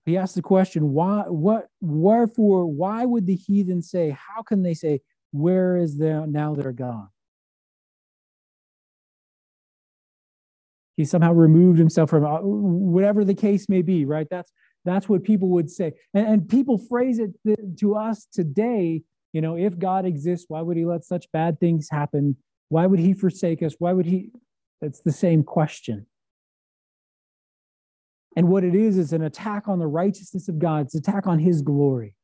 He 0.05 0.17
asks 0.17 0.35
the 0.35 0.41
question, 0.41 0.91
why, 0.91 1.23
what, 1.27 1.67
wherefore, 1.79 2.65
why 2.65 3.05
would 3.05 3.25
the 3.25 3.35
heathen 3.35 3.81
say, 3.81 4.09
how 4.09 4.41
can 4.41 4.61
they 4.61 4.73
say, 4.73 4.99
where 5.31 5.77
is 5.77 5.97
there 5.97 6.27
now 6.27 6.55
their 6.55 6.73
God? 6.73 7.07
He 10.97 11.05
somehow 11.05 11.33
removed 11.33 11.79
himself 11.79 12.09
from 12.09 12.25
uh, 12.25 12.39
whatever 12.41 13.23
the 13.23 13.33
case 13.33 13.67
may 13.67 13.81
be, 13.81 14.05
right? 14.05 14.27
That's 14.29 14.51
that's 14.85 15.07
what 15.07 15.23
people 15.23 15.49
would 15.49 15.71
say. 15.71 15.93
And, 16.13 16.27
and 16.27 16.49
people 16.49 16.77
phrase 16.77 17.19
it 17.19 17.31
to 17.79 17.95
us 17.95 18.27
today, 18.31 19.01
you 19.31 19.41
know, 19.41 19.55
if 19.55 19.79
God 19.79 20.05
exists, 20.05 20.45
why 20.49 20.61
would 20.61 20.77
he 20.77 20.85
let 20.85 21.03
such 21.05 21.31
bad 21.31 21.59
things 21.59 21.87
happen? 21.89 22.35
Why 22.69 22.85
would 22.85 22.99
he 22.99 23.13
forsake 23.13 23.63
us? 23.63 23.75
Why 23.79 23.93
would 23.93 24.05
he? 24.05 24.31
It's 24.81 25.01
the 25.01 25.11
same 25.11 25.43
question. 25.43 26.05
And 28.35 28.47
what 28.47 28.63
it 28.63 28.75
is 28.75 28.97
is 28.97 29.13
an 29.13 29.21
attack 29.21 29.67
on 29.67 29.79
the 29.79 29.87
righteousness 29.87 30.47
of 30.47 30.59
God, 30.59 30.85
it's 30.85 30.95
an 30.95 30.99
attack 30.99 31.27
on 31.27 31.39
his 31.39 31.61
glory. 31.61 32.15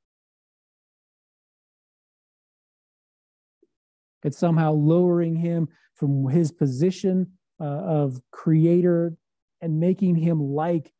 It's 4.24 4.38
somehow 4.38 4.74
lowering 4.74 5.36
him 5.36 5.70
from 5.96 6.28
his 6.28 6.52
position 6.52 7.34
uh, 7.60 7.64
of 7.64 8.22
creator 8.32 9.16
and 9.62 9.80
making 9.80 10.16
him 10.16 10.42
like 10.42 10.92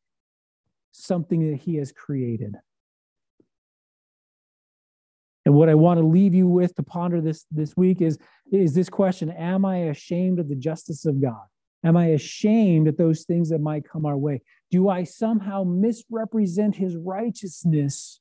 something 0.92 1.50
that 1.50 1.56
he 1.56 1.76
has 1.76 1.92
created. 1.92 2.56
And 5.44 5.54
what 5.54 5.68
I 5.68 5.74
want 5.74 5.98
to 5.98 6.06
leave 6.06 6.34
you 6.34 6.46
with 6.46 6.74
to 6.76 6.82
ponder 6.82 7.20
this 7.20 7.46
this 7.50 7.76
week 7.76 8.00
is, 8.02 8.18
is 8.52 8.74
this 8.74 8.88
question 8.88 9.30
Am 9.30 9.64
I 9.64 9.76
ashamed 9.76 10.38
of 10.38 10.48
the 10.48 10.54
justice 10.54 11.06
of 11.06 11.20
God? 11.20 11.46
Am 11.82 11.96
I 11.96 12.06
ashamed 12.06 12.88
at 12.88 12.98
those 12.98 13.24
things 13.24 13.48
that 13.50 13.60
might 13.60 13.88
come 13.88 14.04
our 14.04 14.16
way? 14.16 14.42
Do 14.70 14.88
I 14.88 15.04
somehow 15.04 15.64
misrepresent 15.64 16.76
his 16.76 16.96
righteousness 16.96 18.20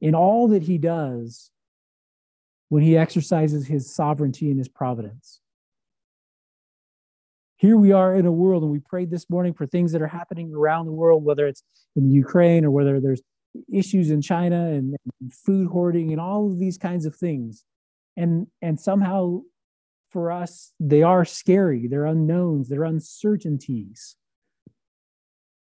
in 0.00 0.14
all 0.14 0.48
that 0.48 0.62
he 0.62 0.76
does 0.78 1.50
when 2.68 2.82
he 2.82 2.98
exercises 2.98 3.66
his 3.66 3.92
sovereignty 3.92 4.50
and 4.50 4.58
his 4.58 4.68
providence? 4.68 5.40
Here 7.56 7.76
we 7.76 7.90
are 7.90 8.14
in 8.14 8.24
a 8.24 8.30
world, 8.30 8.62
and 8.62 8.70
we 8.70 8.78
prayed 8.78 9.10
this 9.10 9.28
morning 9.28 9.52
for 9.52 9.66
things 9.66 9.90
that 9.92 10.02
are 10.02 10.06
happening 10.06 10.54
around 10.54 10.86
the 10.86 10.92
world, 10.92 11.24
whether 11.24 11.46
it's 11.46 11.64
in 11.96 12.04
the 12.04 12.14
Ukraine 12.14 12.64
or 12.64 12.70
whether 12.70 13.00
there's 13.00 13.22
issues 13.72 14.10
in 14.10 14.22
China 14.22 14.68
and, 14.68 14.94
and 15.20 15.32
food 15.32 15.66
hoarding 15.66 16.12
and 16.12 16.20
all 16.20 16.46
of 16.46 16.60
these 16.60 16.78
kinds 16.78 17.04
of 17.04 17.16
things. 17.16 17.64
And, 18.16 18.46
and 18.62 18.78
somehow 18.78 19.40
for 20.10 20.32
us, 20.32 20.72
they 20.80 21.02
are 21.02 21.24
scary. 21.24 21.86
They're 21.86 22.06
unknowns, 22.06 22.68
they're 22.68 22.84
uncertainties. 22.84 24.16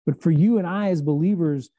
But 0.05 0.21
for 0.21 0.31
you 0.31 0.57
and 0.57 0.67
I 0.67 0.89
as 0.89 1.01
believers, 1.01 1.69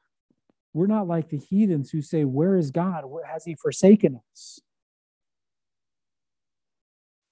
we're 0.73 0.87
not 0.87 1.07
like 1.07 1.29
the 1.29 1.37
heathens 1.37 1.89
who 1.89 2.01
say, 2.01 2.25
Where 2.25 2.55
is 2.55 2.71
God? 2.71 3.03
Has 3.25 3.45
he 3.45 3.55
forsaken 3.55 4.19
us? 4.31 4.59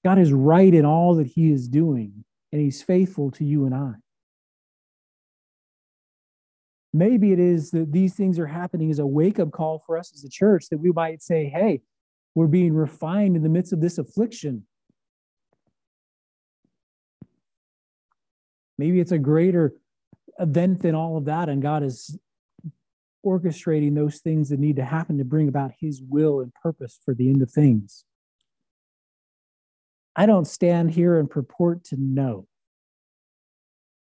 God 0.03 0.20
is 0.20 0.32
right 0.32 0.74
in 0.74 0.86
all 0.86 1.16
that 1.16 1.28
he 1.28 1.52
is 1.52 1.68
doing, 1.68 2.24
and 2.52 2.62
he's 2.62 2.82
faithful 2.82 3.32
to 3.32 3.44
you 3.44 3.66
and 3.66 3.76
I. 3.76 3.94
Maybe 6.94 7.34
it 7.34 7.40
is 7.40 7.72
that 7.72 7.91
these 7.91 8.14
things 8.14 8.40
are 8.40 8.48
happening 8.48 8.90
as 8.90 8.99
a 8.99 9.06
wake 9.06 9.38
up 9.38 9.52
call 9.52 9.80
for 9.86 9.98
us 9.98 10.14
as 10.16 10.24
a 10.24 10.30
church 10.30 10.70
that 10.70 10.78
we 10.78 10.91
might 10.91 11.22
say, 11.22 11.45
Hey, 11.45 11.82
we're 12.36 12.48
being 12.48 12.74
refined 12.74 13.36
in 13.36 13.44
the 13.44 13.49
midst 13.49 13.74
of 13.74 13.82
this 13.82 13.98
affliction. 13.98 14.66
Maybe 18.77 18.99
it's 18.99 19.11
a 19.11 19.18
greater 19.18 19.73
event 20.39 20.81
than 20.81 20.95
all 20.95 21.18
of 21.18 21.26
that, 21.26 21.49
and 21.49 21.61
God 21.61 21.84
is 21.84 22.18
orchestrating 23.26 23.95
those 23.95 24.19
things 24.19 24.49
that 24.49 24.60
need 24.60 24.76
to 24.76 24.85
happen 24.85 25.18
to 25.18 25.26
bring 25.26 25.47
about 25.47 25.72
His 25.80 26.02
will 26.02 26.41
and 26.41 26.53
purpose 26.53 26.99
for 27.03 27.14
the 27.14 27.30
end 27.30 27.41
of 27.41 27.52
things. 27.52 28.03
I 30.15 30.26
don't 30.26 30.45
stand 30.45 30.91
here 30.91 31.19
and 31.19 31.30
purport 31.30 31.84
to 31.85 31.97
know. 31.97 32.47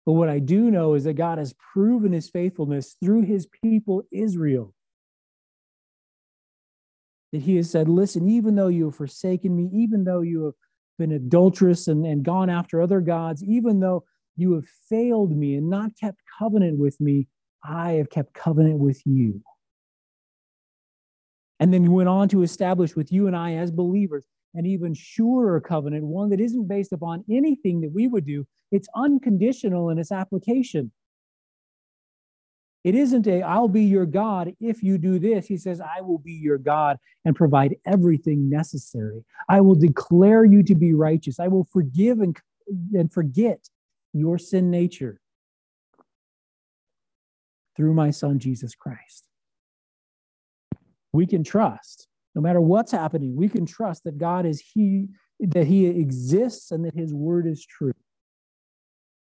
But 0.06 0.14
what 0.14 0.30
I 0.30 0.39
do 0.39 0.72
know 0.72 0.95
is 0.95 1.03
that 1.03 1.14
God 1.14 1.38
has 1.38 1.53
proven 1.73 2.11
his 2.11 2.30
faithfulness 2.30 2.95
through 3.02 3.22
his 3.22 3.45
people, 3.45 4.03
Israel. 4.11 4.73
That 7.31 7.43
he 7.43 7.56
has 7.57 7.69
said, 7.69 7.88
Listen, 7.88 8.27
even 8.27 8.56
though 8.56 8.68
you 8.68 8.85
have 8.85 8.95
forsaken 8.95 9.56
me, 9.56 9.69
even 9.73 10.03
though 10.03 10.22
you 10.22 10.45
have 10.45 10.56
been 10.98 11.11
adulterous 11.11 11.88
and, 11.88 12.06
and 12.06 12.23
gone 12.23 12.49
after 12.49 12.81
other 12.81 12.99
gods, 12.99 13.43
even 13.43 13.80
though 13.80 14.03
you 14.38 14.53
have 14.53 14.66
failed 14.90 15.36
me 15.36 15.56
and 15.56 15.70
not 15.70 15.91
kept 15.99 16.22
covenant 16.40 16.80
with 16.80 16.99
me. 16.99 17.28
I 17.64 17.94
have 17.94 18.10
kept 18.10 18.34
covenant 18.34 18.80
with 18.80 19.02
you. 19.06 19.41
And 21.60 21.72
then 21.74 21.84
he 21.84 21.90
went 21.90 22.10
on 22.10 22.28
to 22.30 22.41
establish 22.41 22.95
with 22.95 23.12
you 23.12 23.28
and 23.28 23.36
I 23.36 23.53
as 23.56 23.72
believers 23.72 24.24
an 24.53 24.66
even 24.66 24.94
surer 24.94 25.62
covenant, 25.62 26.03
one 26.03 26.30
that 26.30 26.41
isn't 26.41 26.68
based 26.68 26.91
upon 26.91 27.24
anything 27.30 27.82
that 27.82 27.91
we 27.94 28.08
would 28.08 28.26
do. 28.26 28.45
It's 28.72 28.88
unconditional 28.95 29.90
in 29.90 29.98
its 29.98 30.12
application. 30.12 30.91
It 32.84 32.95
isn't 32.95 33.28
a, 33.28 33.44
I'll 33.44 33.68
be 33.68 33.84
your 33.84 34.08
God 34.08 34.53
if 34.60 34.82
you 34.82 34.98
do 34.98 35.20
this. 35.20 35.45
He 35.45 35.58
says, 35.58 35.80
I 35.80 36.02
will 36.02 36.18
be 36.18 36.34
your 36.34 36.58
God 36.58 36.98
and 37.26 37.36
provide 37.36 37.76
everything 37.86 38.49
necessary. 38.49 39.24
I 39.48 39.62
will 39.62 39.76
declare 39.76 40.44
you 40.44 40.64
to 40.64 40.74
be 40.74 40.94
righteous. 40.94 41.40
I 41.40 41.48
will 41.48 41.68
forgive 41.72 42.22
and, 42.22 42.36
and 42.94 43.14
forget 43.14 43.70
your 44.14 44.38
sin 44.38 44.70
nature 44.70 45.20
through 47.76 47.94
my 47.94 48.12
son, 48.12 48.40
Jesus 48.40 48.76
Christ. 48.76 49.28
We 51.14 51.26
can 51.26 51.44
trust, 51.44 52.08
no 52.36 52.42
matter 52.42 52.62
what's 52.62 52.92
happening, 52.92 53.36
we 53.36 53.50
can 53.50 53.66
trust 53.66 54.04
that 54.04 54.18
God 54.18 54.46
is 54.46 54.62
He, 54.74 55.08
that 55.40 55.68
He 55.68 55.88
exists 55.88 56.72
and 56.72 56.86
that 56.86 56.96
His 56.96 57.14
word 57.14 57.48
is 57.48 57.66
true. 57.66 57.94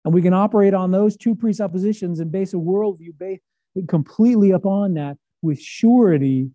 And 0.05 0.13
we 0.13 0.21
can 0.21 0.33
operate 0.33 0.73
on 0.73 0.91
those 0.91 1.17
two 1.17 1.35
presuppositions 1.35 2.19
and 2.19 2.31
base 2.31 2.53
a 2.53 2.57
worldview 2.57 3.17
based 3.17 3.43
completely 3.87 4.51
upon 4.51 4.93
that 4.93 5.17
with 5.41 5.61
surety 5.61 6.51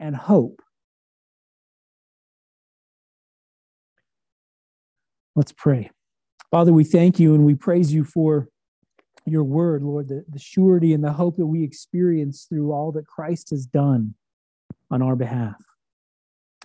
and 0.00 0.16
hope. 0.16 0.60
Let's 5.36 5.52
pray. 5.52 5.90
Father, 6.50 6.72
we 6.72 6.84
thank 6.84 7.20
you 7.20 7.34
and 7.34 7.44
we 7.44 7.54
praise 7.54 7.92
you 7.92 8.04
for 8.04 8.48
your 9.26 9.44
word, 9.44 9.82
Lord, 9.82 10.08
the, 10.08 10.24
the 10.28 10.38
surety 10.38 10.94
and 10.94 11.04
the 11.04 11.12
hope 11.12 11.36
that 11.36 11.46
we 11.46 11.62
experience 11.62 12.46
through 12.48 12.72
all 12.72 12.90
that 12.92 13.06
Christ 13.06 13.50
has 13.50 13.66
done 13.66 14.14
on 14.90 15.02
our 15.02 15.14
behalf. 15.16 15.56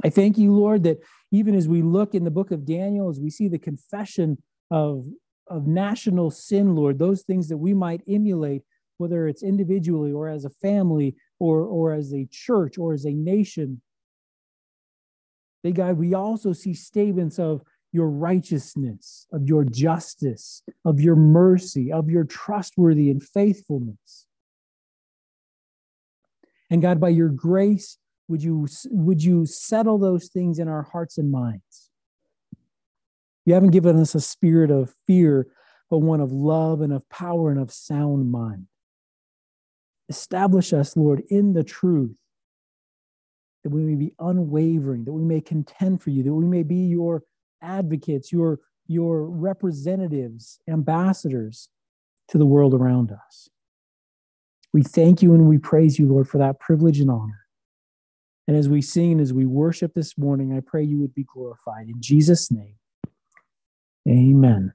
I 0.03 0.09
thank 0.09 0.37
you, 0.37 0.55
Lord, 0.55 0.83
that 0.83 0.99
even 1.31 1.53
as 1.53 1.67
we 1.67 1.81
look 1.81 2.15
in 2.15 2.23
the 2.23 2.31
book 2.31 2.51
of 2.51 2.65
Daniel, 2.65 3.09
as 3.09 3.19
we 3.19 3.29
see 3.29 3.47
the 3.49 3.59
confession 3.59 4.41
of, 4.71 5.05
of 5.47 5.67
national 5.67 6.31
sin, 6.31 6.75
Lord, 6.75 6.97
those 6.97 7.23
things 7.23 7.49
that 7.49 7.57
we 7.57 7.73
might 7.73 8.01
emulate, 8.07 8.63
whether 8.97 9.27
it's 9.27 9.43
individually 9.43 10.13
or 10.13 10.29
as 10.29 10.45
a 10.45 10.49
family 10.49 11.15
or, 11.39 11.61
or 11.65 11.93
as 11.93 12.13
a 12.13 12.27
church 12.31 12.77
or 12.77 12.93
as 12.93 13.05
a 13.05 13.11
nation. 13.11 13.81
They, 15.63 15.71
God, 15.73 15.97
we 15.97 16.13
also 16.13 16.53
see 16.53 16.73
statements 16.73 17.37
of 17.37 17.61
your 17.93 18.09
righteousness, 18.09 19.27
of 19.31 19.47
your 19.47 19.63
justice, 19.63 20.63
of 20.83 20.99
your 20.99 21.15
mercy, 21.15 21.91
of 21.91 22.09
your 22.09 22.23
trustworthy 22.23 23.09
and 23.11 23.21
faithfulness. 23.23 24.25
And 26.71 26.81
God, 26.81 26.99
by 26.99 27.09
your 27.09 27.29
grace, 27.29 27.99
would 28.27 28.41
you, 28.41 28.67
would 28.89 29.23
you 29.23 29.45
settle 29.45 29.99
those 29.99 30.27
things 30.27 30.57
in 30.57 30.67
our 30.67 30.81
hearts 30.81 31.19
and 31.19 31.31
minds? 31.31 31.91
You 33.45 33.53
haven't 33.53 33.71
given 33.71 33.99
us 33.99 34.15
a 34.15 34.21
spirit 34.21 34.71
of 34.71 34.95
fear, 35.05 35.47
but 35.91 35.99
one 35.99 36.19
of 36.19 36.31
love 36.31 36.81
and 36.81 36.91
of 36.91 37.07
power 37.09 37.51
and 37.51 37.59
of 37.59 37.71
sound 37.71 38.31
mind. 38.31 38.65
Establish 40.09 40.73
us, 40.73 40.97
Lord, 40.97 41.21
in 41.29 41.53
the 41.53 41.63
truth, 41.63 42.15
that 43.63 43.69
we 43.69 43.83
may 43.83 43.95
be 43.95 44.15
unwavering, 44.19 45.05
that 45.05 45.13
we 45.13 45.23
may 45.23 45.41
contend 45.41 46.01
for 46.01 46.09
you, 46.09 46.23
that 46.23 46.33
we 46.33 46.45
may 46.45 46.63
be 46.63 46.87
your 46.87 47.21
advocates, 47.63 48.31
your, 48.31 48.59
your 48.87 49.25
representatives, 49.25 50.59
ambassadors 50.67 51.69
to 52.27 52.37
the 52.37 52.45
world 52.45 52.73
around 52.73 53.11
us. 53.11 53.49
We 54.73 54.83
thank 54.83 55.21
you 55.21 55.33
and 55.33 55.47
we 55.47 55.57
praise 55.57 55.99
you, 55.99 56.07
Lord, 56.07 56.27
for 56.27 56.39
that 56.39 56.59
privilege 56.59 56.99
and 56.99 57.09
honor. 57.09 57.45
And 58.47 58.57
as 58.57 58.67
we 58.67 58.81
sing 58.81 59.13
and 59.13 59.21
as 59.21 59.31
we 59.31 59.45
worship 59.45 59.93
this 59.93 60.17
morning, 60.17 60.53
I 60.55 60.59
pray 60.59 60.83
you 60.83 60.99
would 60.99 61.13
be 61.13 61.23
glorified. 61.23 61.87
In 61.87 62.01
Jesus' 62.01 62.51
name, 62.51 62.75
amen. 64.07 64.73